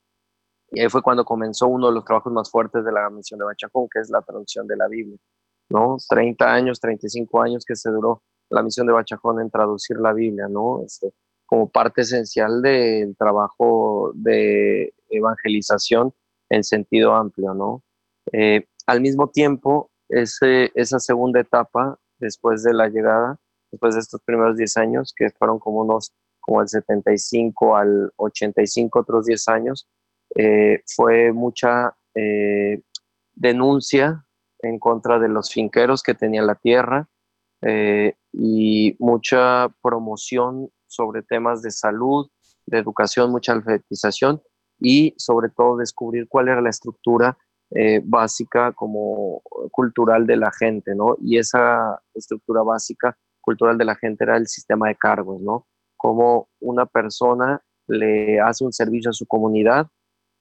Y 0.73 0.81
ahí 0.81 0.89
fue 0.89 1.03
cuando 1.03 1.25
comenzó 1.25 1.69
uno 1.69 1.89
de 1.89 1.95
los 1.95 2.05
trabajos 2.05 2.33
más 2.33 2.51
fuertes 2.51 2.85
de 2.85 2.91
la 2.93 3.09
misión 3.11 3.39
de 3.39 3.45
Bachacón, 3.47 3.89
que 3.93 4.01
es 4.01 4.11
la 4.11 4.23
traducción 4.23 4.67
de 4.67 4.77
la 4.77 4.89
Biblia. 4.89 5.19
¿no? 5.71 5.97
30 6.09 6.53
años, 6.53 6.81
35 6.81 7.41
años 7.41 7.65
que 7.65 7.77
se 7.77 7.91
duró 7.91 8.23
la 8.51 8.63
misión 8.63 8.87
de 8.87 8.93
Bachajón 8.93 9.41
en 9.41 9.51
traducir 9.51 9.99
la 9.99 10.13
Biblia, 10.13 10.49
¿no? 10.49 10.83
Este, 10.85 11.13
como 11.47 11.69
parte 11.69 12.03
esencial 12.03 12.63
del 12.63 13.17
trabajo 13.17 14.13
de 14.15 14.95
evangelización 15.11 16.15
en 16.49 16.65
sentido 16.65 17.15
amplio, 17.15 17.55
¿no? 17.55 17.83
Eh, 18.33 18.67
al 18.87 19.01
mismo 19.01 19.29
tiempo, 19.29 19.91
ese, 20.09 20.71
esa 20.75 20.99
segunda 20.99 21.41
etapa, 21.41 21.99
después 22.19 22.63
de 22.63 22.75
la 22.75 22.89
llegada, 22.89 23.39
después 23.71 23.95
de 23.95 24.01
estos 24.01 24.21
primeros 24.23 24.57
10 24.57 24.77
años, 24.77 25.15
que 25.17 25.31
fueron 25.31 25.59
como 25.59 25.81
unos, 25.81 26.13
como 26.41 26.63
el 26.63 26.69
75 26.69 27.77
al 27.77 28.13
85, 28.17 29.01
otros 29.01 29.27
10 29.27 29.49
años, 29.49 29.89
eh, 30.35 30.83
fue 30.87 31.33
mucha 31.33 31.95
eh, 32.15 32.81
denuncia 33.35 34.25
en 34.61 34.79
contra 34.79 35.19
de 35.19 35.29
los 35.29 35.51
finqueros 35.51 36.03
que 36.03 36.15
tenían 36.15 36.47
la 36.47 36.55
tierra 36.55 37.09
eh, 37.63 38.15
y 38.33 38.97
mucha 38.99 39.69
promoción 39.83 40.71
sobre 40.87 41.23
temas 41.23 41.63
de 41.63 41.71
salud, 41.71 42.29
de 42.67 42.79
educación, 42.79 43.31
mucha 43.31 43.53
alfabetización 43.53 44.43
y 44.79 45.15
sobre 45.17 45.49
todo 45.49 45.77
descubrir 45.77 46.27
cuál 46.29 46.49
era 46.49 46.61
la 46.61 46.71
estructura 46.71 47.39
eh, 47.71 48.03
básica 48.05 48.73
como 48.73 49.43
cultural 49.71 50.27
de 50.27 50.37
la 50.37 50.51
gente, 50.53 50.95
¿no? 50.95 51.17
Y 51.23 51.39
esa 51.39 52.03
estructura 52.15 52.63
básica 52.63 53.17
cultural 53.41 53.79
de 53.79 53.85
la 53.85 53.95
gente 53.95 54.25
era 54.25 54.37
el 54.37 54.47
sistema 54.47 54.89
de 54.89 54.97
cargos, 54.97 55.41
¿no? 55.41 55.67
Como 55.97 56.49
una 56.61 56.85
persona 56.85 57.63
le 57.87 58.41
hace 58.41 58.65
un 58.65 58.73
servicio 58.73 59.11
a 59.11 59.15
su 59.15 59.27
comunidad 59.27 59.87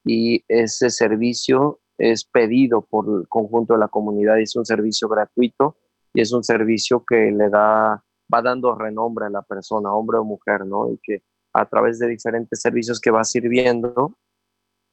y 0.04 0.44
ese 0.48 0.90
servicio 0.90 1.80
es 1.98 2.26
pedido 2.26 2.82
por 2.82 3.06
el 3.08 3.28
conjunto 3.28 3.74
de 3.74 3.80
la 3.80 3.88
comunidad 3.88 4.40
es 4.40 4.56
un 4.56 4.66
servicio 4.66 5.08
gratuito 5.08 5.78
y 6.14 6.22
es 6.22 6.32
un 6.34 6.44
servicio 6.44 7.04
que 7.06 7.32
le 7.32 7.50
da, 7.50 8.04
va 8.34 8.42
dando 8.42 8.76
renombre 8.76 9.26
a 9.26 9.30
la 9.30 9.42
persona, 9.42 9.94
hombre 9.94 10.18
o 10.18 10.24
mujer, 10.24 10.66
¿no? 10.66 10.92
Y 10.92 11.00
que 11.02 11.24
a 11.54 11.66
través 11.66 12.00
de 12.00 12.08
diferentes 12.08 12.62
servicios 12.62 13.00
que 13.00 13.12
va 13.12 13.24
sirviendo, 13.24 14.18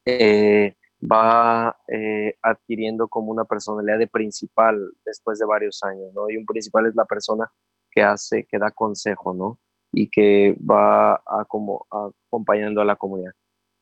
eh, 0.04 0.74
va 1.00 1.76
eh, 1.86 2.34
adquiriendo 2.42 3.08
como 3.08 3.30
una 3.30 3.44
personalidad 3.44 3.98
de 3.98 4.08
principal 4.08 4.92
después 5.04 5.38
de 5.38 5.46
varios 5.46 5.82
años, 5.82 6.12
¿no? 6.14 6.28
Y 6.30 6.36
un 6.36 6.46
principal 6.46 6.86
es 6.86 6.94
la 6.94 7.04
persona 7.04 7.50
que 7.90 8.02
hace, 8.02 8.44
que 8.44 8.58
da 8.58 8.70
consejo, 8.70 9.34
¿no? 9.34 9.58
Y 9.92 10.08
que 10.10 10.56
va 10.58 11.14
a 11.14 11.44
como 11.46 11.86
acompañando 11.90 12.80
a 12.80 12.84
la 12.84 12.96
comunidad. 12.96 13.32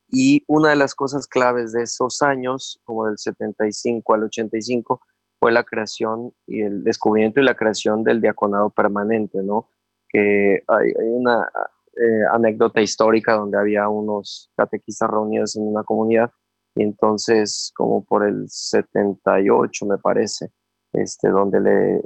Y 0.09 0.43
una 0.47 0.69
de 0.69 0.77
las 0.77 0.95
cosas 0.95 1.27
claves 1.27 1.73
de 1.73 1.83
esos 1.83 2.21
años, 2.21 2.79
como 2.83 3.07
del 3.07 3.17
75 3.17 4.13
al 4.13 4.23
85, 4.23 5.01
fue 5.39 5.51
la 5.51 5.63
creación 5.63 6.33
y 6.45 6.61
el 6.61 6.83
descubrimiento 6.83 7.39
y 7.39 7.43
la 7.43 7.55
creación 7.55 8.03
del 8.03 8.21
diaconado 8.21 8.69
permanente, 8.69 9.41
¿no? 9.43 9.69
Que 10.09 10.63
hay, 10.67 10.91
una 10.97 11.47
eh, 11.95 12.23
anécdota 12.31 12.81
histórica 12.81 13.33
donde 13.33 13.57
había 13.57 13.87
unos 13.89 14.51
catequistas 14.55 15.09
reunidos 15.09 15.55
en 15.55 15.63
una 15.63 15.83
comunidad 15.83 16.31
y 16.75 16.83
entonces 16.83 17.71
como 17.75 18.03
por 18.05 18.25
el 18.25 18.45
78 18.47 19.85
me 19.85 19.97
parece, 19.97 20.51
este, 20.93 21.29
donde 21.29 22.01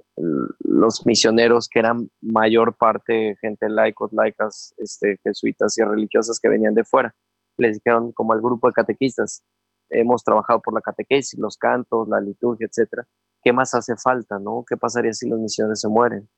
los 0.60 1.06
misioneros 1.06 1.68
que 1.70 1.80
eran 1.80 2.10
mayor 2.22 2.76
parte 2.76 3.36
gente 3.42 3.70
laicos, 3.70 4.12
laicas, 4.14 4.74
este, 4.78 5.18
jesuitas 5.24 5.78
y 5.78 5.84
religiosas 5.84 6.40
que 6.40 6.50
venían 6.50 6.74
de 6.74 6.84
fuera, 6.84 7.14
les 7.58 7.76
dijeron 7.76 8.12
como 8.14 8.34
al 8.34 8.42
grupo 8.42 8.68
de 8.68 8.74
catequistas, 8.74 9.44
hemos 9.90 10.24
trabajado 10.24 10.62
por 10.62 10.74
la 10.74 10.82
catequesis, 10.82 11.38
los 11.40 11.58
cantos, 11.58 12.08
la 12.08 12.22
liturgia, 12.22 12.68
etcétera. 12.68 13.06
¿Qué 13.42 13.54
más 13.54 13.74
hace 13.74 13.96
falta, 13.98 14.40
no? 14.40 14.64
¿Qué 14.68 14.78
pasaría 14.78 15.14
si 15.14 15.28
los 15.28 15.40
misioneros 15.40 15.82
se 15.82 15.88
mueren? 15.88 16.30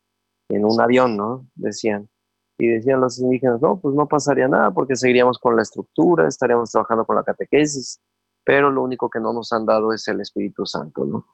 En 0.50 0.66
un 0.66 0.80
avión, 0.80 1.18
¿no? 1.18 1.48
Decían. 1.56 2.10
Y 2.58 2.68
decían 2.68 3.02
los 3.02 3.20
indígenas, 3.20 3.62
no, 3.62 3.80
pues 3.80 3.96
no 3.96 4.08
pasaría 4.08 4.48
nada 4.48 4.72
porque 4.72 4.96
seguiríamos 4.96 5.40
con 5.40 5.56
la 5.56 5.64
estructura, 5.64 6.28
estaríamos 6.28 6.72
trabajando 6.72 7.06
con 7.06 7.16
la 7.16 7.24
catequesis, 7.24 8.00
pero 8.44 8.70
lo 8.70 8.84
único 8.84 9.10
que 9.10 9.20
no 9.20 9.34
nos 9.34 9.52
han 9.52 9.66
dado 9.66 9.92
es 9.92 10.08
el 10.08 10.22
Espíritu 10.22 10.66
Santo, 10.66 11.04
¿no? 11.06 11.26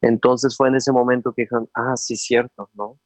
Entonces 0.00 0.56
fue 0.56 0.68
en 0.68 0.76
ese 0.76 0.90
momento 0.90 1.32
que 1.32 1.42
dijeron, 1.42 1.68
ah, 1.74 1.96
sí, 1.96 2.16
cierto, 2.16 2.70
¿no? 2.74 2.98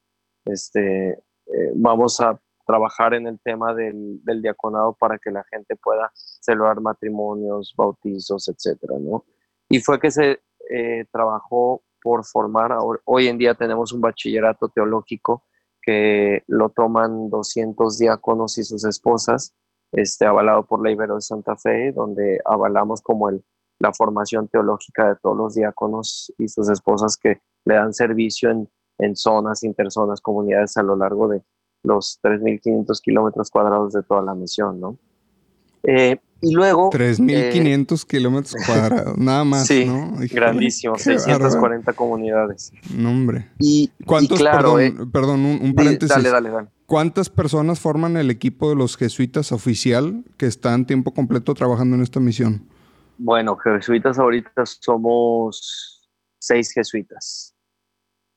Este, 0.44 1.10
eh, 1.10 1.72
vamos 1.74 2.20
a 2.20 2.40
trabajar 2.66 3.14
en 3.14 3.26
el 3.26 3.40
tema 3.40 3.74
del, 3.74 4.22
del, 4.24 4.42
diaconado 4.42 4.94
para 4.94 5.18
que 5.18 5.30
la 5.30 5.44
gente 5.44 5.74
pueda 5.76 6.10
celebrar 6.14 6.80
matrimonios, 6.80 7.74
bautizos, 7.76 8.48
etcétera, 8.48 8.94
¿no? 9.00 9.24
Y 9.68 9.80
fue 9.80 9.98
que 9.98 10.10
se 10.10 10.40
eh, 10.70 11.06
trabajó 11.10 11.82
por 12.08 12.24
formar, 12.24 12.74
hoy 13.04 13.26
en 13.26 13.36
día 13.36 13.52
tenemos 13.52 13.92
un 13.92 14.00
bachillerato 14.00 14.70
teológico 14.70 15.44
que 15.82 16.42
lo 16.46 16.70
toman 16.70 17.28
200 17.28 17.98
diáconos 17.98 18.56
y 18.56 18.64
sus 18.64 18.82
esposas, 18.86 19.54
este, 19.92 20.24
avalado 20.24 20.64
por 20.64 20.82
la 20.82 20.90
Ibero 20.90 21.16
de 21.16 21.20
Santa 21.20 21.54
Fe, 21.56 21.92
donde 21.92 22.40
avalamos 22.46 23.02
como 23.02 23.28
el, 23.28 23.44
la 23.78 23.92
formación 23.92 24.48
teológica 24.48 25.06
de 25.06 25.16
todos 25.16 25.36
los 25.36 25.54
diáconos 25.54 26.32
y 26.38 26.48
sus 26.48 26.70
esposas 26.70 27.18
que 27.18 27.42
le 27.66 27.74
dan 27.74 27.92
servicio 27.92 28.50
en, 28.52 28.70
en 28.96 29.14
zonas, 29.14 29.62
interzonas, 29.62 30.22
comunidades 30.22 30.78
a 30.78 30.82
lo 30.82 30.96
largo 30.96 31.28
de 31.28 31.42
los 31.82 32.20
3.500 32.22 33.02
kilómetros 33.02 33.50
cuadrados 33.50 33.92
de 33.92 34.02
toda 34.02 34.22
la 34.22 34.34
misión, 34.34 34.80
¿no? 34.80 34.96
Eh, 35.82 36.18
y 36.40 36.54
luego... 36.54 36.90
3.500 36.90 38.02
eh, 38.02 38.06
kilómetros 38.08 38.54
cuadrados, 38.66 39.18
nada 39.18 39.44
más, 39.44 39.66
sí, 39.66 39.84
¿no? 39.86 40.12
grandísimo, 40.30 40.96
640 40.96 41.92
comunidades. 41.92 42.72
No, 42.94 43.10
hombre. 43.10 43.50
Y, 43.58 43.90
¿Cuántos, 44.06 44.38
y 44.38 44.42
claro, 44.42 44.74
perdón, 44.74 44.80
eh, 44.80 45.10
perdón 45.12 45.40
un, 45.44 45.60
un, 45.62 45.74
paréntesis. 45.74 46.14
Dale, 46.14 46.30
dale, 46.30 46.50
dale. 46.50 46.68
¿Cuántas 46.86 47.28
personas 47.28 47.80
forman 47.80 48.16
el 48.16 48.30
equipo 48.30 48.70
de 48.70 48.76
los 48.76 48.96
jesuitas 48.96 49.52
oficial 49.52 50.24
que 50.36 50.46
están 50.46 50.86
tiempo 50.86 51.12
completo 51.12 51.54
trabajando 51.54 51.96
en 51.96 52.02
esta 52.02 52.18
misión? 52.18 52.66
Bueno, 53.18 53.56
jesuitas 53.56 54.18
ahorita 54.18 54.64
somos 54.64 56.08
seis 56.38 56.72
jesuitas. 56.72 57.54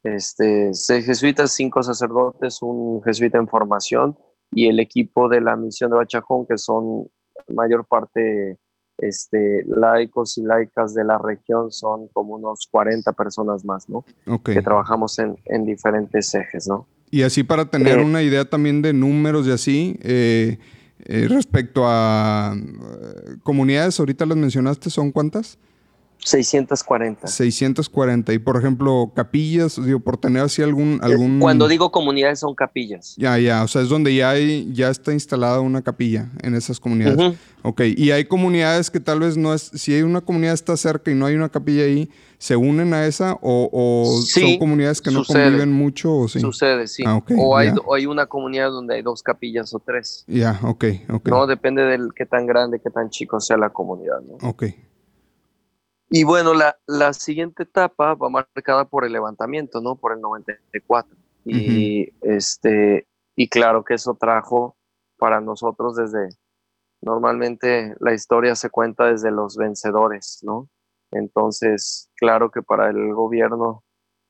Este, 0.04 0.74
seis 0.74 1.06
jesuitas, 1.06 1.52
cinco 1.52 1.84
sacerdotes, 1.84 2.62
un 2.62 3.04
jesuita 3.04 3.38
en 3.38 3.48
formación 3.48 4.18
y 4.52 4.68
el 4.68 4.80
equipo 4.80 5.30
de 5.30 5.42
la 5.42 5.56
misión 5.56 5.92
de 5.92 5.98
Bachajón, 5.98 6.46
que 6.48 6.58
son 6.58 7.08
mayor 7.52 7.86
parte 7.86 8.58
este, 8.98 9.64
laicos 9.66 10.38
y 10.38 10.44
laicas 10.44 10.94
de 10.94 11.04
la 11.04 11.18
región, 11.18 11.72
son 11.72 12.08
como 12.10 12.36
unos 12.36 12.68
40 12.72 13.12
personas 13.14 13.66
más, 13.66 13.90
¿no? 13.90 14.06
Okay. 14.28 14.56
Que 14.56 14.62
trabajamos 14.62 15.18
en, 15.20 15.38
en 15.46 15.66
diferentes 15.66 16.34
ejes, 16.36 16.68
¿no? 16.68 16.88
Y 17.10 17.24
así 17.24 17.44
para 17.44 17.66
tener 17.66 18.00
Eh, 18.00 18.04
una 18.04 18.22
idea 18.22 18.46
también 18.46 18.82
de 18.82 18.94
números 18.94 19.46
y 19.48 19.52
así, 19.52 20.00
eh, 20.02 20.58
eh, 21.06 21.28
respecto 21.28 21.84
a 21.86 22.56
comunidades, 23.44 24.00
ahorita 24.00 24.26
las 24.26 24.38
mencionaste, 24.38 24.90
¿son 24.90 25.12
cuántas? 25.12 25.58
640. 26.24 27.28
640. 27.28 28.34
Y 28.34 28.40
por 28.40 28.58
ejemplo, 28.58 29.12
capillas, 29.16 29.84
digo, 29.84 30.00
por 30.00 30.18
tener 30.18 30.44
así 30.44 30.62
algún... 30.62 31.00
algún... 31.02 31.40
Cuando 31.40 31.68
digo 31.68 31.92
comunidades 31.92 32.40
son 32.40 32.54
capillas. 32.56 33.16
Ya, 33.18 33.38
ya, 33.40 33.64
o 33.64 33.68
sea, 33.68 33.82
es 33.82 33.90
donde 33.90 34.14
ya 34.14 34.30
hay, 34.32 34.72
ya 34.74 34.90
está 34.90 35.14
instalada 35.14 35.60
una 35.62 35.82
capilla 35.82 36.32
en 36.44 36.56
esas 36.56 36.80
comunidades. 36.80 37.18
Ujú. 37.18 37.36
Ok, 37.64 37.82
y 37.96 38.12
hay 38.12 38.26
comunidades 38.26 38.90
que 38.90 39.00
tal 39.00 39.20
vez 39.20 39.38
no 39.38 39.54
es, 39.54 39.72
si 39.74 39.94
hay 39.94 40.02
una 40.02 40.22
comunidad 40.22 40.54
está 40.54 40.76
cerca 40.78 41.12
y 41.12 41.16
no 41.16 41.28
hay 41.28 41.36
una 41.36 41.50
capilla 41.50 41.84
ahí, 41.84 42.10
¿se 42.40 42.56
unen 42.56 42.94
a 42.94 43.06
esa 43.06 43.34
o, 43.42 43.70
o 43.72 44.22
Sí, 44.24 44.42
son 44.42 44.58
comunidades 44.58 45.00
que 45.00 45.12
no 45.12 45.24
sucede. 45.24 45.44
conviven 45.44 45.72
mucho 45.72 46.16
o 46.16 46.28
sí? 46.28 46.40
Sucede, 46.40 46.88
sí. 46.88 47.04
Ah, 47.06 47.22
hay, 47.56 47.72
o 47.86 47.94
hay 47.94 48.06
una 48.08 48.26
comunidad 48.26 48.72
donde 48.72 48.96
hay 48.96 49.04
dos 49.04 49.22
capillas 49.22 49.74
o 49.76 49.80
tres. 49.80 50.24
Ya, 50.28 50.60
ok, 50.64 50.86
ok. 51.10 51.28
No, 51.30 51.46
depende 51.46 51.84
del 51.84 52.10
qué 52.16 52.26
tan 52.26 52.48
grande, 52.48 52.80
qué 52.80 52.90
tan 52.90 53.12
chico 53.12 53.40
sea 53.40 53.58
la 53.58 53.70
comunidad. 53.70 54.22
¿no? 54.22 54.50
Ok, 54.50 54.64
Y 56.14 56.26
bueno, 56.26 56.54
la, 56.54 56.78
la 56.88 57.14
siguiente 57.14 57.64
etapa 57.64 58.16
va 58.16 58.30
marcada 58.30 58.84
por 58.84 59.06
el 59.06 59.14
levantamiento, 59.14 59.80
¿no? 59.80 59.96
Por 59.96 60.12
el 60.12 60.20
94. 60.20 61.16
Y, 61.46 62.10
este, 62.20 63.08
y 63.34 63.48
claro 63.48 63.86
que 63.86 63.94
eso 63.94 64.18
trajo 64.20 64.76
para 65.18 65.40
nosotros 65.40 65.96
desde, 65.96 66.28
normalmente 67.02 67.96
la 68.02 68.14
historia 68.14 68.56
se 68.56 68.70
cuenta 68.70 69.06
desde 69.06 69.32
los 69.32 69.56
vencedores, 69.56 70.42
¿no? 70.44 70.70
Entonces, 71.12 72.10
claro 72.18 72.52
que 72.52 72.62
para 72.62 72.90
el 72.90 73.14
gobierno 73.14 73.86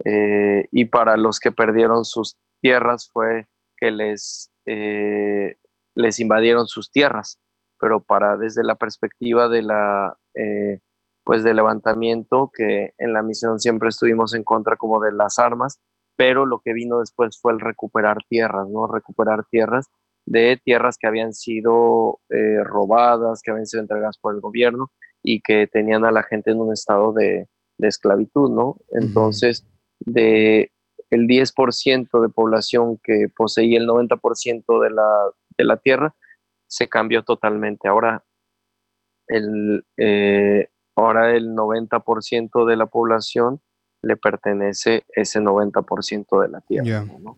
eh, 0.06 0.68
y 0.72 0.86
para 0.86 1.18
los 1.18 1.40
que 1.40 1.52
perdieron 1.52 2.06
sus 2.06 2.38
tierras 2.62 3.10
fue 3.12 3.48
que 3.76 3.90
les, 3.90 4.52
eh, 4.68 5.58
les 5.96 6.20
invadieron 6.20 6.68
sus 6.68 6.92
tierras, 6.92 7.40
pero 7.80 8.04
para 8.04 8.38
desde 8.38 8.64
la 8.64 8.76
perspectiva 8.76 9.50
de 9.50 9.64
la... 9.64 10.16
Eh, 10.36 10.80
pues 11.24 11.44
de 11.44 11.54
levantamiento, 11.54 12.52
que 12.54 12.94
en 12.98 13.14
la 13.14 13.22
misión 13.22 13.60
siempre 13.60 13.90
estuvimos 13.90 14.34
en 14.34 14.44
contra 14.44 14.76
como 14.76 15.00
de 15.00 15.12
las 15.12 15.40
armas, 15.40 15.80
pero 16.16 16.46
lo 16.46 16.60
que 16.60 16.74
vino 16.74 17.00
después 17.00 17.40
fue 17.40 17.54
el 17.54 17.60
recuperar 17.60 18.18
tierras, 18.28 18.68
¿no? 18.70 18.88
Recuperar 18.88 19.46
tierras 19.50 19.90
de 20.26 20.60
tierras 20.64 20.98
que 21.00 21.08
habían 21.08 21.34
sido 21.34 22.20
eh, 22.30 22.64
robadas, 22.64 23.42
que 23.42 23.52
habían 23.52 23.66
sido 23.66 23.82
entregadas 23.82 24.18
por 24.18 24.36
el 24.36 24.42
gobierno 24.42 24.92
y 25.24 25.42
que 25.42 25.68
tenían 25.68 26.06
a 26.06 26.12
la 26.12 26.24
gente 26.24 26.52
en 26.52 26.62
un 26.62 26.74
estado 26.74 27.12
de, 27.14 27.48
de 27.78 27.88
esclavitud, 27.88 28.50
¿no? 28.52 28.78
Entonces, 28.92 29.66
de 30.00 30.72
el 31.10 31.28
10% 31.28 32.22
de 32.22 32.30
población 32.30 32.98
que 33.04 33.28
poseía 33.36 33.78
el 33.78 33.88
90% 33.88 34.82
de 34.82 34.90
la, 34.90 35.32
de 35.58 35.66
la 35.66 35.78
tierra, 35.78 36.16
se 36.68 36.88
cambió 36.88 37.24
totalmente. 37.24 37.90
Ahora 37.90 38.24
el, 39.28 39.86
eh, 39.98 40.70
ahora 40.96 41.36
el 41.36 41.50
90% 41.56 42.66
de 42.66 42.76
la 42.76 42.86
población 42.86 43.62
le 44.02 44.18
pertenece 44.18 45.04
ese 45.10 45.40
90% 45.40 46.42
de 46.42 46.48
la 46.50 46.62
tierra. 46.62 47.06
¿no? 47.20 47.38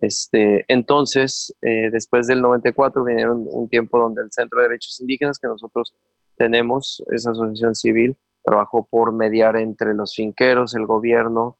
Este, 0.00 0.64
entonces, 0.68 1.54
eh, 1.62 1.90
después 1.90 2.26
del 2.26 2.40
94 2.42 3.02
vinieron 3.04 3.46
un 3.48 3.68
tiempo 3.68 3.98
donde 3.98 4.22
el 4.22 4.30
Centro 4.30 4.60
de 4.60 4.68
Derechos 4.68 5.00
Indígenas, 5.00 5.38
que 5.38 5.48
nosotros 5.48 5.94
tenemos, 6.36 7.02
esa 7.10 7.32
asociación 7.32 7.74
civil, 7.74 8.16
trabajó 8.44 8.86
por 8.86 9.12
mediar 9.12 9.56
entre 9.56 9.94
los 9.94 10.14
finqueros, 10.14 10.74
el 10.74 10.86
gobierno 10.86 11.58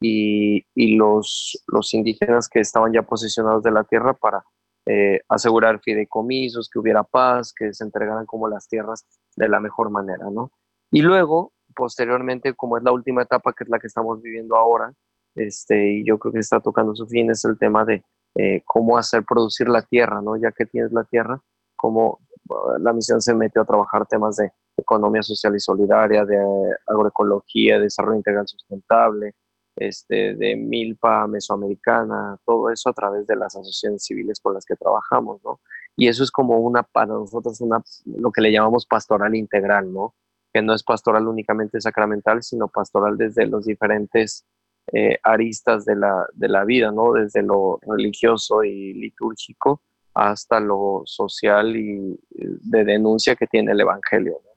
y, 0.00 0.64
y 0.74 0.96
los, 0.96 1.62
los 1.66 1.92
indígenas 1.94 2.48
que 2.48 2.60
estaban 2.60 2.92
ya 2.92 3.02
posicionados 3.02 3.62
de 3.62 3.72
la 3.72 3.84
tierra 3.84 4.14
para 4.14 4.44
eh, 4.86 5.20
asegurar 5.28 5.80
fideicomisos, 5.80 6.68
que 6.70 6.78
hubiera 6.78 7.02
paz, 7.02 7.52
que 7.52 7.72
se 7.74 7.84
entregaran 7.84 8.24
como 8.24 8.48
las 8.48 8.66
tierras 8.68 9.04
de 9.36 9.48
la 9.48 9.60
mejor 9.60 9.90
manera, 9.90 10.30
¿no? 10.30 10.52
Y 10.90 11.02
luego, 11.02 11.52
posteriormente, 11.74 12.54
como 12.54 12.76
es 12.76 12.82
la 12.82 12.92
última 12.92 13.22
etapa, 13.22 13.52
que 13.52 13.64
es 13.64 13.70
la 13.70 13.78
que 13.78 13.86
estamos 13.86 14.20
viviendo 14.22 14.56
ahora, 14.56 14.92
este, 15.34 15.92
y 15.92 16.04
yo 16.04 16.18
creo 16.18 16.32
que 16.32 16.40
está 16.40 16.60
tocando 16.60 16.94
su 16.94 17.06
fin, 17.06 17.30
es 17.30 17.44
el 17.44 17.58
tema 17.58 17.84
de 17.84 18.04
eh, 18.34 18.62
cómo 18.64 18.98
hacer 18.98 19.24
producir 19.24 19.68
la 19.68 19.82
tierra, 19.82 20.20
¿no? 20.20 20.36
Ya 20.36 20.52
que 20.52 20.66
tienes 20.66 20.92
la 20.92 21.04
tierra, 21.04 21.40
cómo 21.76 22.20
uh, 22.48 22.78
la 22.78 22.92
misión 22.92 23.20
se 23.20 23.34
metió 23.34 23.62
a 23.62 23.64
trabajar 23.64 24.06
temas 24.06 24.36
de 24.36 24.52
economía 24.76 25.22
social 25.22 25.54
y 25.54 25.60
solidaria, 25.60 26.24
de 26.24 26.38
agroecología, 26.86 27.78
desarrollo 27.78 28.16
integral 28.16 28.46
sustentable, 28.48 29.34
este, 29.76 30.34
de 30.34 30.56
Milpa 30.56 31.26
Mesoamericana, 31.26 32.36
todo 32.44 32.70
eso 32.70 32.90
a 32.90 32.92
través 32.92 33.26
de 33.26 33.36
las 33.36 33.54
asociaciones 33.54 34.04
civiles 34.04 34.40
con 34.40 34.54
las 34.54 34.64
que 34.64 34.76
trabajamos, 34.76 35.40
¿no? 35.44 35.60
Y 35.96 36.08
eso 36.08 36.24
es 36.24 36.30
como 36.30 36.58
una, 36.58 36.82
para 36.82 37.06
nosotros, 37.06 37.60
una, 37.60 37.82
lo 38.06 38.30
que 38.32 38.40
le 38.40 38.52
llamamos 38.52 38.86
pastoral 38.86 39.34
integral, 39.34 39.92
¿no? 39.92 40.14
Que 40.52 40.62
no 40.62 40.74
es 40.74 40.82
pastoral 40.82 41.28
únicamente 41.28 41.80
sacramental, 41.80 42.42
sino 42.42 42.68
pastoral 42.68 43.16
desde 43.16 43.46
los 43.46 43.64
diferentes 43.64 44.44
eh, 44.92 45.18
aristas 45.22 45.84
de 45.84 45.96
la, 45.96 46.26
de 46.32 46.48
la 46.48 46.64
vida, 46.64 46.90
¿no? 46.90 47.12
Desde 47.12 47.42
lo 47.42 47.78
religioso 47.86 48.64
y 48.64 48.94
litúrgico 48.94 49.80
hasta 50.14 50.58
lo 50.58 51.02
social 51.04 51.76
y 51.76 52.18
de 52.34 52.84
denuncia 52.84 53.36
que 53.36 53.46
tiene 53.46 53.72
el 53.72 53.80
Evangelio. 53.80 54.40
¿no? 54.44 54.50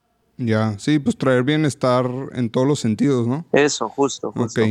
Ya, 0.44 0.76
sí, 0.78 0.98
pues 0.98 1.16
traer 1.16 1.44
bienestar 1.44 2.06
en 2.32 2.50
todos 2.50 2.66
los 2.66 2.80
sentidos, 2.80 3.26
¿no? 3.26 3.44
Eso, 3.52 3.88
justo, 3.88 4.32
justo. 4.32 4.60
Ok. 4.62 4.68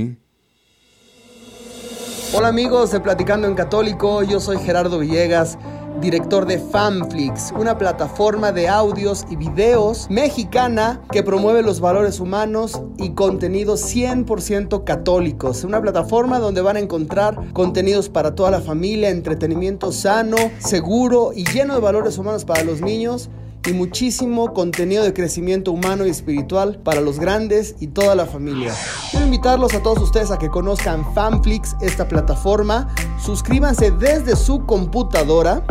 Hola 2.35 2.47
amigos 2.47 2.91
de 2.91 2.99
Platicando 2.99 3.47
en 3.47 3.53
Católico, 3.53 4.23
yo 4.23 4.39
soy 4.39 4.57
Gerardo 4.57 4.99
Villegas, 4.99 5.57
director 5.99 6.45
de 6.45 6.59
Fanflix, 6.59 7.53
una 7.57 7.77
plataforma 7.77 8.51
de 8.51 8.67
audios 8.67 9.25
y 9.29 9.35
videos 9.35 10.07
mexicana 10.09 11.01
que 11.11 11.23
promueve 11.23 11.61
los 11.61 11.79
valores 11.79 12.19
humanos 12.19 12.81
y 12.97 13.11
contenidos 13.11 13.81
100% 13.93 14.83
católicos. 14.83 15.63
Una 15.63 15.81
plataforma 15.81 16.39
donde 16.39 16.61
van 16.61 16.77
a 16.77 16.79
encontrar 16.79 17.53
contenidos 17.53 18.09
para 18.09 18.35
toda 18.35 18.51
la 18.51 18.61
familia, 18.61 19.09
entretenimiento 19.09 19.91
sano, 19.91 20.37
seguro 20.59 21.31
y 21.33 21.45
lleno 21.45 21.73
de 21.73 21.79
valores 21.79 22.17
humanos 22.17 22.45
para 22.45 22.63
los 22.63 22.81
niños 22.81 23.29
y 23.65 23.73
muchísimo 23.73 24.53
contenido 24.53 25.03
de 25.03 25.13
crecimiento 25.13 25.71
humano 25.71 26.05
y 26.05 26.09
espiritual 26.09 26.79
para 26.83 27.01
los 27.01 27.19
grandes 27.19 27.75
y 27.79 27.87
toda 27.87 28.15
la 28.15 28.25
familia. 28.25 28.73
Quiero 29.09 29.25
invitarlos 29.25 29.73
a 29.73 29.81
todos 29.81 29.99
ustedes 29.99 30.31
a 30.31 30.37
que 30.37 30.49
conozcan 30.49 31.13
Fanflix, 31.13 31.75
esta 31.81 32.07
plataforma. 32.07 32.93
Suscríbanse 33.23 33.91
desde 33.91 34.35
su 34.35 34.65
computadora. 34.65 35.63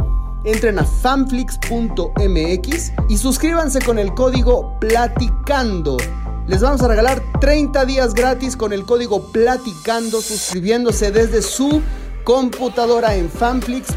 Entren 0.45 0.79
a 0.79 0.85
fanflix.mx 0.85 2.93
y 3.09 3.17
suscríbanse 3.17 3.81
con 3.81 3.99
el 3.99 4.13
código 4.15 4.79
Platicando. 4.81 5.97
Les 6.49 6.61
vamos 6.61 6.83
a 6.83 6.89
regalar 6.89 7.23
30 7.41 7.85
días 7.85 8.13
gratis 8.13 8.57
con 8.57 8.73
el 8.73 8.85
código 8.85 9.31
Platicando 9.31 10.21
suscribiéndose 10.21 11.13
desde 11.13 11.43
su 11.43 11.81
computadora 12.25 13.15
en 13.15 13.31
fanflix.mx. 13.31 13.95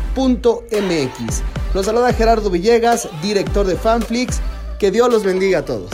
Los 1.74 1.88
saluda 1.88 2.14
Gerardo 2.14 2.50
Villegas, 2.50 3.10
director 3.22 3.66
de 3.66 3.76
Fanflix. 3.76 4.40
Que 4.80 4.92
Dios 4.92 5.10
los 5.10 5.24
bendiga 5.24 5.60
a 5.60 5.66
todos. 5.66 5.90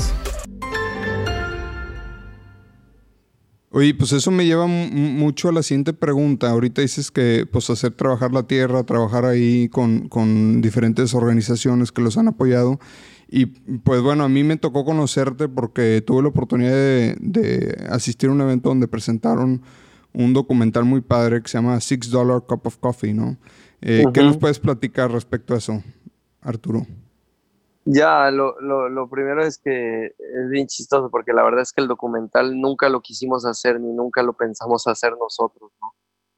Oye, 3.73 3.93
pues 3.93 4.11
eso 4.11 4.31
me 4.31 4.45
lleva 4.45 4.67
mucho 4.67 5.47
a 5.47 5.53
la 5.53 5.63
siguiente 5.63 5.93
pregunta. 5.93 6.49
Ahorita 6.49 6.81
dices 6.81 7.09
que 7.09 7.47
pues 7.49 7.69
hacer 7.69 7.91
trabajar 7.91 8.33
la 8.33 8.43
tierra, 8.43 8.83
trabajar 8.83 9.23
ahí 9.23 9.69
con, 9.69 10.09
con, 10.09 10.61
diferentes 10.61 11.13
organizaciones 11.13 11.93
que 11.93 12.01
los 12.01 12.17
han 12.17 12.27
apoyado. 12.27 12.79
Y 13.29 13.45
pues 13.45 14.01
bueno, 14.01 14.25
a 14.25 14.29
mí 14.29 14.43
me 14.43 14.57
tocó 14.57 14.83
conocerte 14.83 15.47
porque 15.47 16.03
tuve 16.05 16.21
la 16.21 16.27
oportunidad 16.27 16.71
de, 16.71 17.15
de 17.21 17.87
asistir 17.89 18.29
a 18.29 18.33
un 18.33 18.41
evento 18.41 18.67
donde 18.67 18.89
presentaron 18.89 19.61
un 20.13 20.33
documental 20.33 20.83
muy 20.83 20.99
padre 20.99 21.41
que 21.41 21.47
se 21.47 21.57
llama 21.57 21.79
Six 21.79 22.09
Dollar 22.09 22.43
Cup 22.45 22.61
of 22.65 22.77
Coffee, 22.77 23.13
¿no? 23.13 23.37
Eh, 23.81 24.03
¿Qué 24.13 24.21
nos 24.21 24.37
puedes 24.37 24.59
platicar 24.59 25.11
respecto 25.11 25.53
a 25.53 25.57
eso, 25.57 25.81
Arturo? 26.41 26.85
Ya, 27.85 28.29
lo, 28.29 28.59
lo, 28.61 28.89
lo, 28.89 29.09
primero 29.09 29.43
es 29.43 29.57
que 29.57 30.05
es 30.05 30.49
bien 30.49 30.67
chistoso 30.67 31.09
porque 31.09 31.33
la 31.33 31.43
verdad 31.43 31.61
es 31.61 31.73
que 31.73 31.81
el 31.81 31.87
documental 31.87 32.59
nunca 32.59 32.89
lo 32.89 33.01
quisimos 33.01 33.43
hacer 33.45 33.79
ni 33.79 33.91
nunca 33.91 34.21
lo 34.21 34.33
pensamos 34.33 34.85
hacer 34.87 35.13
nosotros, 35.17 35.71
¿no? 35.81 35.93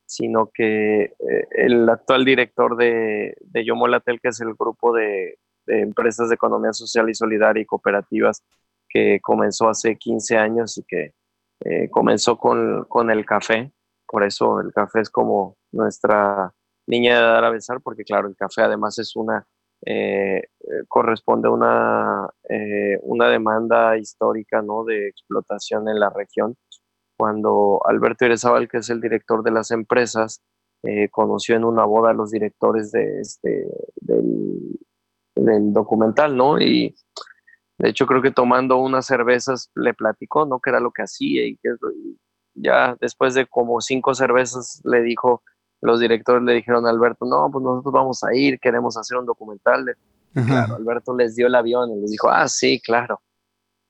Sino 0.06 0.50
que 0.54 1.04
eh, 1.04 1.48
el 1.52 1.90
actual 1.90 2.24
director 2.24 2.78
de, 2.78 3.36
de 3.42 3.66
Yomolatel, 3.66 4.22
que 4.22 4.30
es 4.30 4.40
el 4.40 4.54
grupo 4.54 4.94
de, 4.94 5.38
de, 5.66 5.82
empresas 5.82 6.30
de 6.30 6.36
economía 6.36 6.72
social 6.72 7.10
y 7.10 7.16
solidaria 7.16 7.62
y 7.62 7.66
cooperativas 7.66 8.44
que 8.88 9.20
comenzó 9.22 9.68
hace 9.70 9.98
15 9.98 10.38
años 10.38 10.78
y 10.78 10.84
que 10.84 11.14
eh, 11.66 11.90
comenzó 11.90 12.38
con, 12.38 12.86
con 12.86 13.10
el 13.12 13.26
café, 13.26 13.72
por 14.08 14.24
eso 14.24 14.62
el 14.62 14.72
café 14.72 15.02
es 15.02 15.10
como 15.10 15.58
nuestra 15.72 16.54
niña 16.88 17.16
de 17.16 17.26
dar 17.26 17.44
a 17.46 17.50
besar, 17.50 17.82
porque 17.82 18.04
claro, 18.04 18.28
el 18.28 18.36
café 18.36 18.62
además 18.62 19.00
es 19.00 19.16
una, 19.16 19.46
eh, 19.86 20.38
eh, 20.38 20.84
corresponde 20.88 21.50
a 21.50 21.52
una, 21.52 22.30
eh, 22.50 22.98
una 23.02 23.28
demanda 23.28 23.98
histórica 23.98 24.62
¿no? 24.62 24.86
de 24.86 25.10
explotación 25.10 25.90
en 25.90 26.00
la 26.00 26.10
región. 26.10 26.56
Cuando 27.18 27.82
Alberto 27.86 28.26
Irezábal, 28.26 28.70
que 28.70 28.78
es 28.78 28.90
el 28.90 29.02
director 29.02 29.44
de 29.44 29.52
las 29.52 29.72
empresas, 29.72 30.42
conoció 31.12 31.56
en 31.56 31.64
una 31.64 31.86
boda 31.86 32.10
a 32.10 32.14
los 32.14 32.30
directores 32.32 32.92
de 32.92 33.22
este, 33.22 33.68
del, 34.02 34.78
del, 35.34 35.72
documental, 35.72 36.36
¿no? 36.36 36.60
Y 36.60 36.94
de 37.78 37.90
hecho 37.90 38.06
creo 38.06 38.22
que 38.22 38.32
tomando 38.32 38.76
unas 38.78 39.06
cervezas 39.06 39.72
le 39.76 39.94
platicó, 39.94 40.46
¿no? 40.46 40.60
Que 40.60 40.72
era 40.72 40.82
lo 40.82 40.92
que 40.92 41.04
hacía 41.04 41.46
y 41.46 41.56
que 41.56 41.70
ya 42.56 42.98
después 43.00 43.34
de 43.34 43.46
como 43.46 43.80
cinco 43.80 44.14
cervezas 44.14 44.82
le 44.84 45.02
dijo, 45.04 45.42
los 45.84 46.00
directores 46.00 46.42
le 46.44 46.54
dijeron 46.54 46.88
a 46.88 46.90
Alberto, 46.90 47.26
no, 47.26 47.50
pues 47.52 47.62
nosotros 47.62 47.94
vamos 47.94 48.24
a 48.24 48.34
ir, 48.34 48.60
queremos 48.60 48.96
hacer 48.98 49.18
un 49.18 49.26
documental. 49.26 49.98
Claro, 50.34 50.76
Alberto 50.76 51.16
les 51.16 51.36
dio 51.36 51.48
el 51.48 51.56
avión 51.56 51.92
y 51.92 52.02
les 52.02 52.12
dijo, 52.12 52.30
ah, 52.30 52.48
sí, 52.48 52.82
claro. 52.82 53.22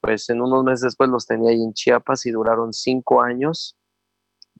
Pues 0.02 0.28
en 0.30 0.42
unos 0.42 0.64
meses 0.64 0.82
después 0.82 1.10
los 1.10 1.28
tenía 1.28 1.52
ahí 1.52 1.64
en 1.64 1.72
Chiapas 1.72 2.26
y 2.26 2.32
duraron 2.32 2.74
cinco 2.74 3.22
años, 3.22 3.78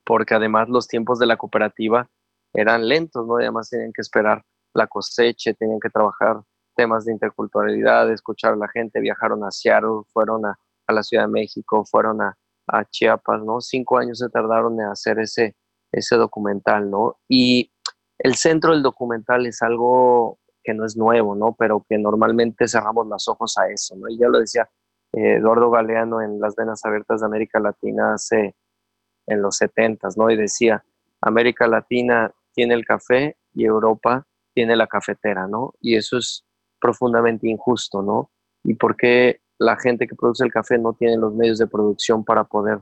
porque 0.06 0.36
además 0.36 0.70
los 0.70 0.88
tiempos 0.88 1.18
de 1.18 1.26
la 1.26 1.36
cooperativa 1.36 2.08
eran 2.54 2.88
lentos, 2.88 3.26
¿no? 3.26 3.38
además 3.38 3.70
tenían 3.70 3.92
que 3.92 4.02
esperar 4.02 4.46
la 4.74 4.86
cosecha, 4.86 5.54
tenían 5.54 5.80
que 5.80 5.90
trabajar 5.90 6.42
temas 6.76 7.06
de 7.06 7.14
interculturalidad, 7.14 8.12
escuchar 8.12 8.54
a 8.54 8.58
la 8.58 8.68
gente, 8.68 9.00
viajaron 9.00 9.44
a 9.44 9.52
Seattle, 9.52 10.04
fueron 10.14 10.46
a, 10.46 10.58
a 10.88 10.94
la 10.94 11.02
Ciudad 11.02 11.24
de 11.24 11.32
México, 11.32 11.84
fueron 11.84 12.22
a, 12.22 12.38
a 12.68 12.86
Chiapas, 12.86 13.44
¿no? 13.44 13.60
Cinco 13.60 13.98
años 13.98 14.20
se 14.20 14.30
tardaron 14.30 14.80
en 14.80 14.88
hacer 14.88 15.20
ese, 15.20 15.56
ese 15.94 16.16
documental, 16.16 16.90
¿no? 16.90 17.18
Y 17.30 17.72
el 18.18 18.36
centro 18.36 18.74
del 18.74 18.84
documental 18.84 19.46
es 19.46 19.62
algo 19.62 20.40
que 20.64 20.74
no 20.74 20.86
es 20.86 20.98
nuevo, 20.98 21.36
¿no? 21.36 21.56
Pero 21.58 21.86
que 21.88 21.98
normalmente 21.98 22.68
cerramos 22.68 23.08
los 23.08 23.28
ojos 23.28 23.58
a 23.58 23.70
eso, 23.70 23.96
¿no? 23.96 24.10
Y 24.10 24.18
ya 24.18 24.28
lo 24.28 24.40
decía 24.40 24.70
eh, 25.14 25.36
Eduardo 25.36 25.70
Galeano 25.70 26.22
en 26.22 26.40
Las 26.40 26.56
Venas 26.56 26.84
Abiertas 26.84 27.22
de 27.22 27.28
América 27.28 27.60
Latina 27.60 28.14
hace 28.14 28.56
en 29.28 29.42
los 29.42 29.58
70, 29.58 30.10
¿no? 30.18 30.30
Y 30.30 30.36
decía, 30.36 30.84
América 31.22 31.68
Latina 31.68 32.34
tiene 32.54 32.74
el 32.74 32.86
café 32.86 33.38
y 33.54 33.66
Europa 33.66 34.26
tiene 34.54 34.76
la 34.76 34.88
cafetera, 34.88 35.48
¿no? 35.48 35.74
Y 35.80 35.96
eso 35.96 36.18
es 36.18 36.46
profundamente 36.80 37.48
injusto, 37.48 38.02
¿no? 38.02 38.32
¿Y 38.64 38.76
por 38.76 38.96
qué 38.96 39.42
la 39.60 39.78
gente 39.78 40.08
que 40.08 40.16
produce 40.16 40.44
el 40.44 40.52
café 40.52 40.78
no 40.78 40.94
tiene 40.94 41.18
los 41.18 41.34
medios 41.34 41.58
de 41.58 41.68
producción 41.68 42.24
para 42.24 42.44
poder 42.44 42.80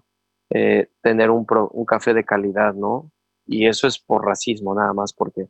eh, 0.53 0.89
tener 1.01 1.29
un, 1.31 1.45
un, 1.71 1.85
café 1.85 2.13
de 2.13 2.23
calidad, 2.23 2.73
¿no? 2.73 3.11
Y 3.45 3.67
eso 3.67 3.87
es 3.87 3.99
por 3.99 4.25
racismo 4.25 4.75
nada 4.75 4.93
más, 4.93 5.13
porque 5.13 5.47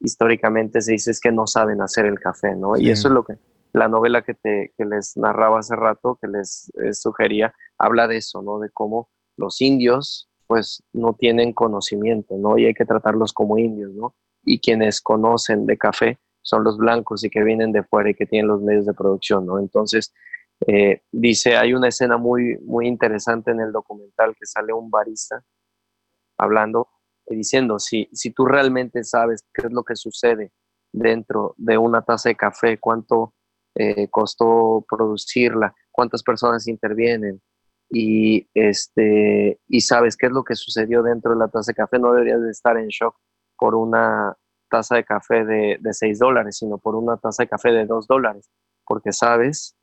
históricamente 0.00 0.80
se 0.80 0.92
dice 0.92 1.10
es 1.10 1.20
que 1.20 1.32
no 1.32 1.46
saben 1.46 1.80
hacer 1.80 2.06
el 2.06 2.20
café, 2.20 2.54
¿no? 2.54 2.76
Y 2.76 2.90
eso 2.90 3.08
es 3.08 3.14
lo 3.14 3.24
que 3.24 3.34
la 3.72 3.88
novela 3.88 4.22
que, 4.22 4.34
te, 4.34 4.72
que 4.76 4.84
les 4.84 5.16
narraba 5.16 5.58
hace 5.58 5.76
rato, 5.76 6.18
que 6.20 6.28
les, 6.28 6.70
sugería, 6.92 7.54
habla 7.78 8.08
de 8.08 8.18
eso, 8.18 8.42
¿no? 8.42 8.58
De 8.58 8.70
cómo 8.70 9.08
los 9.36 9.60
indios 9.60 10.28
pues 10.46 10.82
no 10.94 11.12
tienen 11.12 11.52
conocimiento, 11.52 12.36
¿no? 12.38 12.56
Y 12.56 12.64
hay 12.64 12.74
que 12.74 12.86
tratarlos 12.86 13.34
como 13.34 13.58
indios, 13.58 13.92
¿no? 13.92 14.14
Y 14.44 14.60
quienes 14.60 15.02
conocen 15.02 15.66
de 15.66 15.76
café 15.76 16.18
son 16.40 16.64
los 16.64 16.78
blancos 16.78 17.22
y 17.22 17.28
que 17.28 17.42
vienen 17.42 17.70
de 17.72 17.82
fuera 17.82 18.10
y 18.10 18.14
que 18.14 18.24
tienen 18.24 18.48
los 18.48 18.62
medios 18.62 18.86
de 18.86 18.94
producción, 18.94 19.44
¿no? 19.44 19.58
Entonces, 19.58 20.14
eh, 20.66 21.02
dice, 21.12 21.56
hay 21.56 21.72
una 21.72 21.88
escena 21.88 22.16
muy, 22.16 22.58
muy 22.62 22.88
interesante 22.88 23.52
en 23.52 23.60
el 23.60 23.72
documental 23.72 24.34
que 24.38 24.46
sale 24.46 24.72
un 24.72 24.90
barista 24.90 25.42
hablando 26.36 26.88
y 27.26 27.36
diciendo, 27.36 27.78
si, 27.78 28.08
si 28.12 28.32
tú 28.32 28.46
realmente 28.46 29.04
sabes 29.04 29.44
qué 29.52 29.66
es 29.66 29.72
lo 29.72 29.84
que 29.84 29.96
sucede 29.96 30.52
dentro 30.92 31.54
de 31.58 31.78
una 31.78 32.02
taza 32.02 32.30
de 32.30 32.36
café, 32.36 32.78
cuánto 32.78 33.34
eh, 33.74 34.08
costó 34.08 34.84
producirla, 34.88 35.74
cuántas 35.92 36.22
personas 36.22 36.66
intervienen 36.66 37.40
y, 37.90 38.48
este, 38.54 39.60
y 39.68 39.80
sabes 39.80 40.16
qué 40.16 40.26
es 40.26 40.32
lo 40.32 40.42
que 40.42 40.56
sucedió 40.56 41.02
dentro 41.02 41.32
de 41.32 41.38
la 41.38 41.48
taza 41.48 41.72
de 41.72 41.76
café, 41.76 41.98
no 41.98 42.12
deberías 42.12 42.42
de 42.42 42.50
estar 42.50 42.76
en 42.76 42.88
shock 42.88 43.16
por 43.56 43.74
una 43.74 44.36
taza 44.70 44.96
de 44.96 45.04
café 45.04 45.44
de, 45.44 45.78
de 45.80 45.92
6 45.92 46.18
dólares, 46.18 46.56
sino 46.58 46.78
por 46.78 46.96
una 46.96 47.16
taza 47.16 47.44
de 47.44 47.48
café 47.48 47.70
de 47.72 47.86
2 47.86 48.06
dólares, 48.06 48.50
porque 48.84 49.12
sabes 49.12 49.77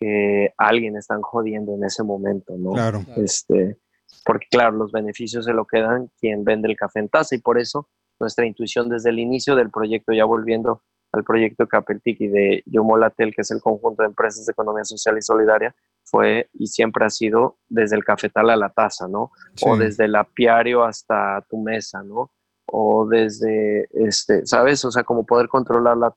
que 0.00 0.52
alguien 0.56 0.96
están 0.96 1.20
jodiendo 1.20 1.74
en 1.74 1.84
ese 1.84 2.02
momento, 2.02 2.54
¿no? 2.56 2.72
Claro. 2.72 3.04
Este, 3.16 3.76
porque 4.24 4.46
claro, 4.50 4.76
los 4.76 4.90
beneficios 4.90 5.44
se 5.44 5.52
lo 5.52 5.66
quedan 5.66 6.10
quien 6.18 6.42
vende 6.42 6.68
el 6.68 6.76
café 6.76 7.00
en 7.00 7.08
taza 7.08 7.34
y 7.34 7.38
por 7.38 7.58
eso 7.58 7.88
nuestra 8.18 8.46
intuición 8.46 8.88
desde 8.88 9.10
el 9.10 9.18
inicio 9.18 9.54
del 9.54 9.70
proyecto, 9.70 10.12
ya 10.12 10.24
volviendo 10.24 10.82
al 11.12 11.24
proyecto 11.24 11.66
Capeltic 11.66 12.20
y 12.20 12.28
de 12.28 12.62
Yomolatel, 12.66 13.34
que 13.34 13.42
es 13.42 13.50
el 13.50 13.60
conjunto 13.60 14.02
de 14.02 14.08
empresas 14.08 14.46
de 14.46 14.52
economía 14.52 14.84
social 14.84 15.18
y 15.18 15.22
solidaria, 15.22 15.74
fue 16.04 16.48
y 16.54 16.66
siempre 16.66 17.04
ha 17.04 17.10
sido 17.10 17.58
desde 17.68 17.96
el 17.96 18.04
cafetal 18.04 18.50
a 18.50 18.56
la 18.56 18.70
taza, 18.70 19.08
¿no? 19.08 19.32
O 19.62 19.76
desde 19.76 20.04
el 20.04 20.14
apiario 20.14 20.84
hasta 20.84 21.44
tu 21.48 21.58
mesa, 21.58 22.02
¿no? 22.02 22.30
O 22.66 23.06
desde, 23.06 23.88
este, 23.92 24.46
¿sabes? 24.46 24.84
O 24.84 24.90
sea, 24.90 25.02
como 25.02 25.26
poder 25.26 25.48
controlar 25.48 25.96
la, 25.96 26.14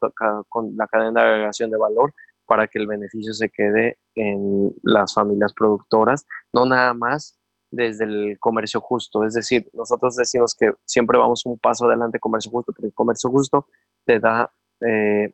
con 0.47 0.77
la 0.77 0.87
cadena 0.87 1.23
de 1.23 1.29
agregación 1.29 1.71
de 1.71 1.77
valor 1.77 2.13
para 2.45 2.67
que 2.67 2.79
el 2.79 2.87
beneficio 2.87 3.33
se 3.33 3.49
quede 3.49 3.97
en 4.15 4.73
las 4.83 5.13
familias 5.13 5.53
productoras, 5.53 6.25
no 6.53 6.65
nada 6.65 6.93
más 6.93 7.37
desde 7.71 8.05
el 8.05 8.37
comercio 8.39 8.79
justo. 8.81 9.23
Es 9.25 9.33
decir, 9.33 9.69
nosotros 9.73 10.15
decimos 10.15 10.55
que 10.55 10.73
siempre 10.85 11.17
vamos 11.17 11.45
un 11.45 11.57
paso 11.57 11.85
adelante 11.85 12.19
comercio 12.19 12.51
justo, 12.51 12.71
porque 12.71 12.87
el 12.87 12.93
comercio 12.93 13.29
justo 13.31 13.67
te 14.05 14.19
da, 14.19 14.51
eh, 14.81 15.33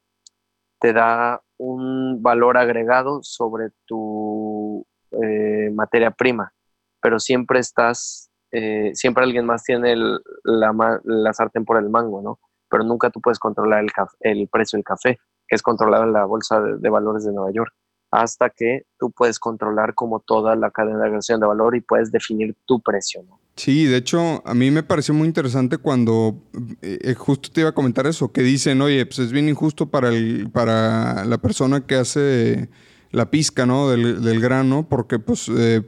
te 0.80 0.93
da 0.93 1.41
un 1.57 2.22
valor 2.22 2.57
agregado 2.57 3.20
sobre 3.24 3.70
tu 3.86 4.86
eh, 5.12 5.70
materia 5.74 6.12
prima, 6.12 6.53
pero 7.01 7.20
siempre 7.20 7.60
estás, 7.60 8.30
eh, 8.51 8.91
siempre 8.93 9.24
alguien 9.24 9.45
más 9.45 9.64
tiene 9.64 9.91
el- 9.93 10.22
la, 10.43 10.99
la 11.03 11.34
sartén 11.34 11.66
por 11.66 11.78
el 11.78 11.89
mango, 11.89 12.22
¿no? 12.22 12.39
Pero 12.70 12.84
nunca 12.84 13.10
tú 13.10 13.20
puedes 13.20 13.39
controlar 13.39 13.84
el, 13.84 13.89
el 14.22 14.47
precio 14.47 14.78
del 14.78 14.84
café, 14.84 15.18
que 15.49 15.55
es 15.55 15.61
controlado 15.61 16.03
en 16.03 16.13
la 16.13 16.25
Bolsa 16.25 16.61
de, 16.61 16.77
de 16.77 16.89
Valores 16.89 17.25
de 17.25 17.33
Nueva 17.33 17.51
York, 17.51 17.73
hasta 18.11 18.49
que 18.49 18.83
tú 18.97 19.11
puedes 19.11 19.39
controlar 19.39 19.93
como 19.93 20.19
toda 20.19 20.55
la 20.55 20.71
cadena 20.71 20.99
de 20.99 21.03
agregación 21.05 21.39
de 21.39 21.47
valor 21.47 21.75
y 21.75 21.81
puedes 21.81 22.11
definir 22.11 22.55
tu 22.65 22.81
precio, 22.81 23.21
¿no? 23.27 23.39
Sí, 23.55 23.85
de 23.85 23.97
hecho, 23.97 24.41
a 24.47 24.53
mí 24.53 24.71
me 24.71 24.83
pareció 24.83 25.13
muy 25.13 25.27
interesante 25.27 25.77
cuando 25.77 26.41
eh, 26.81 26.97
eh, 27.01 27.13
justo 27.13 27.49
te 27.51 27.61
iba 27.61 27.71
a 27.71 27.73
comentar 27.75 28.07
eso, 28.07 28.31
que 28.31 28.41
dicen, 28.41 28.81
oye, 28.81 29.05
pues 29.05 29.19
es 29.19 29.31
bien 29.31 29.49
injusto 29.49 29.87
para, 29.87 30.09
el, 30.09 30.49
para 30.51 31.25
la 31.25 31.37
persona 31.39 31.85
que 31.85 31.95
hace 31.95 32.69
la 33.11 33.29
pizca, 33.29 33.65
¿no? 33.65 33.89
Del, 33.89 34.23
del 34.23 34.39
grano, 34.39 34.87
porque 34.87 35.19
pues 35.19 35.49
eh, 35.49 35.81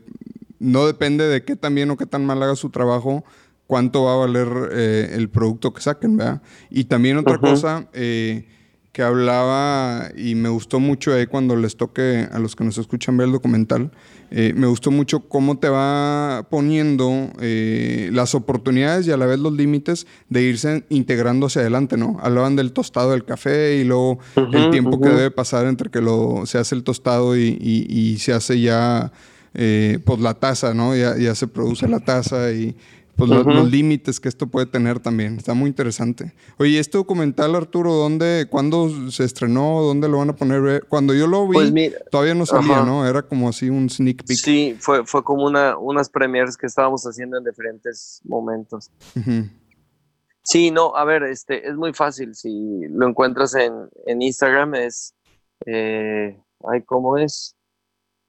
no 0.59 0.85
depende 0.85 1.27
de 1.27 1.43
qué 1.43 1.55
tan 1.55 1.73
bien 1.73 1.89
o 1.91 1.97
qué 1.97 2.05
tan 2.05 2.25
mal 2.25 2.43
haga 2.43 2.55
su 2.55 2.69
trabajo, 2.69 3.23
cuánto 3.67 4.03
va 4.03 4.13
a 4.13 4.17
valer 4.17 4.47
eh, 4.73 5.11
el 5.13 5.29
producto 5.29 5.73
que 5.73 5.81
saquen, 5.81 6.17
¿verdad? 6.17 6.41
Y 6.69 6.83
también 6.85 7.17
otra 7.17 7.37
Ujú. 7.37 7.41
cosa 7.41 7.87
eh, 7.93 8.47
que 8.91 9.01
hablaba 9.03 10.09
y 10.17 10.35
me 10.35 10.49
gustó 10.49 10.79
mucho 10.81 11.13
ahí 11.13 11.25
cuando 11.25 11.55
les 11.55 11.77
toque 11.77 12.27
a 12.31 12.39
los 12.39 12.55
que 12.57 12.63
nos 12.65 12.77
escuchan 12.77 13.15
ver 13.15 13.27
el 13.27 13.31
documental, 13.33 13.89
eh, 14.31 14.53
me 14.55 14.67
gustó 14.67 14.91
mucho 14.91 15.21
cómo 15.29 15.57
te 15.59 15.69
va 15.69 16.45
poniendo 16.49 17.31
eh, 17.39 18.09
las 18.11 18.35
oportunidades 18.35 19.07
y 19.07 19.11
a 19.11 19.17
la 19.17 19.25
vez 19.25 19.39
los 19.39 19.53
límites 19.53 20.07
de 20.29 20.41
irse 20.43 20.83
integrando 20.89 21.45
hacia 21.47 21.61
adelante, 21.61 21.95
¿no? 21.95 22.17
Hablaban 22.21 22.55
del 22.57 22.73
tostado 22.73 23.11
del 23.11 23.23
café 23.23 23.77
y 23.77 23.83
luego 23.85 24.19
el 24.35 24.69
tiempo 24.69 24.99
que 25.01 25.09
debe 25.09 25.31
pasar 25.31 25.67
entre 25.67 25.89
que 25.89 26.01
lo, 26.01 26.45
se 26.45 26.57
hace 26.57 26.75
el 26.75 26.83
tostado 26.83 27.37
y, 27.37 27.57
y- 27.61 27.87
y 27.89 28.17
se 28.19 28.33
hace 28.33 28.59
ya 28.59 29.11
eh, 29.53 29.99
pues 30.05 30.19
la 30.19 30.33
taza, 30.33 30.73
¿no? 30.73 30.95
Ya, 30.95 31.17
ya 31.17 31.35
se 31.35 31.47
produce 31.47 31.87
la 31.87 31.99
taza 31.99 32.51
y 32.51 32.75
pues 33.27 33.45
los 33.45 33.71
límites 33.71 34.19
que 34.19 34.29
esto 34.29 34.47
puede 34.47 34.65
tener 34.65 34.99
también. 34.99 35.37
Está 35.37 35.53
muy 35.53 35.67
interesante. 35.67 36.33
Oye, 36.57 36.79
este 36.79 36.97
documental, 36.97 37.55
Arturo, 37.55 37.93
¿dónde, 37.93 38.47
cuándo 38.49 39.11
se 39.11 39.23
estrenó? 39.23 39.81
¿Dónde 39.81 40.07
lo 40.09 40.17
van 40.17 40.29
a 40.29 40.35
poner? 40.35 40.85
Cuando 40.87 41.13
yo 41.13 41.27
lo 41.27 41.47
vi, 41.47 41.53
Pues 41.53 41.71
mira, 41.71 41.97
todavía 42.09 42.35
no 42.35 42.45
salía, 42.45 42.77
ajá. 42.77 42.85
¿no? 42.85 43.07
Era 43.07 43.21
como 43.21 43.49
así 43.49 43.69
un 43.69 43.89
sneak 43.89 44.23
peek. 44.25 44.37
sí, 44.37 44.75
fue, 44.79 45.05
fue 45.05 45.23
como 45.23 45.45
una, 45.45 45.77
unas 45.77 46.09
premieres 46.09 46.57
que 46.57 46.67
estábamos 46.67 47.03
haciendo 47.03 47.37
en 47.37 47.43
diferentes 47.43 48.21
momentos. 48.23 48.91
Sí, 50.43 50.71
no, 50.71 50.95
a 50.95 51.05
ver, 51.05 51.23
este, 51.23 51.67
es 51.67 51.75
muy 51.75 51.93
fácil. 51.93 52.33
Si 52.35 52.81
lo 52.89 53.07
encuentras 53.07 53.53
en, 53.55 53.73
en 54.05 54.21
Instagram, 54.21 54.75
es. 54.75 55.13
Eh, 55.65 56.35
ay, 56.67 56.81
¿cómo 56.83 57.17
es? 57.17 57.55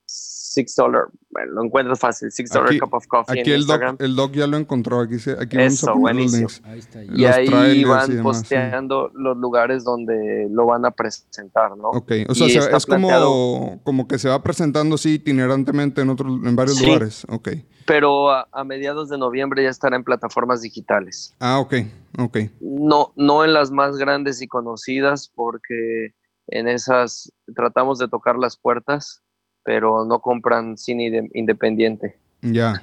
Six 0.06 0.74
dollar. 0.76 1.04
Bueno, 1.30 1.52
lo 1.52 1.64
encuentras 1.64 1.98
fácil. 1.98 2.30
Six 2.30 2.50
dollar 2.50 2.68
Aquí- 2.68 2.78
cup 2.78 2.92
of 2.92 3.06
coffee 3.06 3.40
Aquí 3.40 3.50
en 3.50 3.56
el 3.56 3.62
doc, 3.66 3.76
Instagram. 3.76 3.96
el 4.00 4.16
doc 4.16 4.32
ya 4.32 4.46
lo 4.46 4.56
encontró. 4.58 5.00
Aquí, 5.00 5.18
se, 5.18 5.32
aquí 5.32 5.56
vamos 5.56 5.72
Eso, 5.72 5.90
a 5.90 5.94
poner 5.94 5.96
los 5.96 6.00
buenísimo. 6.32 6.48
links. 6.48 6.62
Ahí 6.64 6.78
está. 6.78 7.02
Y 7.02 7.08
los 7.08 7.30
ahí 7.36 7.78
y 7.80 7.84
van 7.84 8.08
demás, 8.10 8.16
sí. 8.16 8.22
posteando 8.22 9.10
los 9.14 9.36
lugares 9.38 9.82
donde 9.84 10.48
lo 10.50 10.66
van 10.66 10.84
a 10.84 10.90
presentar, 10.90 11.74
¿no? 11.78 11.88
Ok, 11.90 12.12
o 12.28 12.34
sea, 12.34 12.48
se- 12.50 12.76
es 12.76 12.86
como, 12.86 13.80
como 13.82 14.06
que 14.06 14.18
se 14.18 14.28
va 14.28 14.42
presentando 14.42 14.96
así 14.96 15.14
itinerantemente 15.14 16.02
en, 16.02 16.10
otros, 16.10 16.30
en 16.44 16.54
varios 16.54 16.76
Sí. 16.76 16.86
lugares. 16.86 17.24
Ok. 17.30 17.48
Pero 17.86 18.30
a, 18.30 18.46
a 18.52 18.62
mediados 18.64 19.08
de 19.08 19.16
noviembre 19.18 19.62
ya 19.62 19.70
estará 19.70 19.96
en 19.96 20.04
plataformas 20.04 20.60
digitales. 20.60 21.34
Ah, 21.40 21.58
ok, 21.60 21.74
ok. 22.18 22.38
No, 22.60 23.12
no 23.16 23.44
en 23.44 23.54
las 23.54 23.70
más 23.70 23.96
grandes 23.96 24.42
y 24.42 24.48
conocidas, 24.48 25.32
porque 25.34 26.14
en 26.48 26.68
esas 26.68 27.32
tratamos 27.56 27.98
de 27.98 28.08
tocar 28.08 28.36
las 28.38 28.56
puertas, 28.58 29.22
pero 29.64 30.04
no 30.04 30.20
compran 30.20 30.76
cine 30.76 31.06
inde- 31.08 31.30
independiente. 31.34 32.16
Ya. 32.42 32.80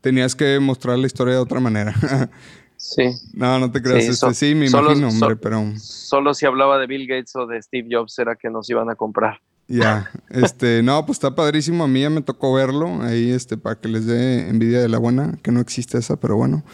Tenías 0.00 0.34
que 0.36 0.58
mostrar 0.60 0.98
la 0.98 1.06
historia 1.06 1.34
de 1.34 1.40
otra 1.40 1.60
manera. 1.60 1.94
Sí. 2.78 3.04
no, 3.32 3.58
no 3.58 3.72
te 3.72 3.80
creas. 3.80 4.04
Sí, 4.04 4.10
este, 4.10 4.16
so- 4.26 4.34
sí, 4.34 4.54
me 4.54 4.68
solo- 4.68 4.88
imagino, 4.92 5.08
hombre, 5.08 5.30
so- 5.30 5.40
pero 5.40 5.64
Solo 5.78 6.34
si 6.34 6.44
hablaba 6.44 6.78
de 6.78 6.86
Bill 6.86 7.06
Gates 7.08 7.34
o 7.34 7.46
de 7.46 7.60
Steve 7.62 7.88
Jobs 7.90 8.18
era 8.18 8.36
que 8.36 8.50
nos 8.50 8.68
iban 8.68 8.90
a 8.90 8.94
comprar. 8.94 9.40
ya. 9.66 10.10
Este, 10.28 10.82
no, 10.82 11.04
pues 11.06 11.16
está 11.16 11.34
padrísimo. 11.34 11.84
A 11.84 11.88
mí 11.88 12.02
ya 12.02 12.10
me 12.10 12.20
tocó 12.20 12.52
verlo 12.52 13.00
ahí, 13.00 13.30
este, 13.30 13.56
para 13.56 13.76
que 13.80 13.88
les 13.88 14.04
dé 14.04 14.50
envidia 14.50 14.78
de 14.82 14.90
la 14.90 14.98
buena, 14.98 15.38
que 15.42 15.52
no 15.52 15.60
existe 15.60 15.96
esa, 15.96 16.20
pero 16.20 16.36
bueno. 16.36 16.64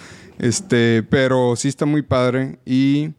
Este, 0.40 1.05
pero 1.05 1.55
sí 1.55 1.68
está 1.68 1.86
muy 1.86 2.03
padre. 2.03 2.59
Y, 2.66 3.12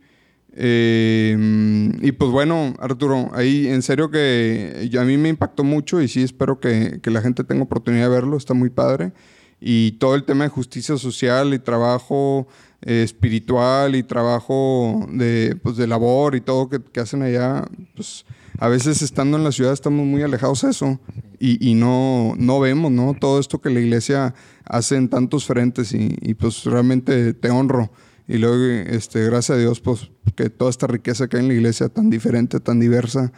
eh, 0.55 1.91
y 2.01 2.11
pues 2.11 2.31
bueno, 2.31 2.75
Arturo, 2.79 3.31
ahí 3.33 3.67
en 3.67 3.81
serio 3.81 4.11
que 4.11 4.89
a 4.99 5.03
mí 5.03 5.17
me 5.17 5.29
impactó 5.29 5.63
mucho 5.63 6.01
y 6.01 6.07
sí 6.07 6.23
espero 6.23 6.59
que, 6.59 6.99
que 7.01 7.11
la 7.11 7.21
gente 7.21 7.43
tenga 7.43 7.63
oportunidad 7.63 8.03
de 8.03 8.15
verlo. 8.15 8.37
Está 8.37 8.53
muy 8.53 8.69
padre. 8.69 9.13
Y 9.59 9.93
todo 9.93 10.15
el 10.15 10.25
tema 10.25 10.43
de 10.43 10.49
justicia 10.49 10.97
social 10.97 11.53
y 11.53 11.59
trabajo 11.59 12.47
eh, 12.81 13.03
espiritual 13.03 13.95
y 13.95 14.03
trabajo 14.03 15.07
de, 15.09 15.57
pues, 15.63 15.77
de 15.77 15.87
labor 15.87 16.35
y 16.35 16.41
todo 16.41 16.67
que, 16.67 16.81
que 16.81 16.99
hacen 16.99 17.21
allá, 17.21 17.63
pues 17.95 18.25
a 18.59 18.67
veces 18.67 19.01
estando 19.01 19.37
en 19.37 19.45
la 19.45 19.53
ciudad 19.53 19.71
estamos 19.71 20.05
muy 20.05 20.21
alejados 20.21 20.63
de 20.63 20.71
eso 20.71 20.99
y, 21.39 21.65
y 21.65 21.75
no, 21.75 22.33
no 22.37 22.59
vemos 22.59 22.91
¿no? 22.91 23.13
todo 23.13 23.39
esto 23.39 23.61
que 23.61 23.69
la 23.69 23.79
iglesia 23.79 24.35
hace 24.65 24.97
en 24.97 25.07
tantos 25.07 25.45
frentes 25.45 25.93
y, 25.93 26.13
y, 26.21 26.33
pues 26.33 26.65
realmente 26.65 27.33
te 27.33 27.49
honro. 27.49 27.89
Y 28.27 28.37
luego, 28.37 28.63
este, 28.89 29.23
gracias 29.25 29.57
a 29.57 29.59
Dios, 29.59 29.79
pues 29.81 30.11
que 30.35 30.49
toda 30.49 30.69
esta 30.69 30.87
riqueza 30.87 31.27
que 31.27 31.37
hay 31.37 31.43
en 31.43 31.49
la 31.49 31.55
iglesia 31.55 31.89
tan 31.89 32.09
diferente, 32.09 32.59
tan 32.59 32.79
diversa, 32.79 33.31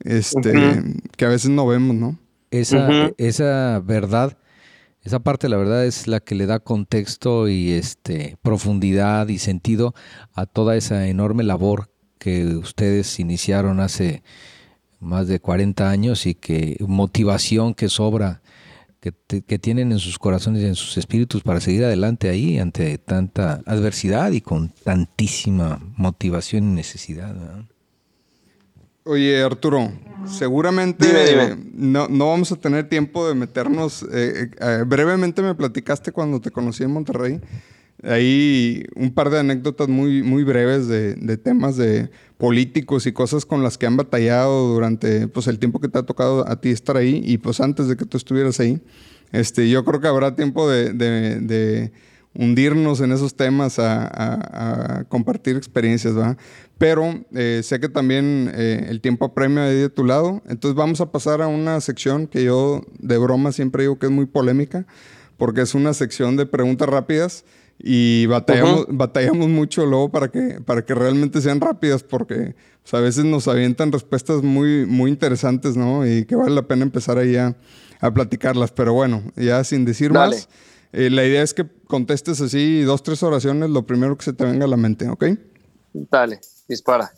este, 0.00 0.52
que 1.16 1.24
a 1.24 1.28
veces 1.28 1.50
no 1.50 1.66
vemos, 1.66 1.96
¿no? 1.96 2.18
Esa, 2.50 3.10
esa 3.16 3.80
verdad, 3.80 4.36
esa 5.02 5.20
parte, 5.20 5.48
la 5.48 5.56
verdad, 5.56 5.84
es 5.84 6.06
la 6.06 6.20
que 6.20 6.34
le 6.34 6.46
da 6.46 6.60
contexto 6.60 7.48
y 7.48 7.72
este 7.72 8.36
profundidad 8.42 9.28
y 9.28 9.38
sentido 9.38 9.94
a 10.34 10.46
toda 10.46 10.76
esa 10.76 11.08
enorme 11.08 11.44
labor 11.44 11.90
que 12.18 12.46
ustedes 12.56 13.20
iniciaron 13.20 13.80
hace 13.80 14.22
más 15.00 15.28
de 15.28 15.40
40 15.40 15.90
años 15.90 16.26
y 16.26 16.34
que 16.34 16.76
motivación 16.80 17.74
que 17.74 17.88
sobra 17.88 18.40
que, 19.04 19.12
te- 19.12 19.42
que 19.42 19.58
tienen 19.58 19.92
en 19.92 19.98
sus 19.98 20.18
corazones 20.18 20.62
y 20.62 20.66
en 20.66 20.74
sus 20.74 20.96
espíritus 20.96 21.42
para 21.42 21.60
seguir 21.60 21.84
adelante 21.84 22.30
ahí 22.30 22.58
ante 22.58 22.96
tanta 22.96 23.60
adversidad 23.66 24.32
y 24.32 24.40
con 24.40 24.70
tantísima 24.70 25.78
motivación 25.98 26.64
y 26.70 26.74
necesidad. 26.74 27.34
¿verdad? 27.34 27.64
Oye, 29.04 29.42
Arturo, 29.42 29.92
seguramente 30.26 31.06
Dime, 31.06 31.26
dime. 31.26 31.56
No, 31.74 32.08
no 32.08 32.28
vamos 32.30 32.50
a 32.52 32.56
tener 32.56 32.88
tiempo 32.88 33.28
de 33.28 33.34
meternos. 33.34 34.06
eh, 34.10 34.50
eh, 34.58 34.84
brevemente 34.86 35.42
me 35.42 35.54
platicaste 35.54 36.10
cuando 36.10 36.40
te 36.40 36.50
conocí 36.50 36.82
en 36.84 36.92
Monterrey. 36.92 37.40
Ahí 38.02 38.84
un 38.96 39.14
par 39.14 39.30
de 39.30 39.38
anécdotas 39.38 39.88
muy, 39.88 40.22
muy 40.22 40.44
breves 40.44 40.88
de, 40.88 41.14
de 41.14 41.36
temas 41.38 41.76
de 41.76 42.10
políticos 42.36 43.06
y 43.06 43.12
cosas 43.12 43.46
con 43.46 43.62
las 43.62 43.78
que 43.78 43.86
han 43.86 43.96
batallado 43.96 44.74
durante 44.74 45.28
pues, 45.28 45.46
el 45.46 45.58
tiempo 45.58 45.80
que 45.80 45.88
te 45.88 45.98
ha 45.98 46.02
tocado 46.02 46.46
a 46.46 46.60
ti 46.60 46.70
estar 46.70 46.96
ahí 46.96 47.22
y 47.24 47.38
pues 47.38 47.60
antes 47.60 47.88
de 47.88 47.96
que 47.96 48.04
tú 48.04 48.16
estuvieras 48.16 48.60
ahí. 48.60 48.82
Este, 49.32 49.68
yo 49.70 49.84
creo 49.84 50.00
que 50.00 50.08
habrá 50.08 50.34
tiempo 50.36 50.68
de, 50.68 50.92
de- 50.92 51.40
de 51.40 51.92
hundirnos 52.34 53.00
en 53.00 53.12
esos 53.12 53.36
temas 53.36 53.78
a, 53.78 54.02
a- 54.04 54.98
a 54.98 55.04
compartir 55.04 55.56
experiencias, 55.56 56.16
¿va? 56.18 56.36
Pero 56.78 57.24
eh, 57.32 57.60
sé 57.62 57.78
que 57.80 57.88
también 57.88 58.50
eh, 58.54 58.86
el 58.90 59.00
tiempo 59.00 59.24
apremia 59.24 59.64
ahí 59.64 59.76
de 59.76 59.88
tu 59.88 60.04
lado. 60.04 60.42
Entonces 60.48 60.74
vamos 60.76 61.00
a 61.00 61.10
pasar 61.12 61.40
a 61.42 61.46
una 61.46 61.80
sección 61.80 62.26
que 62.26 62.44
yo 62.44 62.82
de 62.98 63.16
broma 63.18 63.52
siempre 63.52 63.84
digo 63.84 63.98
que 63.98 64.06
es 64.06 64.12
muy 64.12 64.26
polémica, 64.26 64.84
porque 65.36 65.62
es 65.62 65.74
una 65.74 65.94
sección 65.94 66.36
de 66.36 66.46
preguntas 66.46 66.88
rápidas 66.88 67.44
y 67.78 68.26
batallamos, 68.26 68.86
batallamos 68.88 69.48
mucho 69.48 69.84
luego 69.86 70.10
para 70.10 70.28
que, 70.28 70.60
para 70.64 70.84
que 70.84 70.94
realmente 70.94 71.40
sean 71.40 71.60
rápidas, 71.60 72.02
porque 72.02 72.54
pues, 72.82 72.94
a 72.94 73.00
veces 73.00 73.24
nos 73.24 73.48
avientan 73.48 73.92
respuestas 73.92 74.42
muy, 74.42 74.86
muy 74.86 75.10
interesantes, 75.10 75.76
¿no? 75.76 76.06
Y 76.06 76.24
que 76.24 76.36
vale 76.36 76.54
la 76.54 76.62
pena 76.62 76.82
empezar 76.82 77.18
ahí 77.18 77.36
a, 77.36 77.56
a 78.00 78.10
platicarlas. 78.12 78.70
Pero 78.70 78.92
bueno, 78.92 79.22
ya 79.36 79.62
sin 79.64 79.84
decir 79.84 80.12
Dale. 80.12 80.36
más, 80.36 80.48
eh, 80.92 81.10
la 81.10 81.24
idea 81.24 81.42
es 81.42 81.54
que 81.54 81.66
contestes 81.86 82.40
así 82.40 82.82
dos, 82.82 83.02
tres 83.02 83.22
oraciones, 83.22 83.70
lo 83.70 83.86
primero 83.86 84.16
que 84.16 84.24
se 84.24 84.32
te 84.32 84.44
venga 84.44 84.64
a 84.64 84.68
la 84.68 84.76
mente, 84.76 85.08
¿ok? 85.08 85.24
Dale, 85.92 86.40
dispara. 86.68 87.12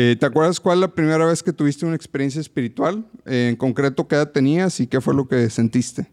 Eh, 0.00 0.14
¿Te 0.14 0.26
acuerdas 0.26 0.60
cuál 0.60 0.76
es 0.76 0.82
la 0.82 0.94
primera 0.94 1.26
vez 1.26 1.42
que 1.42 1.52
tuviste 1.52 1.84
una 1.84 1.96
experiencia 1.96 2.40
espiritual? 2.40 3.04
Eh, 3.26 3.48
en 3.48 3.56
concreto, 3.56 4.06
¿qué 4.06 4.14
edad 4.14 4.30
tenías 4.30 4.78
y 4.78 4.86
qué 4.86 5.00
fue 5.00 5.12
lo 5.12 5.26
que 5.26 5.50
sentiste? 5.50 6.06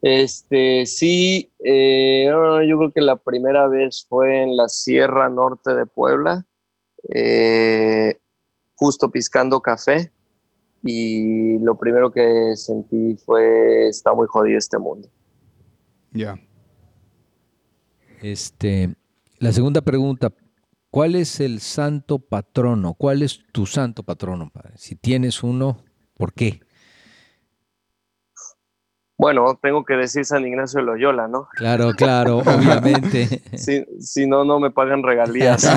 Este, 0.00 0.84
sí, 0.86 1.52
eh, 1.64 2.26
yo 2.68 2.76
creo 2.76 2.90
que 2.90 3.02
la 3.02 3.14
primera 3.14 3.68
vez 3.68 4.04
fue 4.08 4.42
en 4.42 4.56
la 4.56 4.68
Sierra 4.68 5.28
Norte 5.28 5.76
de 5.76 5.86
Puebla, 5.86 6.44
eh, 7.14 8.18
justo 8.74 9.08
piscando 9.12 9.60
café, 9.60 10.10
y 10.82 11.60
lo 11.60 11.78
primero 11.78 12.10
que 12.10 12.56
sentí 12.56 13.14
fue, 13.24 13.86
está 13.86 14.12
muy 14.12 14.26
jodido 14.26 14.58
este 14.58 14.76
mundo. 14.76 15.08
Ya. 16.10 16.36
Este, 18.20 18.92
la 19.38 19.52
segunda 19.52 19.82
pregunta, 19.82 20.32
¿cuál 20.92 21.16
es 21.16 21.40
el 21.40 21.60
santo 21.60 22.20
patrono? 22.20 22.94
¿Cuál 22.94 23.22
es 23.22 23.40
tu 23.50 23.66
santo 23.66 24.04
patrono, 24.04 24.50
padre? 24.52 24.74
Si 24.76 24.94
tienes 24.94 25.42
uno, 25.42 25.78
¿por 26.16 26.34
qué? 26.34 26.60
Bueno, 29.18 29.58
tengo 29.62 29.84
que 29.84 29.94
decir 29.94 30.24
San 30.24 30.46
Ignacio 30.46 30.80
de 30.80 30.86
Loyola, 30.86 31.28
¿no? 31.28 31.48
Claro, 31.52 31.92
claro, 31.92 32.38
obviamente. 32.46 33.26
Si, 33.56 33.84
si 34.00 34.26
no, 34.26 34.44
no 34.44 34.60
me 34.60 34.70
pagan 34.70 35.02
regalías. 35.02 35.64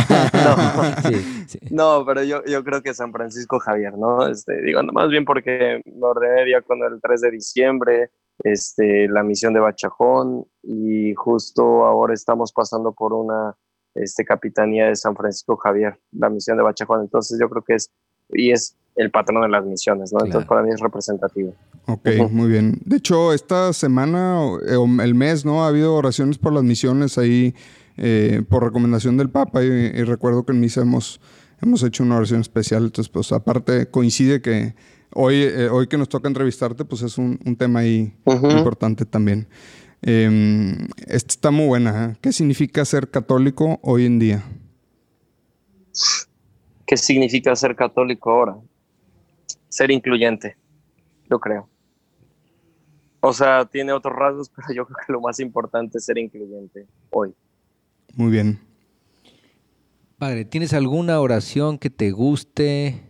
No. 0.45 1.09
Sí, 1.09 1.45
sí. 1.47 1.59
No, 1.72 2.05
pero 2.05 2.24
yo, 2.24 2.43
yo 2.45 2.63
creo 2.63 2.84
que 2.84 2.93
San 2.93 3.11
Francisco 3.11 3.59
Javier, 3.59 3.97
¿no? 3.97 4.28
Este, 4.28 4.61
digo, 4.61 4.84
más 4.84 5.09
bien 5.09 5.26
porque 5.26 5.82
me 5.86 6.05
ordené 6.05 6.45
diácono 6.45 6.86
el 6.88 6.99
3 7.01 7.22
de 7.22 7.32
diciembre, 7.32 8.11
este, 8.43 9.07
la 9.07 9.24
misión 9.24 9.53
de 9.53 9.59
Bachajón, 9.61 10.45
y 10.61 11.13
justo 11.16 11.86
ahora 11.86 12.13
estamos 12.13 12.51
pasando 12.51 12.93
por 12.93 13.13
una 13.13 13.55
este, 13.95 14.23
capitanía 14.25 14.87
de 14.87 14.95
San 14.95 15.15
Francisco 15.15 15.55
Javier, 15.57 15.99
la 16.11 16.29
misión 16.29 16.57
de 16.57 16.63
Bachajón. 16.63 17.01
Entonces 17.01 17.37
yo 17.39 17.49
creo 17.49 17.63
que 17.63 17.75
es, 17.75 17.89
y 18.29 18.51
es 18.51 18.75
el 18.95 19.11
patrón 19.11 19.41
de 19.41 19.49
las 19.49 19.65
misiones, 19.65 20.13
¿no? 20.13 20.19
Entonces 20.19 20.47
Claro. 20.47 20.47
para 20.47 20.63
mí 20.63 20.69
es 20.73 20.79
representativo. 20.79 21.53
Ok, 21.87 22.07
Ujú. 22.19 22.29
muy 22.29 22.47
bien. 22.49 22.79
De 22.85 22.97
hecho, 22.97 23.33
esta 23.33 23.73
semana, 23.73 24.39
o 24.41 24.59
eh, 24.61 25.03
el 25.03 25.15
mes, 25.15 25.45
¿no? 25.45 25.63
Ha 25.65 25.67
habido 25.67 25.95
oraciones 25.95 26.37
por 26.37 26.53
las 26.53 26.63
misiones 26.63 27.17
ahí 27.17 27.53
eh, 27.97 28.41
por 28.49 28.63
recomendación 28.63 29.17
del 29.17 29.29
Papa 29.29 29.63
y, 29.63 29.67
y 29.67 30.03
recuerdo 30.03 30.45
que 30.45 30.51
en 30.53 30.59
misa 30.59 30.81
hemos, 30.81 31.19
hemos 31.61 31.83
hecho 31.83 32.03
una 32.03 32.17
oración 32.17 32.41
especial. 32.41 32.83
Entonces, 32.85 33.09
pues 33.09 33.31
aparte 33.31 33.89
coincide 33.89 34.41
que 34.41 34.75
hoy, 35.13 35.35
eh, 35.43 35.69
hoy 35.69 35.87
que 35.87 35.97
nos 35.97 36.09
toca 36.09 36.27
entrevistarte, 36.27 36.83
pues 36.85 37.01
es 37.03 37.17
un, 37.17 37.39
un 37.45 37.55
tema 37.55 37.79
ahí 37.81 38.13
Ujú. 38.25 38.49
importante 38.51 39.05
también. 39.05 39.47
Eh, 40.07 40.87
esta 41.07 41.31
está 41.31 41.51
muy 41.51 41.65
buena. 41.65 42.05
¿eh? 42.05 42.17
¿Qué 42.21 42.31
significa 42.31 42.85
ser 42.85 43.09
católico 43.09 43.79
hoy 43.81 44.05
en 44.05 44.19
día? 44.19 44.43
¿Qué 46.85 46.95
significa 46.95 47.55
ser 47.55 47.75
católico 47.75 48.29
ahora? 48.29 48.55
Ser 49.67 49.89
incluyente, 49.89 50.57
yo 51.27 51.39
creo. 51.39 51.67
O 53.19 53.33
sea, 53.33 53.65
tiene 53.65 53.93
otros 53.93 54.15
rasgos, 54.15 54.49
pero 54.55 54.67
yo 54.75 54.85
creo 54.85 54.97
que 55.07 55.11
lo 55.11 55.21
más 55.21 55.39
importante 55.39 55.97
es 55.97 56.05
ser 56.05 56.19
incluyente 56.19 56.85
hoy. 57.09 57.33
Muy 58.13 58.29
bien. 58.29 58.59
Padre, 60.19 60.45
¿tienes 60.45 60.73
alguna 60.73 61.19
oración 61.19 61.79
que 61.79 61.89
te 61.89 62.11
guste 62.11 63.01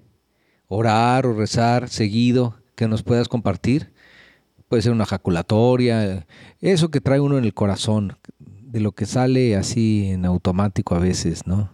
orar 0.67 1.25
o 1.25 1.33
rezar 1.33 1.89
seguido 1.89 2.55
que 2.75 2.87
nos 2.87 3.03
puedas 3.03 3.27
compartir? 3.27 3.93
Puede 4.75 4.83
ser 4.83 4.91
una 4.91 5.05
jaculatoria, 5.05 6.25
eso 6.59 6.91
que 6.91 6.99
trae 6.99 7.21
uno 7.21 7.37
en 7.37 7.45
el 7.45 7.53
corazón, 7.53 8.17
de 8.37 8.81
lo 8.81 8.91
que 8.91 9.05
sale 9.05 9.55
así 9.55 10.11
en 10.11 10.25
automático 10.25 10.95
a 10.95 10.99
veces, 10.99 11.47
¿no? 11.47 11.69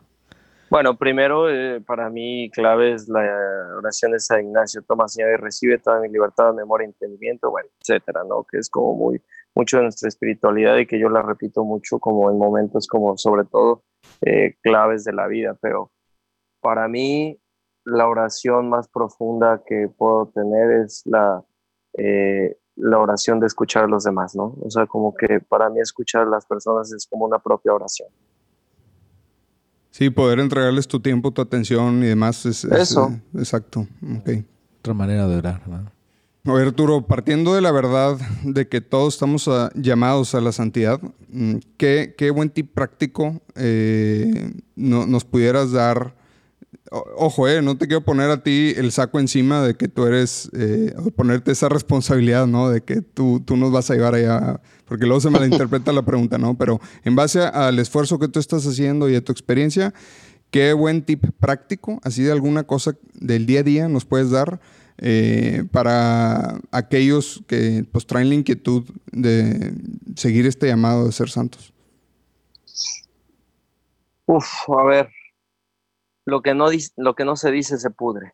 Bueno, 0.70 0.96
primero, 0.96 1.50
eh, 1.50 1.82
para 1.82 2.12
mí, 2.12 2.52
clave 2.54 2.94
es 2.94 3.10
la 3.10 3.28
oración 3.76 4.12
de 4.12 4.20
San 4.20 4.42
Ignacio. 4.42 4.84
Toma, 4.84 5.08
Señor, 5.08 5.32
y 5.32 5.38
recibe 5.38 5.80
toda 5.80 6.00
mi 6.00 6.10
libertad, 6.10 6.54
memoria, 6.54 6.86
entendimiento, 6.86 7.50
bueno, 7.50 7.70
etcétera, 7.80 8.22
¿no? 8.30 8.44
Que 8.44 8.60
es 8.60 8.70
como 8.70 8.94
muy, 8.94 9.20
mucho 9.56 9.78
de 9.78 9.84
nuestra 9.86 10.08
espiritualidad 10.08 10.78
y 10.78 10.86
que 10.86 11.00
yo 11.00 11.10
la 11.10 11.24
repito 11.24 11.64
mucho 11.64 11.98
como 11.98 12.30
en 12.30 12.38
momentos 12.38 12.86
como, 12.86 13.18
sobre 13.18 13.46
todo, 13.46 13.82
eh, 14.22 14.58
claves 14.62 15.04
de 15.06 15.14
la 15.14 15.26
vida. 15.26 15.58
Pero 15.60 15.92
para 16.62 16.88
mí, 16.88 17.42
la 17.84 18.08
oración 18.08 18.70
más 18.70 18.88
profunda 18.90 19.64
que 19.66 19.90
puedo 19.90 20.28
tener 20.28 20.84
es 20.84 21.02
la, 21.06 21.44
eh, 21.98 22.58
la 22.76 22.98
oración 23.00 23.40
de 23.40 23.48
escuchar 23.48 23.84
a 23.84 23.88
los 23.88 24.04
demás, 24.04 24.36
¿no? 24.36 24.56
O 24.62 24.70
sea, 24.72 24.86
como 24.88 25.14
que 25.14 25.40
para 25.40 25.70
mí 25.70 25.80
escuchar 25.80 26.24
a 26.24 26.30
las 26.30 26.46
personas 26.46 26.92
es 26.92 27.06
como 27.08 27.26
una 27.26 27.40
propia 27.40 27.74
oración. 27.74 28.10
Sí, 29.92 30.10
poder 30.10 30.40
entregarles 30.40 30.88
tu 30.88 31.00
tiempo, 31.02 31.32
tu 31.32 31.42
atención 31.42 32.02
y 32.04 32.08
demás. 32.08 32.46
Es, 32.46 32.64
es, 32.64 32.72
Eso. 32.92 33.10
eh, 33.12 33.22
exacto. 33.40 33.88
Otra 34.80 34.94
manera 34.94 35.28
de 35.28 35.38
orar, 35.38 35.62
¿no? 35.68 35.92
Oye, 36.52 36.66
Arturo, 36.66 37.06
partiendo 37.06 37.54
de 37.54 37.62
la 37.62 37.72
verdad 37.72 38.18
de 38.44 38.68
que 38.68 38.82
todos 38.82 39.14
estamos 39.14 39.48
ah, 39.48 39.70
llamados 39.76 40.34
a 40.34 40.42
la 40.42 40.52
santidad, 40.52 41.00
mm, 41.30 41.58
¿qué, 41.78 42.16
qué 42.18 42.32
buen 42.32 42.50
tip 42.50 42.74
práctico 42.74 43.42
eh, 43.56 44.52
no- 44.76 45.06
nos 45.06 45.24
pudieras 45.24 45.72
dar? 45.72 46.16
Ojo, 46.92 47.48
eh, 47.48 47.62
no 47.62 47.78
te 47.78 47.88
quiero 47.88 48.04
poner 48.04 48.30
a 48.30 48.44
ti 48.44 48.74
el 48.76 48.92
saco 48.92 49.20
encima 49.20 49.62
de 49.62 49.76
que 49.76 49.88
tú 49.88 50.06
eres, 50.06 50.50
eh, 50.54 50.94
ponerte 51.16 51.52
esa 51.52 51.70
responsabilidad, 51.70 52.48
¿no? 52.48 52.70
De 52.70 52.82
que 52.82 53.02
tú, 53.02 53.42
tú 53.46 53.56
nos 53.56 53.72
vas 53.72 53.90
a 53.90 53.96
llevar 53.96 54.14
allá, 54.14 54.60
porque 54.86 55.06
luego 55.06 55.22
se 55.22 55.30
malinterpreta 55.32 55.94
la 55.94 56.04
pregunta, 56.04 56.38
¿no? 56.38 56.58
Pero 56.58 56.82
en 57.06 57.16
base 57.16 57.40
al 57.40 57.80
esfuerzo 57.80 58.20
que 58.20 58.28
tú 58.28 58.40
estás 58.40 58.68
haciendo 58.68 59.10
y 59.10 59.16
a 59.16 59.24
tu 59.24 59.32
experiencia, 59.32 59.94
¿qué 60.50 60.74
buen 60.74 61.04
tip 61.04 61.26
práctico, 61.40 62.00
así 62.04 62.24
de 62.24 62.34
alguna 62.34 62.64
cosa 62.64 62.98
del 63.14 63.46
día 63.46 63.62
a 63.62 63.64
día 63.64 63.88
nos 63.88 64.04
puedes 64.04 64.30
dar? 64.30 64.60
eh, 65.02 65.64
para 65.72 66.60
aquellos 66.72 67.44
que 67.48 67.84
pues 67.92 68.06
traen 68.06 68.30
la 68.30 68.36
inquietud 68.36 68.88
de 69.12 69.74
seguir 70.16 70.46
este 70.46 70.68
llamado 70.68 71.06
de 71.06 71.12
ser 71.12 71.30
santos. 71.30 71.74
Uf, 74.28 74.48
a 74.70 74.84
ver, 74.84 75.10
lo 76.32 76.42
que 76.42 76.54
no, 76.54 76.68
lo 76.96 77.14
que 77.14 77.26
no 77.26 77.36
se 77.36 77.52
dice 77.52 77.78
se 77.78 77.90
pudre. 77.90 78.34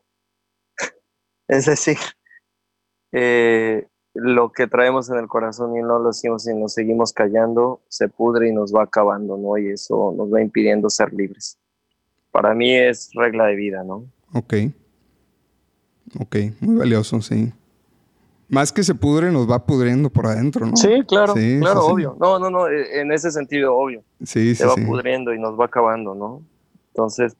es 1.48 1.66
decir, 1.66 1.98
eh, 3.10 3.88
lo 4.14 4.52
que 4.52 4.68
traemos 4.68 5.10
en 5.10 5.18
el 5.18 5.26
corazón 5.26 5.76
y 5.76 5.80
no 5.80 5.98
lo 5.98 6.08
decimos 6.08 6.46
y 6.46 6.54
nos 6.54 6.74
seguimos 6.74 7.12
callando, 7.12 7.82
se 7.88 8.08
pudre 8.08 8.48
y 8.48 8.52
nos 8.52 8.72
va 8.72 8.84
acabando, 8.84 9.36
¿no? 9.36 9.58
Y 9.58 9.72
eso 9.72 10.14
nos 10.16 10.32
va 10.32 10.40
impidiendo 10.40 10.88
ser 10.88 11.12
libres. 11.12 11.58
Para 12.30 12.54
mí 12.54 12.72
es 12.72 13.10
regla 13.14 13.46
de 13.46 13.56
vida, 13.56 13.82
¿no? 13.82 14.04
Ok. 14.32 14.54
Ok, 16.20 16.36
muy 16.60 16.76
valioso, 16.76 17.20
sí. 17.20 17.52
Más 18.48 18.72
que 18.72 18.84
se 18.84 18.94
pudre, 18.94 19.32
nos 19.32 19.50
va 19.50 19.66
pudriendo 19.66 20.08
por 20.08 20.26
adentro, 20.26 20.66
¿no? 20.66 20.76
Sí, 20.76 21.02
claro, 21.06 21.34
Sí, 21.34 21.58
claro, 21.60 21.82
sí, 21.82 21.92
obvio. 21.92 22.16
No, 22.20 22.38
no, 22.38 22.48
no, 22.48 22.68
eh, 22.68 23.00
en 23.00 23.10
ese 23.12 23.32
sentido, 23.32 23.76
obvio. 23.76 24.04
Sí, 24.20 24.54
sí, 24.54 24.54
se 24.54 24.66
va 24.66 24.76
pudriendo 24.76 25.34
y 25.34 25.40
nos 25.40 25.58
va 25.58 25.66
acabando, 25.66 26.14
¿no? 26.14 26.42
Entonces, 26.98 27.36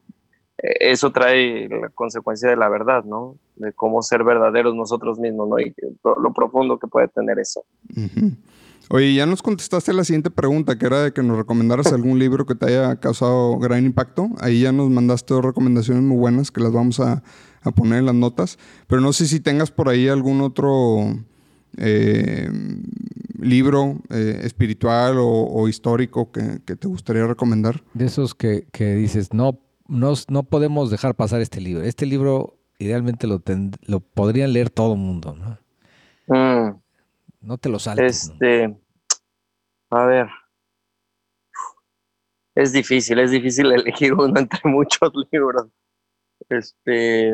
eso 0.59 1.13
trae 1.13 1.69
la 1.69 1.89
consecuencia 1.91 2.51
de 2.51 2.57
la 2.57 2.69
verdad, 2.69 3.05
¿no? 3.05 3.37
De 3.57 3.73
cómo 3.73 4.03
ser 4.03 4.25
verdaderos 4.25 4.75
nosotros 4.75 5.19
mismos, 5.19 5.49
¿no? 5.49 5.59
Y 5.59 5.75
lo, 6.03 6.17
lo 6.21 6.33
profundo 6.33 6.79
que 6.79 6.89
puede 6.89 7.09
tener 7.09 7.39
eso. 7.39 7.65
Ujú. 7.97 8.33
Oye, 8.91 9.13
ya 9.13 9.27
nos 9.27 9.43
contestaste 9.43 9.93
la 9.93 10.03
siguiente 10.03 10.31
pregunta, 10.31 10.79
que 10.79 10.87
era 10.87 11.03
de 11.03 11.13
que 11.13 11.23
nos 11.23 11.37
recomendaras 11.37 11.93
algún 11.93 12.19
libro 12.19 12.47
que 12.47 12.55
te 12.55 12.67
haya 12.67 12.97
causado 12.97 13.59
gran 13.59 13.85
impacto. 13.85 14.31
Ahí 14.41 14.63
ya 14.63 14.73
nos 14.73 14.89
mandaste 14.89 15.35
dos 15.35 15.45
recomendaciones 15.45 16.03
muy 16.03 16.17
buenas 16.17 16.51
que 16.51 16.63
las 16.63 16.73
vamos 16.73 16.99
a, 16.99 17.23
a 17.61 17.71
poner 17.71 17.99
en 17.99 18.07
las 18.07 18.15
notas. 18.15 18.59
Pero 18.87 19.03
no 19.03 19.13
sé 19.13 19.27
si 19.27 19.41
tengas 19.41 19.71
por 19.71 19.91
ahí 19.91 20.09
algún 20.09 20.41
otro 20.41 21.01
eh, 21.77 22.49
libro 23.39 23.97
eh, 24.09 24.41
espiritual 24.45 25.19
o, 25.19 25.29
o 25.29 25.69
histórico 25.69 26.33
que, 26.33 26.61
que 26.65 26.75
te 26.75 26.89
gustaría 26.89 27.27
recomendar. 27.27 27.83
De 27.93 28.07
esos 28.07 28.35
que, 28.35 28.67
que 28.73 28.95
dices, 28.95 29.35
no, 29.35 29.61
no, 29.89 30.15
no 30.29 30.43
podemos 30.45 30.91
dejar 30.91 31.15
pasar 31.15 31.41
este 31.41 31.61
libro. 31.61 31.83
Este 31.83 32.07
libro 32.07 32.59
idealmente 32.79 33.27
lo, 33.27 33.41
ten- 33.41 33.73
lo 33.87 34.01
podrían 34.01 34.53
leer 34.53 34.71
todo 34.71 34.93
el 34.95 34.99
mundo, 35.01 35.35
¿no? 35.35 35.59
Mm, 36.29 36.81
No 37.41 37.59
te 37.59 37.69
lo 37.69 37.79
saltes. 37.79 38.29
¿no? 38.29 38.35
este, 38.35 38.79
a 39.91 40.07
ver. 40.07 40.27
Es 42.55 42.73
difícil, 42.73 43.19
es 43.21 43.31
difícil 43.31 43.71
elegir 43.73 44.13
uno 44.15 44.39
entre 44.39 44.61
muchos 44.65 45.11
libros. 45.33 45.67
Este, 46.49 47.33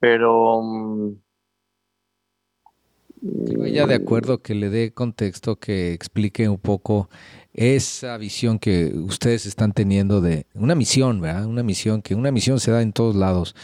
pero 0.00 1.14
Que 3.46 3.56
vaya 3.56 3.86
de 3.86 3.94
acuerdo, 3.94 4.42
que 4.42 4.54
le 4.54 4.68
dé 4.68 4.92
contexto, 4.92 5.56
que 5.56 5.92
explique 5.92 6.48
un 6.48 6.58
poco 6.58 7.08
esa 7.54 8.18
visión 8.18 8.58
que 8.58 8.92
ustedes 8.94 9.46
están 9.46 9.72
teniendo 9.72 10.20
de 10.20 10.46
una 10.54 10.74
misión, 10.74 11.20
¿verdad? 11.20 11.46
Una 11.46 11.62
misión 11.62 12.02
que 12.02 12.16
una 12.16 12.32
misión 12.32 12.58
se 12.58 12.72
da 12.72 12.82
en 12.82 12.92
todos 12.92 13.14
lados. 13.14 13.54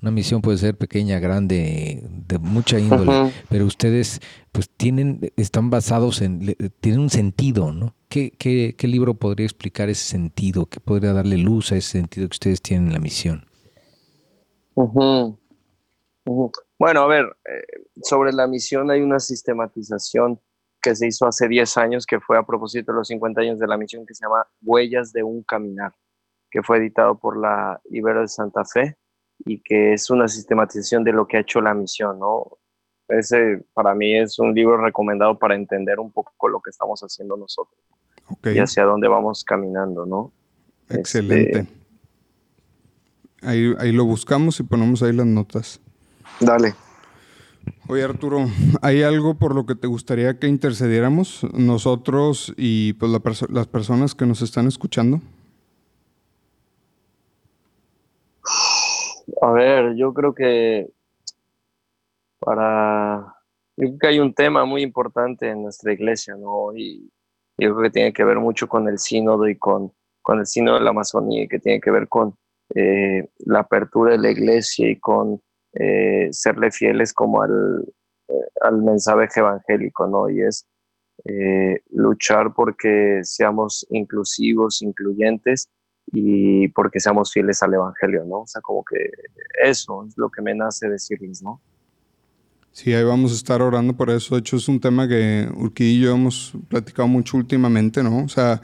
Una 0.00 0.12
misión 0.12 0.40
puede 0.40 0.56
ser 0.56 0.78
pequeña, 0.78 1.18
grande, 1.18 2.02
de 2.26 2.38
mucha 2.38 2.78
índole, 2.78 3.32
pero 3.50 3.66
ustedes 3.66 4.20
pues 4.50 4.70
tienen, 4.70 5.32
están 5.36 5.68
basados 5.68 6.22
en, 6.22 6.56
tienen 6.80 7.00
un 7.00 7.10
sentido, 7.10 7.72
¿no? 7.72 7.94
¿Qué, 8.08 8.30
qué, 8.30 8.74
qué 8.78 8.88
libro 8.88 9.14
podría 9.14 9.44
explicar 9.44 9.90
ese 9.90 10.04
sentido? 10.04 10.66
¿Qué 10.66 10.80
podría 10.80 11.12
darle 11.12 11.36
luz 11.36 11.72
a 11.72 11.76
ese 11.76 11.90
sentido 11.90 12.28
que 12.28 12.34
ustedes 12.34 12.62
tienen 12.62 12.86
en 12.86 12.92
la 12.94 12.98
misión? 12.98 13.44
Bueno, 16.78 17.02
a 17.02 17.06
ver, 17.06 17.26
eh, 17.44 17.82
sobre 18.02 18.32
la 18.32 18.46
misión 18.46 18.90
hay 18.90 19.02
una 19.02 19.20
sistematización 19.20 20.40
que 20.80 20.94
se 20.96 21.06
hizo 21.06 21.26
hace 21.26 21.46
10 21.48 21.76
años, 21.76 22.06
que 22.06 22.20
fue 22.20 22.38
a 22.38 22.42
propósito 22.42 22.92
de 22.92 22.98
los 22.98 23.08
50 23.08 23.40
años 23.40 23.58
de 23.58 23.66
la 23.66 23.76
misión, 23.76 24.06
que 24.06 24.14
se 24.14 24.24
llama 24.24 24.46
Huellas 24.62 25.12
de 25.12 25.22
un 25.22 25.42
Caminar, 25.42 25.92
que 26.50 26.62
fue 26.62 26.78
editado 26.78 27.18
por 27.18 27.36
la 27.38 27.80
Ibero 27.90 28.20
de 28.22 28.28
Santa 28.28 28.64
Fe 28.64 28.96
y 29.44 29.60
que 29.62 29.92
es 29.94 30.10
una 30.10 30.28
sistematización 30.28 31.04
de 31.04 31.12
lo 31.12 31.26
que 31.26 31.36
ha 31.36 31.40
hecho 31.40 31.60
la 31.60 31.74
misión, 31.74 32.18
¿no? 32.18 32.58
Ese 33.08 33.64
para 33.74 33.94
mí 33.94 34.16
es 34.16 34.38
un 34.38 34.54
libro 34.54 34.76
recomendado 34.76 35.38
para 35.38 35.54
entender 35.54 35.98
un 35.98 36.12
poco 36.12 36.48
lo 36.48 36.60
que 36.60 36.70
estamos 36.70 37.00
haciendo 37.00 37.36
nosotros 37.36 37.76
Ok, 38.28 38.48
y 38.54 38.58
hacia 38.58 38.84
dónde 38.84 39.08
vamos 39.08 39.42
caminando, 39.44 40.06
¿no? 40.06 40.32
excelente. 40.88 41.58
este- 41.60 41.80
Ahí, 43.42 43.74
ahí 43.78 43.90
lo 43.92 44.04
buscamos 44.04 44.60
y 44.60 44.64
ponemos 44.64 45.02
ahí 45.02 45.12
las 45.14 45.24
notas. 45.26 45.80
Dale. 46.40 46.74
Oye 47.88 48.04
Arturo, 48.04 48.46
¿hay 48.82 49.02
algo 49.02 49.34
por 49.34 49.54
lo 49.54 49.66
que 49.66 49.74
te 49.74 49.88
gustaría 49.88 50.38
que 50.38 50.46
intercediéramos 50.46 51.44
nosotros 51.52 52.54
y 52.56 52.92
pues 52.94 53.10
las 53.50 53.66
personas 53.66 54.14
que 54.14 54.26
nos 54.26 54.42
están 54.42 54.68
escuchando? 54.68 55.20
A 59.42 59.50
ver, 59.52 59.94
yo 59.96 60.12
creo 60.12 60.34
que 60.34 60.90
para... 62.38 63.34
Yo 63.76 63.86
creo 63.88 63.98
que 63.98 64.06
hay 64.06 64.18
un 64.20 64.34
tema 64.34 64.64
muy 64.64 64.82
importante 64.82 65.48
en 65.48 65.62
nuestra 65.62 65.92
iglesia, 65.92 66.36
¿no? 66.36 66.74
Y 66.76 67.10
yo 67.58 67.74
creo 67.74 67.82
que 67.82 67.90
tiene 67.90 68.12
que 68.12 68.24
ver 68.24 68.38
mucho 68.38 68.68
con 68.68 68.88
el 68.88 68.98
sínodo 68.98 69.48
y 69.48 69.56
con, 69.56 69.92
con 70.22 70.38
el 70.38 70.46
sínodo 70.46 70.76
de 70.76 70.84
la 70.84 70.90
Amazonía, 70.90 71.46
que 71.48 71.58
tiene 71.58 71.80
que 71.80 71.90
ver 71.90 72.08
con 72.08 72.36
eh, 72.74 73.28
la 73.38 73.60
apertura 73.60 74.12
de 74.12 74.18
la 74.18 74.30
iglesia 74.30 74.90
y 74.90 74.96
con 74.96 75.40
eh, 75.72 76.28
serle 76.32 76.70
fieles 76.70 77.12
como 77.12 77.42
al, 77.42 77.84
eh, 78.28 78.48
al 78.62 78.82
mensaje 78.82 79.40
evangélico, 79.40 80.06
¿no? 80.06 80.28
Y 80.28 80.42
es 80.42 80.66
eh, 81.24 81.82
luchar 81.90 82.54
porque 82.54 83.20
seamos 83.22 83.86
inclusivos, 83.90 84.82
incluyentes 84.82 85.68
y 86.06 86.68
porque 86.68 86.98
seamos 86.98 87.32
fieles 87.32 87.62
al 87.62 87.74
evangelio, 87.74 88.24
¿no? 88.24 88.40
O 88.40 88.46
sea, 88.46 88.60
como 88.62 88.84
que 88.84 89.10
eso 89.62 90.04
es 90.06 90.16
lo 90.16 90.30
que 90.30 90.42
me 90.42 90.54
nace 90.54 90.88
decirles, 90.88 91.42
¿no? 91.42 91.60
Sí, 92.72 92.94
ahí 92.94 93.04
vamos 93.04 93.32
a 93.32 93.34
estar 93.34 93.62
orando 93.62 93.96
por 93.96 94.10
eso. 94.10 94.34
De 94.34 94.40
hecho, 94.40 94.56
es 94.56 94.68
un 94.68 94.80
tema 94.80 95.06
que 95.08 95.48
Urquí 95.56 95.96
y 95.96 96.00
yo 96.00 96.14
hemos 96.14 96.54
platicado 96.68 97.08
mucho 97.08 97.36
últimamente, 97.36 98.02
¿no? 98.02 98.24
O 98.24 98.28
sea, 98.28 98.62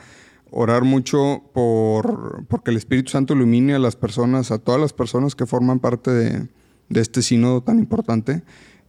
orar 0.50 0.84
mucho 0.84 1.42
por 1.52 2.46
porque 2.46 2.70
el 2.70 2.76
Espíritu 2.76 3.11
Santo 3.11 3.34
ilumine 3.34 3.74
a 3.74 3.78
las 3.78 3.96
personas, 3.96 4.50
a 4.50 4.59
todas 4.59 4.80
las 4.80 4.92
personas 4.92 5.34
que 5.34 5.44
forman 5.44 5.80
parte 5.80 6.11
de, 6.11 6.48
de 6.89 7.01
este 7.01 7.22
sínodo 7.22 7.62
tan 7.62 7.78
importante. 7.78 8.43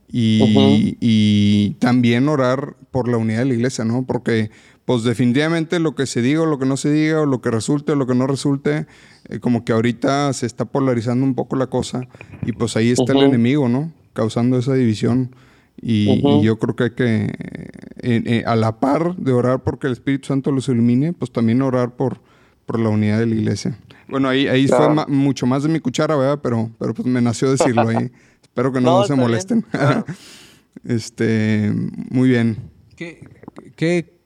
Y, 0.09 0.97
y 1.01 1.71
también 1.79 2.29
orar 2.29 2.77
por 2.91 3.09
la 3.09 3.17
unidad 3.17 3.39
de 3.39 3.45
la 3.45 3.53
iglesia, 3.55 3.83
¿no? 3.83 4.05
Porque, 4.05 4.51
pues 4.85 5.03
definitivamente 5.03 5.79
lo 5.79 5.95
que 5.95 6.05
se 6.05 6.21
diga 6.21 6.43
o 6.43 6.45
lo 6.45 6.59
que 6.59 6.65
no 6.65 6.77
se 6.77 6.89
diga, 6.89 7.21
o 7.21 7.25
lo 7.25 7.41
que 7.41 7.51
resulte 7.51 7.91
o 7.91 7.95
lo 7.95 8.07
que 8.07 8.15
no 8.15 8.25
resulte, 8.25 8.87
eh, 9.27 9.39
como 9.39 9.65
que 9.65 9.73
ahorita 9.73 10.31
se 10.31 10.45
está 10.45 10.63
polarizando 10.63 11.25
un 11.25 11.35
poco 11.35 11.57
la 11.57 11.67
cosa. 11.67 12.07
Y 12.45 12.53
pues 12.53 12.77
ahí 12.77 12.91
está 12.91 13.11
el 13.11 13.23
enemigo, 13.23 13.67
¿no? 13.67 13.91
Causando 14.13 14.57
esa 14.57 14.73
división. 14.73 15.35
Y 15.81 16.21
yo 16.41 16.57
creo 16.57 16.75
que 16.75 16.83
hay 16.85 16.91
que, 16.91 17.25
eh, 17.25 18.23
eh, 18.25 18.43
a 18.47 18.55
la 18.55 18.79
par 18.79 19.15
de 19.17 19.31
orar 19.33 19.63
porque 19.63 19.87
el 19.87 19.93
Espíritu 19.93 20.27
Santo 20.27 20.51
los 20.51 20.69
ilumine, 20.69 21.13
pues 21.13 21.31
también 21.31 21.61
orar 21.61 21.95
por, 21.95 22.21
por 22.65 22.79
la 22.79 22.89
unidad 22.89 23.19
de 23.19 23.27
la 23.27 23.35
iglesia. 23.35 23.77
Bueno, 24.09 24.29
ahí, 24.29 24.47
ahí 24.47 24.67
fue 24.67 24.89
ma- 24.89 25.05
mucho 25.07 25.45
más 25.45 25.63
de 25.63 25.69
mi 25.69 25.79
cuchara, 25.79 26.15
¿verdad? 26.15 26.39
Pero, 26.41 26.71
pero 26.79 26.93
pues 26.93 27.07
me 27.07 27.21
nació 27.21 27.51
decirlo 27.51 27.89
ahí. 27.89 28.11
Espero 28.41 28.71
que 28.71 28.81
no, 28.81 29.01
No, 29.01 29.05
se 29.05 29.15
molesten. 29.15 29.61
Claro. 29.71 30.05
este, 30.85 31.71
muy 32.09 32.29
bien. 32.29 32.71
¿Qué, 32.95 33.27
qué 33.75 34.19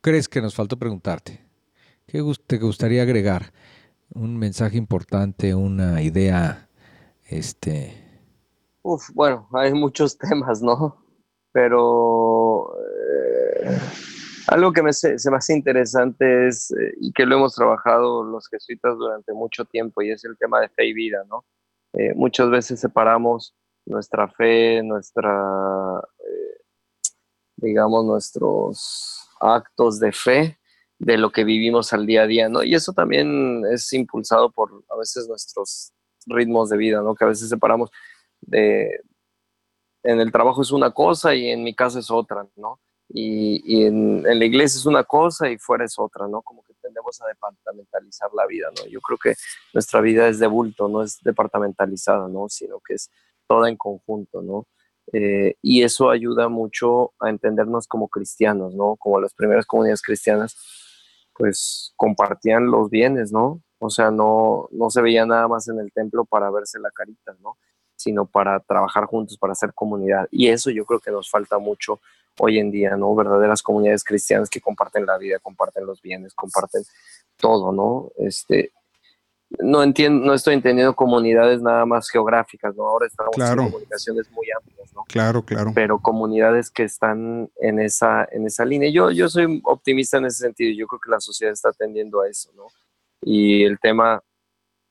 crees 0.00 0.28
que 0.28 0.40
nos 0.40 0.54
faltó 0.54 0.78
preguntarte? 0.78 1.40
¿Qué 2.06 2.22
te 2.46 2.58
gustaría 2.58 3.02
agregar? 3.02 3.52
Un 4.12 4.36
mensaje 4.36 4.76
importante, 4.76 5.54
una 5.54 6.02
idea, 6.02 6.68
este, 7.28 7.96
Uf, 8.82 9.10
bueno, 9.14 9.46
hay 9.52 9.72
muchos 9.74 10.16
temas, 10.18 10.62
¿no? 10.62 10.96
Pero 11.52 12.72
eh, 13.62 13.78
algo 14.50 14.72
que 14.72 14.82
me 14.82 14.92
se, 14.92 15.18
se 15.18 15.30
me 15.30 15.36
hace 15.36 15.54
interesante 15.54 16.48
es, 16.48 16.72
eh, 16.72 16.94
y 17.00 17.12
que 17.12 17.24
lo 17.24 17.36
hemos 17.36 17.54
trabajado 17.54 18.24
los 18.24 18.48
jesuitas 18.48 18.96
durante 18.98 19.32
mucho 19.32 19.64
tiempo, 19.64 20.02
y 20.02 20.10
es 20.10 20.24
el 20.24 20.36
tema 20.36 20.60
de 20.60 20.68
fe 20.68 20.86
y 20.86 20.92
vida, 20.92 21.24
¿no? 21.28 21.44
Eh, 21.92 22.14
muchas 22.14 22.50
veces 22.50 22.80
separamos 22.80 23.54
nuestra 23.86 24.28
fe, 24.28 24.82
nuestra, 24.82 26.00
eh, 26.18 26.62
digamos, 27.56 28.04
nuestros 28.04 29.28
actos 29.40 30.00
de 30.00 30.12
fe 30.12 30.58
de 30.98 31.16
lo 31.16 31.30
que 31.30 31.44
vivimos 31.44 31.92
al 31.92 32.06
día 32.06 32.22
a 32.22 32.26
día, 32.26 32.48
¿no? 32.48 32.62
Y 32.64 32.74
eso 32.74 32.92
también 32.92 33.62
es 33.72 33.92
impulsado 33.92 34.50
por 34.50 34.84
a 34.90 34.96
veces 34.96 35.28
nuestros 35.28 35.92
ritmos 36.26 36.70
de 36.70 36.76
vida, 36.76 37.02
¿no? 37.02 37.14
Que 37.14 37.24
a 37.24 37.28
veces 37.28 37.48
separamos 37.48 37.90
de 38.40 39.00
en 40.02 40.20
el 40.20 40.32
trabajo 40.32 40.62
es 40.62 40.72
una 40.72 40.90
cosa 40.92 41.34
y 41.34 41.50
en 41.50 41.62
mi 41.62 41.74
casa 41.74 41.98
es 42.00 42.10
otra, 42.10 42.46
¿no? 42.56 42.80
Y, 43.12 43.60
y 43.64 43.86
en, 43.86 44.24
en 44.24 44.38
la 44.38 44.44
iglesia 44.44 44.78
es 44.78 44.86
una 44.86 45.02
cosa 45.02 45.50
y 45.50 45.58
fuera 45.58 45.84
es 45.84 45.98
otra, 45.98 46.28
¿no? 46.28 46.42
Como 46.42 46.62
que 46.62 46.74
tendemos 46.80 47.20
a 47.20 47.26
departamentalizar 47.26 48.30
la 48.34 48.46
vida, 48.46 48.68
¿no? 48.76 48.86
Yo 48.86 49.00
creo 49.00 49.18
que 49.18 49.34
nuestra 49.74 50.00
vida 50.00 50.28
es 50.28 50.38
de 50.38 50.46
bulto, 50.46 50.88
no 50.88 51.02
es 51.02 51.18
departamentalizada, 51.22 52.28
¿no? 52.28 52.48
Sino 52.48 52.78
que 52.80 52.94
es 52.94 53.10
toda 53.48 53.68
en 53.68 53.76
conjunto, 53.76 54.42
¿no? 54.42 54.66
Eh, 55.12 55.56
y 55.60 55.82
eso 55.82 56.10
ayuda 56.10 56.48
mucho 56.48 57.12
a 57.18 57.30
entendernos 57.30 57.88
como 57.88 58.08
cristianos, 58.08 58.74
¿no? 58.74 58.96
Como 58.96 59.20
las 59.20 59.34
primeras 59.34 59.66
comunidades 59.66 60.02
cristianas, 60.02 60.56
pues 61.34 61.92
compartían 61.96 62.70
los 62.70 62.90
bienes, 62.90 63.32
¿no? 63.32 63.60
O 63.78 63.90
sea, 63.90 64.10
no, 64.10 64.68
no 64.70 64.90
se 64.90 65.00
veía 65.00 65.26
nada 65.26 65.48
más 65.48 65.66
en 65.68 65.80
el 65.80 65.92
templo 65.92 66.24
para 66.24 66.50
verse 66.50 66.78
la 66.78 66.90
carita, 66.90 67.34
¿no? 67.40 67.56
Sino 67.96 68.26
para 68.26 68.60
trabajar 68.60 69.06
juntos, 69.06 69.36
para 69.36 69.52
hacer 69.52 69.72
comunidad. 69.74 70.28
Y 70.30 70.48
eso 70.48 70.70
yo 70.70 70.84
creo 70.84 71.00
que 71.00 71.10
nos 71.10 71.28
falta 71.28 71.58
mucho 71.58 71.98
hoy 72.38 72.58
en 72.58 72.70
día, 72.70 72.96
¿no? 72.96 73.14
Verdaderas 73.14 73.62
comunidades 73.62 74.04
cristianas 74.04 74.48
que 74.48 74.60
comparten 74.60 75.06
la 75.06 75.18
vida, 75.18 75.38
comparten 75.38 75.86
los 75.86 76.00
bienes, 76.00 76.34
comparten 76.34 76.82
todo, 77.36 77.72
¿no? 77.72 78.10
Este, 78.18 78.72
no 79.58 79.82
entiendo, 79.82 80.24
no 80.24 80.32
estoy 80.32 80.54
entendiendo 80.54 80.94
comunidades 80.94 81.60
nada 81.60 81.84
más 81.84 82.08
geográficas, 82.08 82.74
¿no? 82.76 82.84
Ahora 82.86 83.06
estamos 83.06 83.34
Claro. 83.34 83.62
en 83.62 83.70
comunicaciones 83.70 84.30
muy 84.30 84.46
amplias, 84.56 84.92
¿no? 84.94 85.04
Claro, 85.08 85.44
claro. 85.44 85.72
pero 85.74 85.98
comunidades 85.98 86.70
que 86.70 86.84
están 86.84 87.50
en 87.56 87.80
esa, 87.80 88.28
en 88.30 88.46
esa 88.46 88.64
línea. 88.64 88.90
Yo, 88.90 89.10
yo 89.10 89.28
soy 89.28 89.60
optimista 89.64 90.18
en 90.18 90.26
ese 90.26 90.44
sentido, 90.44 90.72
yo 90.78 90.86
creo 90.86 91.00
que 91.00 91.10
la 91.10 91.20
sociedad 91.20 91.52
está 91.52 91.72
tendiendo 91.72 92.20
a 92.20 92.28
eso, 92.28 92.50
¿no? 92.54 92.66
Y 93.22 93.64
el 93.64 93.78
tema 93.80 94.22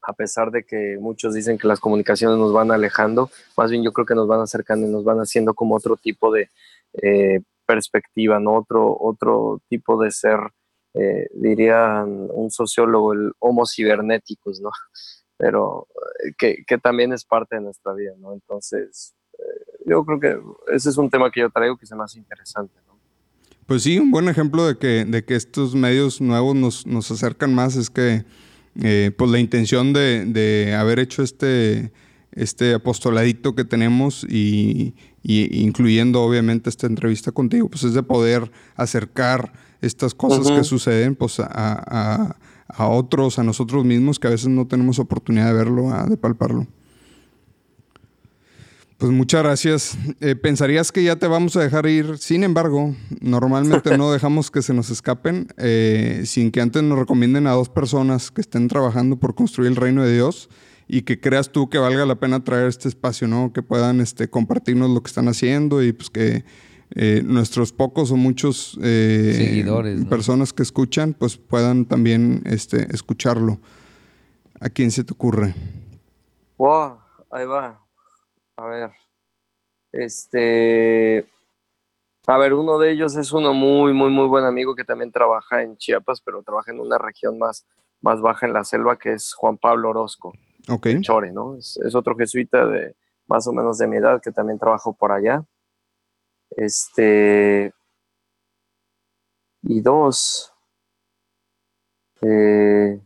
a 0.02 0.14
pesar 0.14 0.52
de 0.52 0.64
que 0.64 0.98
muchos 1.00 1.34
dicen 1.34 1.58
que 1.58 1.68
las 1.68 1.80
comunicaciones 1.80 2.38
nos 2.38 2.54
van 2.54 2.72
alejando, 2.72 3.30
más 3.58 3.70
bien 3.70 3.84
yo 3.84 3.92
creo 3.92 4.06
que 4.06 4.16
nos 4.16 4.28
van 4.28 4.42
acercando 4.42 4.88
y 4.88 4.90
nos 4.90 5.04
van 5.04 5.20
haciendo 5.20 5.54
como 5.54 5.76
otro 5.76 5.98
tipo 5.98 6.32
de 6.32 6.50
eh, 6.94 7.42
perspectiva, 7.66 8.40
¿no? 8.40 8.56
Otro, 8.58 8.98
otro 9.00 9.62
tipo 9.70 10.02
de 10.02 10.12
ser, 10.12 10.40
eh, 10.94 11.28
diría 11.34 12.04
un 12.04 12.50
sociólogo, 12.52 13.14
el 13.14 13.32
homo 13.40 13.66
cibernéticos, 13.66 14.60
¿no? 14.62 14.72
Pero 15.38 15.88
eh, 16.26 16.34
que, 16.38 16.64
que, 16.68 16.78
también 16.78 17.14
es 17.14 17.24
parte 17.24 17.56
de 17.56 17.62
nuestra 17.62 17.94
vida, 17.94 18.14
¿no? 18.18 18.34
Entonces, 18.34 19.16
yo 19.86 20.04
creo 20.04 20.20
que 20.20 20.76
ese 20.76 20.90
es 20.90 20.98
un 20.98 21.10
tema 21.10 21.32
que 21.32 21.40
yo 21.40 21.50
traigo 21.50 21.78
que 21.78 21.86
se 21.86 21.96
me 21.96 22.04
hace 22.04 22.20
interesante. 22.20 22.74
Pues 23.70 23.84
sí, 23.84 24.00
un 24.00 24.10
buen 24.10 24.28
ejemplo 24.28 24.66
de 24.66 24.80
que, 24.80 25.06
de 25.06 25.24
que 25.24 25.36
estos 25.36 25.76
medios 25.76 26.22
nuevos 26.22 26.56
nos, 26.56 26.88
nos 26.88 27.12
acercan 27.12 27.54
más 27.54 27.76
es 27.76 27.92
que 27.92 28.26
eh, 28.82 29.12
pues 29.16 29.30
la 29.30 29.38
intención 29.38 29.94
de, 29.94 30.26
de, 30.26 30.74
haber 30.74 30.98
hecho 30.98 31.22
este, 31.22 31.92
este 32.32 32.74
apostoladito 32.74 33.54
que 33.54 33.66
tenemos 33.66 34.26
y, 34.28 34.96
y, 35.24 35.64
incluyendo 35.64 36.22
obviamente 36.22 36.70
esta 36.70 36.88
entrevista 36.88 37.32
contigo, 37.32 37.70
pues 37.70 37.84
es 37.84 37.94
de 37.94 38.04
poder 38.04 38.52
acercar 38.76 39.54
estas 39.82 40.14
cosas 40.14 40.48
uh 40.48 40.52
-huh. 40.52 40.58
que 40.58 40.64
suceden 40.64 41.16
pues 41.16 41.40
a, 41.40 41.48
a, 41.50 42.36
a, 42.68 42.88
otros, 42.88 43.40
a 43.40 43.44
nosotros 43.44 43.86
mismos, 43.86 44.20
que 44.20 44.28
a 44.28 44.32
veces 44.32 44.50
no 44.50 44.68
tenemos 44.68 45.00
oportunidad 45.00 45.48
de 45.48 45.54
verlo, 45.54 45.94
a, 45.94 46.06
de 46.06 46.18
palparlo. 46.18 46.68
Pues 48.98 49.14
muchas 49.14 49.44
gracias. 49.44 49.98
Eh, 50.20 50.36
pensarías 50.36 50.92
que 50.92 51.02
ya 51.02 51.16
te 51.16 51.26
vamos 51.26 51.56
a 51.56 51.62
dejar 51.62 51.86
ir. 51.86 52.18
Sin 52.18 52.44
embargo, 52.44 52.94
normalmente 53.22 53.98
no 53.98 54.12
dejamos 54.12 54.52
que 54.52 54.62
se 54.62 54.74
nos 54.74 54.90
escapen 54.90 55.48
eh, 55.58 56.24
sin 56.26 56.52
que 56.52 56.60
antes 56.60 56.84
nos 56.84 57.00
recomienden 57.00 57.48
a 57.48 57.52
dos 57.52 57.70
personas 57.70 58.30
que 58.30 58.42
estén 58.42 58.68
trabajando 58.68 59.16
por 59.16 59.36
construir 59.36 59.70
el 59.70 59.78
reino 59.78 60.04
de 60.04 60.14
Dios 60.14 60.50
y 60.92 61.04
que 61.04 61.22
creas 61.22 61.52
tú 61.52 61.70
que 61.70 61.78
valga 61.78 62.04
la 62.08 62.16
pena 62.16 62.44
traer 62.44 62.68
este 62.68 62.88
espacio, 62.88 63.28
¿no? 63.28 63.54
Que 63.54 63.62
puedan 63.62 64.02
este, 64.02 64.28
compartirnos 64.28 64.90
lo 64.90 65.02
que 65.02 65.08
están 65.08 65.28
haciendo 65.28 65.84
y 65.84 65.94
pues 65.94 66.10
que 66.10 66.44
eh, 66.96 67.22
nuestros 67.24 67.72
pocos 67.72 68.12
o 68.12 68.16
muchos 68.16 68.72
seguidores, 68.82 70.00
¿no? 70.00 70.10
personas 70.10 70.52
que 70.52 70.64
escuchan, 70.64 71.14
pues 71.14 71.38
puedan 71.38 71.86
también 71.86 72.42
este, 72.46 72.92
escucharlo. 72.92 73.60
¿A 74.60 74.70
quién 74.70 74.90
se 74.90 75.04
te 75.04 75.14
ocurre? 75.14 75.54
Wow, 76.58 76.98
ahí 77.30 77.46
va. 77.46 77.80
A 78.58 78.66
ver. 78.66 78.92
Este. 79.92 81.30
A 82.26 82.38
ver, 82.40 82.56
uno 82.56 82.80
de 82.80 82.92
ellos 82.92 83.16
es 83.16 83.32
uno 83.32 83.54
muy, 83.54 83.94
muy, 83.94 84.10
muy 84.10 84.28
buen 84.28 84.44
amigo 84.44 84.76
que 84.76 84.84
también 84.84 85.12
trabaja 85.12 85.62
en 85.62 85.78
Chiapas, 85.78 86.20
pero 86.22 86.42
trabaja 86.42 86.72
en 86.72 86.80
una 86.80 86.98
región 86.98 87.38
más, 87.38 87.68
más 88.02 88.22
baja 88.22 88.48
en 88.48 88.54
la 88.54 88.64
selva, 88.64 88.98
que 88.98 89.14
es 89.14 89.34
Juan 89.36 89.58
Pablo 89.58 89.92
Orozco. 89.92 90.34
Ok. 90.70 90.88
Chore, 91.02 91.32
¿no? 91.32 91.56
Es, 91.56 91.78
es, 91.78 91.96
otro 91.96 92.16
jesuita 92.16 92.66
de 92.66 92.96
más 93.28 93.48
o 93.48 93.54
menos 93.54 93.78
de 93.78 93.88
mi 93.88 93.98
edad 93.98 94.22
que 94.22 94.32
también 94.32 94.60
trabajó 94.60 94.94
por 94.94 95.12
allá. 95.12 95.44
Este. 96.52 97.74
Y 99.62 99.82
dos. 99.82 100.54
Eh, 102.22 103.00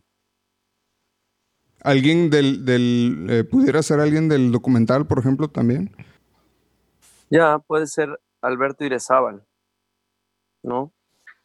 ¿Alguien 1.80 2.30
del, 2.30 2.64
del 2.64 3.26
eh, 3.28 3.44
pudiera 3.44 3.82
ser 3.82 4.00
alguien 4.00 4.28
del 4.28 4.50
documental, 4.50 5.06
por 5.06 5.18
ejemplo, 5.18 5.48
también? 5.48 5.94
Ya, 7.30 7.58
puede 7.58 7.86
ser 7.86 8.18
Alberto 8.40 8.84
Irezábal, 8.84 9.44
¿no? 10.62 10.92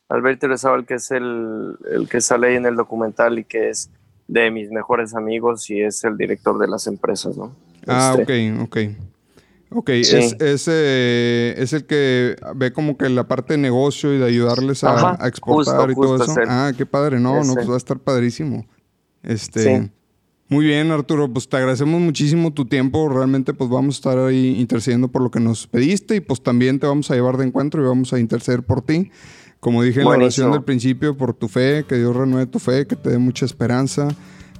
Alberto 0.07 0.45
Irezábal, 0.45 0.85
que 0.85 0.95
es 0.95 1.11
el, 1.11 1.77
el, 1.91 2.07
que 2.07 2.21
sale 2.21 2.47
ahí 2.47 2.55
en 2.55 2.65
el 2.65 2.75
documental 2.75 3.37
y 3.37 3.43
que 3.43 3.69
es 3.69 3.91
de 4.29 4.51
mis 4.51 4.69
mejores 4.69 5.15
amigos 5.15 5.69
y 5.69 5.81
es 5.81 6.03
el 6.03 6.15
director 6.15 6.59
de 6.59 6.67
las 6.67 6.85
empresas, 6.87 7.35
¿no? 7.35 7.55
Ah, 7.87 8.15
este. 8.17 8.53
ok, 8.53 8.63
ok. 8.63 8.77
Ok, 9.71 9.89
sí. 10.03 10.15
es, 10.15 10.35
es, 10.39 10.67
eh, 10.67 11.53
es, 11.57 11.73
el 11.73 11.85
que 11.85 12.35
ve 12.55 12.71
como 12.71 12.97
que 12.97 13.07
la 13.09 13.27
parte 13.27 13.53
de 13.53 13.59
negocio 13.59 14.13
y 14.13 14.17
de 14.17 14.25
ayudarles 14.25 14.83
a, 14.83 14.95
Ajá, 14.95 15.17
a 15.19 15.27
exportar 15.27 15.87
justo, 15.87 15.91
y 15.91 15.95
todo 15.95 16.23
eso. 16.23 16.35
Ah, 16.47 16.71
qué 16.75 16.85
padre, 16.87 17.19
no, 17.19 17.43
no, 17.43 17.53
pues 17.53 17.69
va 17.69 17.75
a 17.75 17.77
estar 17.77 17.99
padrísimo. 17.99 18.65
Este, 19.21 19.63
Sí. 19.63 19.91
Muy 20.51 20.65
bien, 20.65 20.89
Arturo, 20.89 21.31
pues 21.31 21.47
te 21.47 21.57
agradecemos 21.57 22.01
muchísimo 22.01 22.51
tu 22.51 22.65
tiempo. 22.65 23.07
Realmente, 23.07 23.53
pues 23.53 23.69
vamos 23.69 23.95
a 23.95 23.97
estar 23.97 24.17
ahí 24.17 24.59
intercediendo 24.59 25.07
por 25.07 25.21
lo 25.21 25.29
que 25.29 25.39
nos 25.39 25.67
pediste 25.67 26.15
y 26.15 26.21
pues 26.21 26.41
también 26.41 26.79
te 26.79 26.87
vamos 26.87 27.11
a 27.11 27.13
llevar 27.13 27.37
de 27.37 27.45
encuentro 27.45 27.83
y 27.83 27.87
vamos 27.87 28.13
a 28.13 28.19
interceder 28.19 28.63
por 28.63 28.81
ti. 28.81 29.11
Como 29.59 29.83
dije 29.83 29.99
en 29.99 30.05
Buenísimo. 30.05 30.11
la 30.11 30.25
oración 30.25 30.51
del 30.53 30.63
principio, 30.63 31.17
por 31.17 31.33
tu 31.33 31.47
fe, 31.47 31.83
que 31.87 31.95
Dios 31.97 32.15
renueve 32.15 32.45
tu 32.45 32.59
fe, 32.59 32.87
que 32.87 32.95
te 32.95 33.09
dé 33.09 33.17
mucha 33.17 33.45
esperanza, 33.45 34.07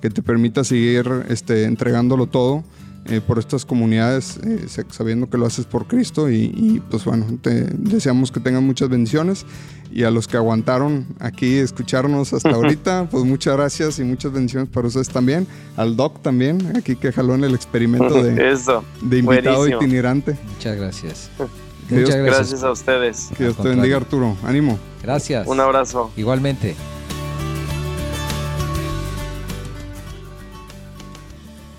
que 0.02 0.10
te 0.10 0.22
permita 0.22 0.64
seguir 0.64 1.10
este, 1.30 1.64
entregándolo 1.64 2.28
todo 2.28 2.64
eh, 3.06 3.22
por 3.26 3.40
estas 3.40 3.66
comunidades, 3.66 4.38
eh, 4.44 4.66
sabiendo 4.90 5.30
que 5.30 5.38
lo 5.38 5.46
haces 5.46 5.66
por 5.66 5.88
Cristo 5.88 6.30
y, 6.30 6.52
y, 6.54 6.82
pues 6.92 7.06
bueno, 7.06 7.26
te 7.42 7.64
deseamos 7.74 8.30
que 8.32 8.42
tengan 8.42 8.66
muchas 8.66 8.90
bendiciones 8.90 9.46
y 9.92 10.04
a 10.04 10.12
los 10.12 10.28
que 10.28 10.38
aguantaron 10.38 11.08
aquí 11.20 11.56
escucharnos 11.56 12.34
hasta 12.34 12.50
ahorita, 12.54 13.08
pues 13.10 13.24
muchas 13.24 13.56
gracias 13.56 14.00
y 14.00 14.04
muchas 14.04 14.34
bendiciones 14.34 14.70
para 14.70 14.88
ustedes 14.88 15.10
también, 15.10 15.48
al 15.78 15.96
Doc 15.96 16.22
también, 16.22 16.76
aquí 16.76 16.98
que 16.98 17.12
jaló 17.14 17.36
en 17.36 17.46
el 17.46 17.56
experimento 17.56 18.22
de, 18.22 18.52
Eso. 18.52 18.84
de 19.02 19.20
invitado 19.20 19.60
Buenísimo. 19.60 19.82
itinerante. 19.82 20.38
Muchas 20.56 20.76
gracias. 20.78 21.30
Muchas 21.90 22.16
gracias. 22.16 22.38
Gracias 22.38 22.64
a 22.64 22.72
ustedes. 22.72 23.30
Que 23.38 23.46
Dios 23.46 23.58
te 23.58 23.70
bendiga. 23.70 23.98
Arturo, 23.98 24.36
ánimo. 24.44 24.78
Gracias. 25.02 25.48
Un 25.48 25.60
abrazo. 25.60 26.12
Igualmente. 26.16 26.76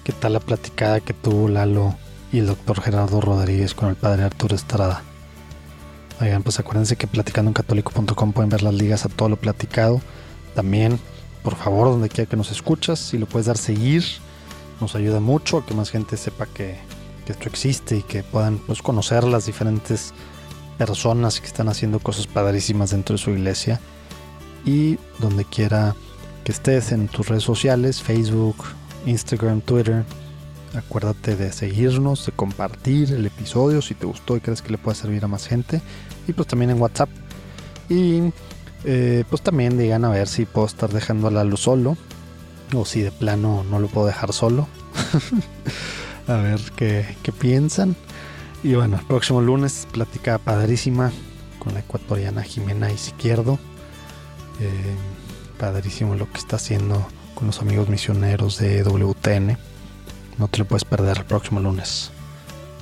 ¿Qué 0.05 0.13
tal 0.13 0.33
la 0.33 0.41
platicada 0.41 1.01
que 1.01 1.15
tuvo 1.15 1.49
Lalo 1.49 1.95
y 2.33 2.41
el 2.41 2.47
doctor 2.47 2.81
Gerardo 2.81 3.21
Rodríguez 3.21 3.75
con 3.75 3.89
el 3.89 3.97
padre 3.97 4.25
Arturo 4.25 4.57
Estrada? 4.57 5.03
Oigan, 6.21 6.43
pues 6.43 6.59
acuérdense 6.59 6.97
que 6.97 7.07
platicandoencatólico.com 7.07 8.33
pueden 8.33 8.51
ver 8.51 8.63
las 8.63 8.75
ligas 8.75 9.07
a 9.07 9.09
todo 9.09 9.29
lo 9.29 9.37
platicado. 9.37 10.01
También, 10.55 10.99
por 11.43 11.55
favor, 11.55 11.89
donde 11.89 12.09
quiera 12.09 12.29
que 12.29 12.37
nos 12.37 12.51
escuchas, 12.51 12.99
si 12.99 13.19
lo 13.19 13.27
puedes 13.27 13.47
dar 13.47 13.57
seguir, 13.57 14.05
nos 14.81 14.95
ayuda 14.95 15.21
mucho 15.21 15.59
a 15.59 15.67
que 15.67 15.75
más 15.75 15.91
gente 15.91 16.17
sepa 16.17 16.47
que, 16.47 16.79
que 17.21 17.33
esto 17.33 17.49
existe 17.49 17.97
y 17.99 18.03
que 18.03 18.23
puedan 18.23 18.59
pues, 18.59 18.83
conocer 18.83 19.25
las 19.25 19.47
diferentes 19.47 20.12
personas 20.79 21.41
que 21.41 21.47
están 21.47 21.68
haciendo 21.68 21.99
cosas 21.99 22.27
padrísimas 22.27 22.91
dentro 22.91 23.14
de 23.14 23.23
su 23.23 23.31
iglesia. 23.31 23.81
Y 24.64 24.99
donde 25.18 25.45
quiera 25.45 25.95
que 26.45 26.53
estés 26.53 26.93
en 26.93 27.09
tus 27.09 27.29
redes 27.29 27.43
sociales, 27.43 28.03
Facebook, 28.03 28.57
Instagram, 29.07 29.61
Twitter. 29.61 30.05
Acuérdate 30.75 31.35
de 31.37 31.53
seguirnos, 31.53 32.27
de 32.27 32.33
compartir 32.33 33.12
el 33.12 33.27
episodio 33.27 33.83
si 33.83 33.95
te 33.95 34.07
gustó 34.07 34.37
y 34.37 34.41
crees 34.41 34.62
que 34.62 34.71
le 34.71 34.79
puede 34.79 34.97
servir 34.97 35.25
a 35.25 35.29
más 35.29 35.47
gente. 35.47 35.81
Y 36.29 36.33
pues 36.33 36.47
también 36.47 36.71
en 36.71 36.81
WhatsApp. 36.81 37.11
Y 37.89 38.33
eh, 38.85 39.25
pues 39.29 39.43
también 39.43 39.77
digan 39.77 40.05
a 40.05 40.11
ver 40.11 40.29
si 40.29 40.47
puedo 40.47 40.66
estar 40.66 40.91
dejando 40.91 41.29
a 41.29 41.31
Lalo 41.31 41.57
solo. 41.57 41.97
O 42.75 42.85
si 42.85 43.01
de 43.01 43.11
plano 43.11 43.64
no 43.68 43.81
lo 43.81 43.89
puedo 43.89 44.07
dejar 44.07 44.33
solo. 44.33 44.68
a 46.31 46.43
ver 46.43 46.61
qué, 46.76 47.16
qué 47.22 47.33
piensan. 47.33 47.97
Y 48.62 48.74
bueno, 48.74 48.99
el 48.99 49.07
próximo 49.07 49.41
lunes 49.41 49.87
platica 49.91 50.39
padrísima 50.39 51.12
con 51.59 51.74
la 51.74 51.81
ecuatoriana 51.81 52.43
Jimena 52.43 52.91
Izquierdo. 52.93 53.59
Eh, 54.61 54.95
padrísimo 55.59 56.14
lo 56.14 56.31
que 56.31 56.39
está 56.39 56.57
haciendo 56.57 57.07
con 57.35 57.47
los 57.47 57.61
amigos 57.61 57.89
misioneros 57.89 58.59
de 58.59 58.83
WTN. 58.83 59.57
No 60.39 60.49
te 60.49 60.59
lo 60.59 60.64
puedes 60.64 60.85
perder 60.85 61.18
el 61.18 61.24
próximo 61.24 61.61
lunes. 61.61 62.11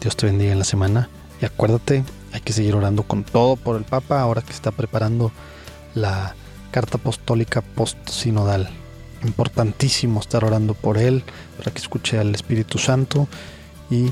Dios 0.00 0.16
te 0.16 0.26
bendiga 0.26 0.52
en 0.52 0.58
la 0.58 0.64
semana. 0.64 1.08
Y 1.40 1.44
acuérdate, 1.44 2.04
hay 2.32 2.40
que 2.40 2.52
seguir 2.52 2.74
orando 2.74 3.02
con 3.04 3.24
todo 3.24 3.56
por 3.56 3.76
el 3.76 3.84
Papa 3.84 4.20
ahora 4.20 4.42
que 4.42 4.52
está 4.52 4.70
preparando 4.70 5.30
la 5.94 6.34
carta 6.70 6.98
apostólica 6.98 7.60
post-sinodal. 7.60 8.68
Importantísimo 9.24 10.20
estar 10.20 10.44
orando 10.44 10.74
por 10.74 10.98
él, 10.98 11.24
para 11.56 11.70
que 11.70 11.78
escuche 11.78 12.18
al 12.18 12.34
Espíritu 12.34 12.78
Santo 12.78 13.28
y 13.90 14.10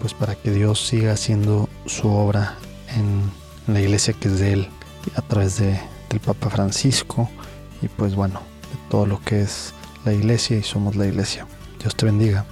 pues 0.00 0.14
para 0.14 0.34
que 0.34 0.50
Dios 0.50 0.86
siga 0.86 1.12
haciendo 1.12 1.68
su 1.86 2.08
obra 2.08 2.56
en 2.88 3.72
la 3.72 3.80
iglesia 3.80 4.14
que 4.14 4.28
es 4.28 4.38
de 4.38 4.52
él 4.52 4.68
a 5.16 5.22
través 5.22 5.58
de, 5.58 5.80
del 6.10 6.20
Papa 6.20 6.50
Francisco 6.50 7.28
y 7.82 7.88
pues 7.88 8.14
bueno, 8.14 8.40
de 8.72 8.90
todo 8.90 9.06
lo 9.06 9.20
que 9.20 9.42
es 9.42 9.72
la 10.04 10.12
iglesia 10.12 10.56
y 10.56 10.62
somos 10.62 10.96
la 10.96 11.06
iglesia. 11.06 11.46
Dios 11.80 11.94
te 11.96 12.06
bendiga. 12.06 12.44